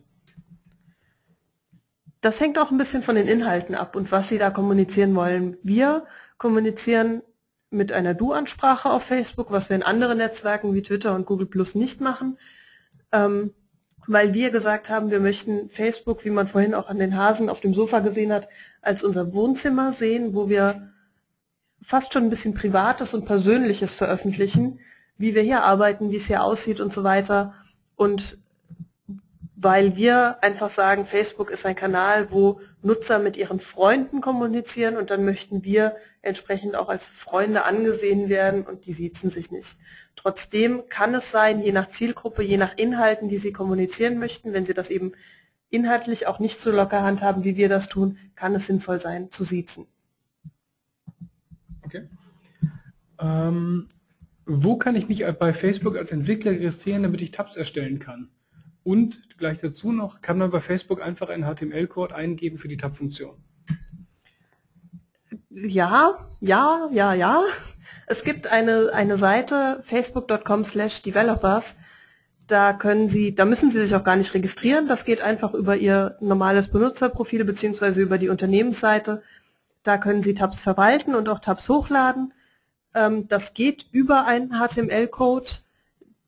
Das 2.22 2.40
hängt 2.42 2.60
auch 2.60 2.72
ein 2.72 2.78
bisschen 2.78 3.04
von 3.04 3.16
den 3.16 3.28
Inhalten 3.28 3.76
ab 3.76 3.96
und 3.96 4.12
was 4.12 4.30
Sie 4.30 4.38
da 4.38 4.50
kommunizieren 4.50 5.16
wollen. 5.16 5.58
Wir 5.64 6.06
kommunizieren 6.38 7.22
mit 7.70 7.92
einer 7.92 8.14
Du-Ansprache 8.14 8.90
auf 8.90 9.04
Facebook, 9.04 9.52
was 9.52 9.70
wir 9.70 9.76
in 9.76 9.84
anderen 9.84 10.18
Netzwerken 10.18 10.74
wie 10.74 10.82
Twitter 10.82 11.16
und 11.16 11.26
Google 11.26 11.48
Plus 11.48 11.76
nicht 11.76 12.02
machen, 12.02 12.38
ähm, 13.12 13.54
weil 14.08 14.34
wir 14.34 14.50
gesagt 14.50 14.90
haben, 14.90 15.12
wir 15.12 15.20
möchten 15.20 15.70
Facebook, 15.70 16.26
wie 16.26 16.32
man 16.32 16.48
vorhin 16.48 16.74
auch 16.74 16.90
an 16.90 16.98
den 16.98 17.16
Hasen 17.16 17.48
auf 17.48 17.60
dem 17.62 17.76
Sofa 17.76 18.00
gesehen 18.00 18.34
hat, 18.34 18.50
als 18.82 19.04
unser 19.04 19.34
Wohnzimmer 19.34 19.94
sehen, 19.94 20.34
wo 20.34 20.50
wir 20.50 20.92
fast 21.82 22.14
schon 22.14 22.24
ein 22.24 22.30
bisschen 22.30 22.56
Privates 22.56 23.14
und 23.14 23.26
Persönliches 23.26 23.94
veröffentlichen, 23.94 24.80
wie 25.18 25.36
wir 25.36 25.44
hier 25.44 25.64
arbeiten, 25.64 26.10
wie 26.12 26.16
es 26.16 26.28
hier 26.28 26.44
aussieht 26.44 26.80
und 26.80 26.92
so 26.92 27.04
weiter. 27.04 27.54
Und 27.96 28.40
weil 29.62 29.98
wir 29.98 30.42
einfach 30.42 30.70
sagen, 30.70 31.06
Facebook 31.06 31.52
ist 31.52 31.66
ein 31.66 31.76
Kanal, 31.76 32.32
wo 32.32 32.62
Nutzer 32.82 33.20
mit 33.20 33.36
ihren 33.36 33.60
Freunden 33.60 34.22
kommunizieren 34.22 34.96
und 34.96 35.10
dann 35.12 35.26
möchten 35.26 35.66
wir 35.66 35.98
entsprechend 36.22 36.78
auch 36.78 36.88
als 36.88 37.06
Freunde 37.06 37.66
angesehen 37.66 38.30
werden 38.30 38.64
und 38.64 38.86
die 38.86 38.94
siezen 38.94 39.30
sich 39.30 39.52
nicht. 39.52 39.78
Trotzdem 40.16 40.84
kann 40.88 41.14
es 41.14 41.30
sein, 41.32 41.62
je 41.62 41.74
nach 41.74 41.88
Zielgruppe, 41.88 42.42
je 42.42 42.56
nach 42.56 42.78
Inhalten, 42.78 43.28
die 43.28 43.38
sie 43.38 43.52
kommunizieren 43.52 44.18
möchten, 44.18 44.54
wenn 44.54 44.64
sie 44.64 44.74
das 44.74 44.90
eben 44.90 45.12
inhaltlich 45.70 46.28
auch 46.28 46.40
nicht 46.40 46.58
so 46.60 46.72
locker 46.72 47.04
handhaben, 47.04 47.44
wie 47.44 47.58
wir 47.58 47.68
das 47.68 47.90
tun, 47.90 48.18
kann 48.36 48.56
es 48.56 48.68
sinnvoll 48.68 49.02
sein, 49.02 49.30
zu 49.30 49.44
siezen. 49.44 49.88
Okay. 51.82 52.08
Ähm, 53.20 53.90
wo 54.46 54.78
kann 54.78 54.96
ich 54.96 55.10
mich 55.10 55.26
bei 55.38 55.52
Facebook 55.52 55.98
als 55.98 56.14
Entwickler 56.14 56.52
registrieren, 56.52 57.04
damit 57.04 57.22
ich 57.22 57.32
Tabs 57.32 57.58
erstellen 57.58 58.00
kann? 58.00 58.30
Und 58.90 59.38
gleich 59.38 59.60
dazu 59.60 59.92
noch, 59.92 60.20
kann 60.22 60.40
man 60.40 60.50
bei 60.50 60.60
Facebook 60.60 61.00
einfach 61.06 61.30
einen 61.30 61.44
HTML-Code 61.44 62.16
eingeben 62.16 62.58
für 62.58 62.68
die 62.68 62.76
Tab-Funktion? 62.76 63.36
Ja, 65.52 66.28
ja, 66.40 66.90
ja, 66.92 67.14
ja. 67.14 67.44
Es 68.08 68.24
gibt 68.24 68.48
eine, 68.48 68.90
eine 68.92 69.16
Seite, 69.18 69.80
facebook.com 69.84 70.66
slash 70.66 71.04
developers. 71.04 71.76
Da 72.48 72.74
können 72.74 73.10
Sie, 73.10 73.36
da 73.36 73.46
müssen 73.46 73.70
Sie 73.70 73.80
sich 73.80 73.94
auch 73.94 74.04
gar 74.04 74.16
nicht 74.16 74.34
registrieren. 74.34 74.88
Das 74.88 75.06
geht 75.06 75.22
einfach 75.22 75.54
über 75.54 75.78
Ihr 75.78 76.18
normales 76.20 76.68
Benutzerprofil 76.70 77.46
beziehungsweise 77.46 78.02
über 78.02 78.18
die 78.18 78.30
Unternehmensseite. 78.30 79.22
Da 79.84 80.00
können 80.00 80.24
Sie 80.24 80.34
Tabs 80.34 80.62
verwalten 80.62 81.14
und 81.14 81.30
auch 81.30 81.38
Tabs 81.38 81.70
hochladen. 81.70 82.34
Ähm, 82.96 83.28
das 83.28 83.54
geht 83.54 83.86
über 83.92 84.26
einen 84.26 84.50
HTML-Code. 84.50 85.50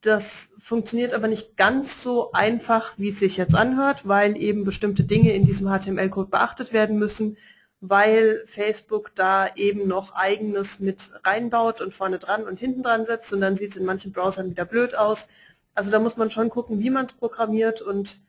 Das 0.02 0.52
funktioniert 0.58 1.14
aber 1.14 1.28
nicht 1.28 1.58
ganz 1.58 2.02
so 2.02 2.32
einfach, 2.32 2.94
wie 2.98 3.10
es 3.10 3.20
sich 3.20 3.38
jetzt 3.38 3.56
anhört, 3.56 4.08
weil 4.08 4.36
eben 4.36 4.64
bestimmte 4.64 5.04
Dinge 5.04 5.34
in 5.34 5.46
diesem 5.46 5.68
HTML-Code 5.68 6.30
beachtet 6.30 6.74
werden 6.74 6.98
müssen, 6.98 7.38
weil 7.82 8.44
Facebook 8.46 9.12
da 9.16 9.48
eben 9.56 9.88
noch 9.88 10.14
eigenes 10.16 10.80
mit 10.80 11.12
reinbaut 11.24 11.82
und 11.82 11.94
vorne 11.94 12.18
dran 12.18 12.44
und 12.44 12.60
hinten 12.60 12.84
dran 12.84 13.06
setzt 13.06 13.32
und 13.32 13.42
dann 13.42 13.56
sieht 13.56 13.72
es 13.72 13.78
in 13.78 13.86
manchen 13.86 14.12
Browsern 14.12 14.50
wieder 14.50 14.66
blöd 14.66 14.98
aus. 14.98 15.28
Also 15.76 15.92
da 15.92 16.00
muss 16.00 16.18
man 16.18 16.32
schon 16.32 16.50
gucken, 16.50 16.80
wie 16.80 16.90
man 16.90 17.06
es 17.06 17.14
programmiert 17.14 17.82
und 17.82 18.20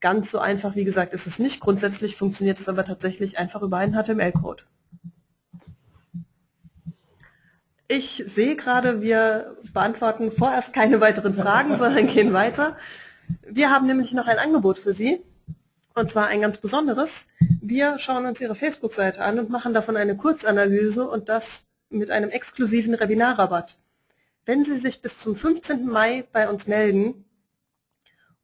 Ganz 0.00 0.30
so 0.30 0.38
einfach, 0.38 0.76
wie 0.76 0.84
gesagt, 0.84 1.12
ist 1.12 1.26
es 1.26 1.38
nicht. 1.38 1.60
Grundsätzlich 1.60 2.16
funktioniert 2.16 2.58
es 2.58 2.70
aber 2.70 2.84
tatsächlich 2.86 3.38
einfach 3.38 3.60
über 3.60 3.76
einen 3.76 3.94
HTML-Code. 3.94 4.62
Ich 7.92 8.22
sehe 8.24 8.54
gerade, 8.54 9.02
wir 9.02 9.56
beantworten 9.74 10.30
vorerst 10.30 10.72
keine 10.72 11.00
weiteren 11.00 11.34
Fragen, 11.34 11.74
sondern 11.74 12.06
gehen 12.06 12.32
weiter. 12.32 12.76
Wir 13.42 13.72
haben 13.72 13.88
nämlich 13.88 14.12
noch 14.12 14.28
ein 14.28 14.38
Angebot 14.38 14.78
für 14.78 14.92
Sie, 14.92 15.20
und 15.96 16.08
zwar 16.08 16.28
ein 16.28 16.40
ganz 16.40 16.58
besonderes. 16.58 17.26
Wir 17.60 17.98
schauen 17.98 18.26
uns 18.26 18.40
Ihre 18.40 18.54
Facebook-Seite 18.54 19.22
an 19.22 19.40
und 19.40 19.50
machen 19.50 19.74
davon 19.74 19.96
eine 19.96 20.16
Kurzanalyse 20.16 21.04
und 21.08 21.28
das 21.28 21.64
mit 21.88 22.12
einem 22.12 22.30
exklusiven 22.30 22.92
Webinarrabatt. 22.92 23.76
Wenn 24.46 24.64
Sie 24.64 24.76
sich 24.76 25.02
bis 25.02 25.18
zum 25.18 25.34
15. 25.34 25.86
Mai 25.86 26.22
bei 26.30 26.48
uns 26.48 26.68
melden, 26.68 27.24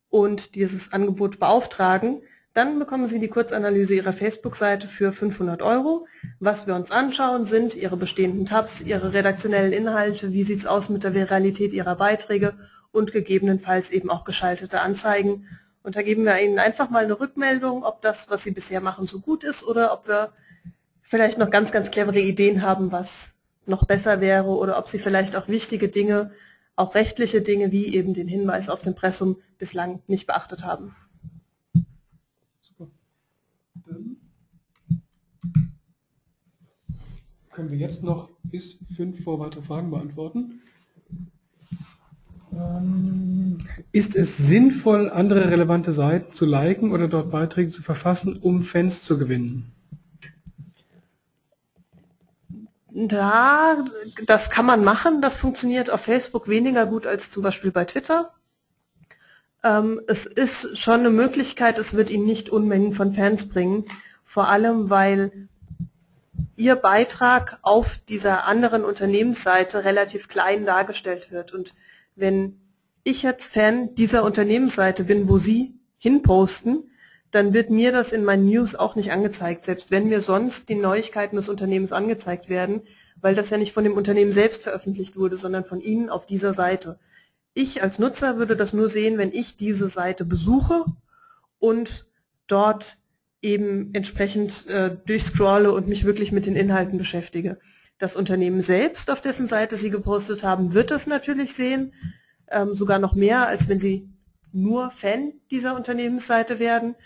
und 0.09 0.57
dieses 0.57 0.92
Angebot 0.92 1.38
beauftragen, 1.38 2.22
dann 2.57 2.78
bekommen 2.78 3.07
Sie 3.07 3.20
die 3.20 3.28
Kurzanalyse 3.28 3.94
Ihrer 3.94 4.14
Facebook-Seite 4.14 4.88
für 4.88 5.12
500 5.12 5.61
Euro. 5.61 6.07
Was 6.40 6.66
wir 6.66 6.74
uns 6.74 6.90
anschauen, 6.90 7.44
sind 7.44 7.74
Ihre 7.74 7.98
bestehenden 7.98 8.46
Tabs, 8.46 8.80
Ihre 8.80 9.12
redaktionellen 9.12 9.74
Inhalte, 9.74 10.32
wie 10.32 10.42
sieht 10.42 10.61
es 10.61 10.66
aus 10.66 10.88
mit 10.88 11.04
der 11.04 11.12
Viralität 11.12 11.74
Ihrer 11.74 11.96
Beiträge 11.96 12.54
und 12.92 13.12
gegebenenfalls 13.12 13.90
eben 13.90 14.09
auch 14.09 14.24
geschaltete 14.24 14.80
Anzeigen. 14.80 15.46
Und 15.82 15.96
da 15.96 16.02
geben 16.02 16.24
wir 16.24 16.40
Ihnen 16.40 16.59
einfach 16.59 16.88
mal 16.88 17.04
eine 17.04 17.20
Rückmeldung, 17.20 17.84
ob 17.84 18.00
das, 18.00 18.30
was 18.30 18.44
Sie 18.44 18.52
bisher 18.52 18.80
machen, 18.80 19.07
so 19.07 19.20
gut 19.20 19.44
ist 19.44 19.62
oder 19.62 19.92
ob 19.92 20.09
wir 20.09 20.32
vielleicht 21.02 21.36
noch 21.36 21.50
ganz, 21.50 21.72
ganz 21.72 21.90
clevere 21.90 22.20
Ideen 22.20 22.62
haben, 22.62 22.90
was 22.90 23.34
noch 23.66 23.84
besser 23.84 24.22
wäre 24.22 24.48
oder 24.48 24.78
ob 24.78 24.88
Sie 24.88 24.98
vielleicht 24.98 25.36
auch 25.36 25.48
wichtige 25.48 25.88
Dinge 25.88 26.30
auch 26.74 26.94
rechtliche 26.94 27.42
Dinge 27.42 27.70
wie 27.70 27.94
eben 27.94 28.14
den 28.14 28.28
Hinweis 28.28 28.68
auf 28.70 28.80
den 28.80 28.94
Pressum 28.94 29.40
bislang 29.59 30.02
nicht 30.07 30.26
beachtet 30.26 30.64
haben. 30.64 30.94
Können 37.57 37.70
wir 37.70 37.78
jetzt 37.78 38.02
noch 38.02 38.28
bis 38.42 38.76
fünf 38.94 39.24
vor 39.24 39.40
weitere 39.40 39.62
Fragen 39.62 39.90
beantworten. 39.90 40.61
Ähm, 42.52 43.59
Ist 43.92 44.14
es 44.14 44.36
sinnvoll, 44.36 45.11
andere 45.11 45.50
relevante 45.50 45.94
Seiten 45.94 46.34
zu 46.34 46.44
liken 46.44 46.92
oder 46.92 47.09
dort 47.09 47.30
Beiträge 47.30 47.70
zu 47.70 47.82
verfassen, 47.82 48.36
um 48.36 48.62
Fans 48.62 49.04
zu 49.04 49.16
gewinnen? 49.16 49.72
Da, 52.90 53.84
das 54.26 54.50
kann 54.50 54.66
man 54.66 54.84
machen. 54.84 55.22
Das 55.22 55.36
funktioniert 55.38 55.88
auf 55.88 56.02
Facebook 56.02 56.48
weniger 56.48 56.84
gut 56.84 57.07
als 57.07 57.30
zum 57.30 57.42
Beispiel 57.42 57.72
bei 57.72 57.86
Twitter. 57.86 58.34
Ähm, 59.64 60.02
es 60.07 60.26
ist 60.26 60.78
schon 60.78 61.00
eine 61.00 61.11
Möglichkeit, 61.11 61.78
es 61.78 61.94
wird 61.94 62.11
Ihnen 62.11 62.26
nicht 62.26 62.50
Unmengen 62.50 62.92
von 62.92 63.14
Fans 63.14 63.48
bringen. 63.48 63.84
Vor 64.24 64.48
allem, 64.48 64.90
weil 64.90 65.48
Ihr 66.57 66.76
Beitrag 66.76 67.59
auf 67.62 67.98
dieser 68.09 68.46
anderen 68.46 68.84
Unternehmensseite 68.84 69.84
relativ 69.84 70.28
klein 70.28 70.64
dargestellt 70.64 71.30
wird. 71.30 71.52
Und 71.52 71.74
wenn 72.14 72.61
ich 73.04 73.22
jetzt 73.22 73.52
Fan 73.52 73.94
dieser 73.94 74.24
Unternehmensseite 74.24 75.04
bin, 75.04 75.28
wo 75.28 75.38
Sie 75.38 75.78
hinposten, 75.98 76.90
dann 77.30 77.52
wird 77.52 77.70
mir 77.70 77.92
das 77.92 78.12
in 78.12 78.24
meinen 78.24 78.46
News 78.46 78.74
auch 78.74 78.96
nicht 78.96 79.12
angezeigt, 79.12 79.64
selbst 79.64 79.90
wenn 79.90 80.09
mir 80.09 80.20
sonst 80.20 80.68
die 80.68 80.74
Neuigkeiten 80.74 81.36
des 81.36 81.48
Unternehmens 81.48 81.92
angezeigt 81.92 82.48
werden, 82.48 82.82
weil 83.20 83.34
das 83.34 83.50
ja 83.50 83.59
nicht 83.59 83.72
von 83.72 83.84
dem 83.84 83.94
Unternehmen 83.94 84.32
selbst 84.32 84.62
veröffentlicht 84.62 85.16
wurde, 85.16 85.36
sondern 85.36 85.64
von 85.64 85.80
Ihnen 85.80 86.09
auf 86.09 86.26
dieser 86.26 86.54
Seite. 86.54 86.98
Ich 87.52 87.82
als 87.82 87.98
Nutzer 87.98 88.38
würde 88.38 88.57
das 88.57 88.72
nur 88.72 88.88
sehen, 88.88 89.18
wenn 89.18 89.32
ich 89.32 89.57
diese 89.57 89.88
Seite 89.88 90.24
besuche 90.24 90.84
und 91.59 92.07
dort 92.46 92.98
eben 93.47 93.94
entsprechend 93.94 94.66
äh, 94.66 94.97
durchscrolle 95.07 95.72
und 95.72 95.86
mich 95.86 96.05
wirklich 96.05 96.32
mit 96.32 96.47
den 96.47 96.57
Inhalten 96.57 96.99
beschäftige. 96.99 97.59
Das 97.99 98.16
Unternehmen 98.16 98.61
selbst, 98.61 99.11
auf 99.11 99.20
dessen 99.20 99.47
Seite 99.47 99.76
Sie 99.76 99.90
gepostet 99.90 100.42
haben, 100.42 100.74
wird 100.74 100.90
das 100.90 101.07
natürlich 101.07 101.55
sehen, 101.55 101.94
ähm, 102.51 102.74
sogar 102.74 102.99
noch 102.99 103.14
mehr, 103.14 103.47
als 103.47 103.68
wenn 103.68 103.78
Sie 103.78 104.11
nur 104.53 104.90
Fan 104.90 105.32
dieser 105.51 105.76
Unternehmensseite 105.76 106.59
werden. 106.59 106.97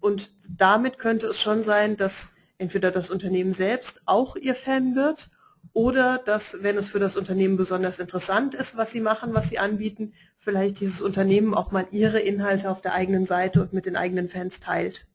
Und 0.00 0.30
damit 0.48 0.98
könnte 0.98 1.26
es 1.26 1.40
schon 1.40 1.62
sein, 1.62 1.96
dass 1.96 2.28
entweder 2.58 2.90
das 2.90 3.10
Unternehmen 3.10 3.52
selbst 3.52 4.00
auch 4.06 4.34
Ihr 4.36 4.54
Fan 4.54 4.96
wird 4.96 5.30
oder 5.74 6.18
dass, 6.24 6.58
wenn 6.62 6.76
es 6.76 6.88
für 6.88 6.98
das 7.00 7.16
Unternehmen 7.16 7.56
besonders 7.56 7.98
interessant 7.98 8.54
ist, 8.54 8.76
was 8.76 8.90
Sie 8.90 9.00
machen, 9.00 9.34
was 9.34 9.50
Sie 9.50 9.58
anbieten, 9.58 10.14
vielleicht 10.38 10.80
dieses 10.80 11.02
Unternehmen 11.02 11.54
auch 11.54 11.70
mal 11.70 11.86
Ihre 11.92 12.20
Inhalte 12.20 12.70
auf 12.70 12.80
der 12.80 12.94
eigenen 12.94 13.26
Seite 13.26 13.60
und 13.60 13.72
mit 13.72 13.86
den 13.86 13.96
eigenen 13.96 14.28
Fans 14.28 14.58
teilt. 14.58 15.06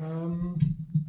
Ähm, 0.00 0.54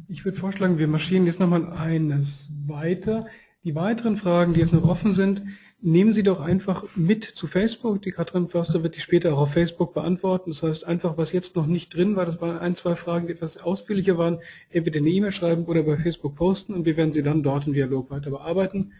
ich 0.08 0.24
würde 0.24 0.38
vorschlagen, 0.38 0.78
wir 0.78 0.88
marschieren 0.88 1.26
jetzt 1.26 1.40
nochmal 1.40 1.72
eines 1.72 2.48
weiter. 2.66 3.26
Die 3.64 3.74
weiteren 3.74 4.16
Fragen, 4.16 4.54
die 4.54 4.60
jetzt 4.60 4.72
noch 4.72 4.88
offen 4.88 5.14
sind, 5.14 5.42
nehmen 5.80 6.14
Sie 6.14 6.22
doch 6.22 6.40
einfach 6.40 6.84
mit 6.94 7.24
zu 7.24 7.46
Facebook. 7.46 8.02
Die 8.02 8.12
Katrin 8.12 8.48
Förster 8.48 8.82
wird 8.82 8.96
die 8.96 9.00
später 9.00 9.34
auch 9.34 9.38
auf 9.38 9.52
Facebook 9.52 9.94
beantworten. 9.94 10.50
Das 10.50 10.62
heißt, 10.62 10.84
einfach, 10.84 11.16
was 11.16 11.32
jetzt 11.32 11.56
noch 11.56 11.66
nicht 11.66 11.94
drin 11.94 12.16
war, 12.16 12.26
das 12.26 12.40
waren 12.40 12.58
ein, 12.58 12.76
zwei 12.76 12.94
Fragen, 12.94 13.26
die 13.26 13.32
etwas 13.32 13.56
ausführlicher 13.56 14.18
waren, 14.18 14.38
entweder 14.70 14.98
eine 14.98 15.10
E-Mail 15.10 15.32
schreiben 15.32 15.64
oder 15.64 15.82
bei 15.82 15.96
Facebook 15.96 16.36
posten 16.36 16.74
und 16.74 16.84
wir 16.84 16.96
werden 16.96 17.12
sie 17.12 17.22
dann 17.22 17.42
dort 17.42 17.66
im 17.66 17.72
Dialog 17.72 18.10
weiter 18.10 18.30
bearbeiten. 18.30 18.92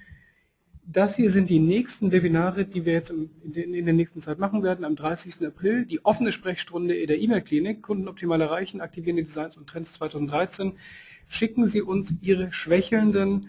Das 0.85 1.17
hier 1.17 1.31
sind 1.31 1.49
die 1.49 1.61
nächsten 1.61 2.11
Webinare, 2.11 2.65
die 2.65 2.85
wir 2.85 2.93
jetzt 2.93 3.11
in 3.11 3.85
der 3.85 3.95
nächsten 3.95 4.21
Zeit 4.21 4.39
machen 4.39 4.63
werden. 4.63 4.85
Am 4.85 4.97
30. 4.97 5.47
April 5.47 5.87
die 5.87 6.05
offene 6.05 6.33
Sprechstunde 6.33 6.95
in 6.95 7.07
der 7.07 7.21
E-Mail-Klinik, 7.21 7.83
Kunden 7.83 8.09
optimal 8.09 8.41
erreichen, 8.41 8.81
aktivierende 8.81 9.23
Designs 9.23 9.57
und 9.57 9.69
Trends 9.69 9.93
2013. 9.95 10.73
Schicken 11.29 11.67
Sie 11.67 11.83
uns 11.83 12.15
Ihre 12.21 12.53
schwächelnden 12.53 13.49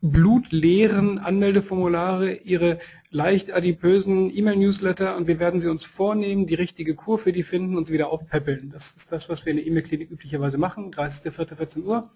blutleeren 0.00 1.18
Anmeldeformulare, 1.18 2.34
Ihre 2.34 2.78
leicht 3.10 3.52
adipösen 3.52 4.36
E-Mail-Newsletter 4.36 5.16
und 5.16 5.28
wir 5.28 5.38
werden 5.38 5.62
sie 5.62 5.68
uns 5.68 5.84
vornehmen, 5.84 6.46
die 6.46 6.54
richtige 6.54 6.94
Kur 6.94 7.18
für 7.18 7.32
die 7.32 7.42
finden 7.42 7.76
und 7.76 7.86
sie 7.86 7.94
wieder 7.94 8.10
aufpäppeln. 8.10 8.70
Das 8.70 8.94
ist 8.96 9.12
das, 9.12 9.30
was 9.30 9.46
wir 9.46 9.52
in 9.52 9.56
der 9.58 9.66
E-Mail-Klinik 9.66 10.10
üblicherweise 10.10 10.58
machen, 10.58 10.92
30.04.14 10.92 11.84
Uhr. 11.84 12.10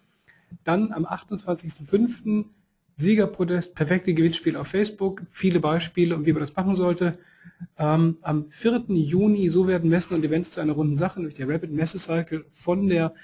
Dann 0.65 0.93
am 0.93 1.07
28.05. 1.07 2.45
Siegerprotest, 2.99 3.77
perfekte 3.77 4.13
Gewinnspiel 4.13 4.57
auf 4.57 4.67
Facebook, 4.67 5.23
viele 5.31 5.61
Beispiele 5.61 6.17
und 6.17 6.27
wie 6.27 6.33
man 6.33 6.41
das 6.41 6.55
machen 6.57 6.75
sollte. 6.75 7.17
Ähm, 7.79 8.19
am 8.23 8.51
4. 8.51 8.87
Juni, 8.89 9.49
so 9.51 9.69
werden 9.69 9.89
Messen 9.89 10.15
und 10.15 10.25
Events 10.25 10.51
zu 10.51 10.61
einer 10.61 10.73
runden 10.73 10.99
Sache, 10.99 11.21
durch 11.21 11.35
der 11.35 11.49
Rapid 11.49 11.71
Messe 11.71 11.99
Cycle 11.99 12.45
von 12.53 12.89
der 12.89 13.15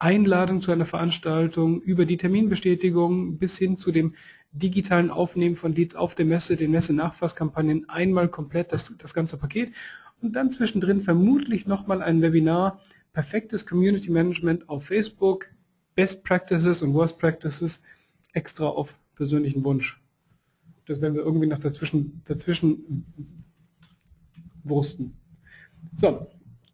Einladung 0.00 0.60
zu 0.60 0.72
einer 0.72 0.86
Veranstaltung, 0.86 1.80
über 1.80 2.04
die 2.04 2.16
Terminbestätigung 2.16 3.38
bis 3.38 3.56
hin 3.56 3.78
zu 3.78 3.92
dem 3.92 4.14
digitalen 4.50 5.10
Aufnehmen 5.10 5.54
von 5.54 5.72
Leads 5.72 5.94
auf 5.94 6.16
der 6.16 6.26
Messe, 6.26 6.56
den 6.56 6.72
Messe-Nachfasskampagnen, 6.72 7.88
einmal 7.88 8.28
komplett 8.28 8.72
das, 8.72 8.92
das 8.98 9.14
ganze 9.14 9.36
Paket 9.36 9.72
und 10.20 10.34
dann 10.34 10.50
zwischendrin 10.50 11.00
vermutlich 11.00 11.66
nochmal 11.66 12.02
ein 12.02 12.20
Webinar, 12.20 12.80
perfektes 13.12 13.64
Community 13.64 14.10
Management 14.10 14.68
auf 14.68 14.86
Facebook, 14.86 15.46
Best 15.94 16.24
Practices 16.24 16.82
und 16.82 16.92
Worst 16.92 17.18
Practices, 17.18 17.80
extra 18.32 18.66
auf 18.66 18.94
persönlichen 19.14 19.64
Wunsch. 19.64 20.00
Das 20.86 21.00
werden 21.00 21.14
wir 21.14 21.22
irgendwie 21.22 21.46
noch 21.46 21.58
dazwischen, 21.58 22.22
dazwischen 22.24 23.04
wursten. 24.64 25.14
So, 25.96 26.26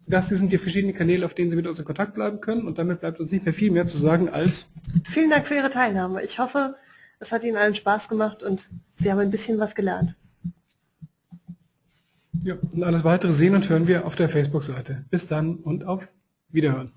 das 0.06 0.28
sind 0.28 0.50
die 0.50 0.58
verschiedenen 0.58 0.94
Kanäle, 0.94 1.26
auf 1.26 1.34
denen 1.34 1.50
Sie 1.50 1.56
mit 1.56 1.66
uns 1.66 1.78
in 1.78 1.84
Kontakt 1.84 2.14
bleiben 2.14 2.40
können. 2.40 2.66
Und 2.66 2.78
damit 2.78 3.00
bleibt 3.00 3.20
uns 3.20 3.30
nicht 3.30 3.44
mehr 3.44 3.54
viel 3.54 3.70
mehr 3.70 3.86
zu 3.86 3.98
sagen 3.98 4.28
als... 4.28 4.66
Vielen 5.04 5.30
Dank 5.30 5.46
für 5.46 5.54
Ihre 5.54 5.70
Teilnahme. 5.70 6.22
Ich 6.22 6.38
hoffe, 6.38 6.76
es 7.20 7.32
hat 7.32 7.44
Ihnen 7.44 7.56
allen 7.56 7.74
Spaß 7.74 8.08
gemacht 8.08 8.42
und 8.42 8.70
Sie 8.94 9.10
haben 9.10 9.18
ein 9.18 9.30
bisschen 9.30 9.58
was 9.58 9.74
gelernt. 9.74 10.16
Ja, 12.44 12.56
und 12.72 12.84
alles 12.84 13.04
weitere 13.04 13.32
sehen 13.32 13.54
und 13.54 13.68
hören 13.68 13.88
wir 13.88 14.06
auf 14.06 14.16
der 14.16 14.28
Facebook-Seite. 14.28 15.04
Bis 15.10 15.26
dann 15.26 15.56
und 15.56 15.84
auf 15.84 16.10
Wiederhören. 16.50 16.86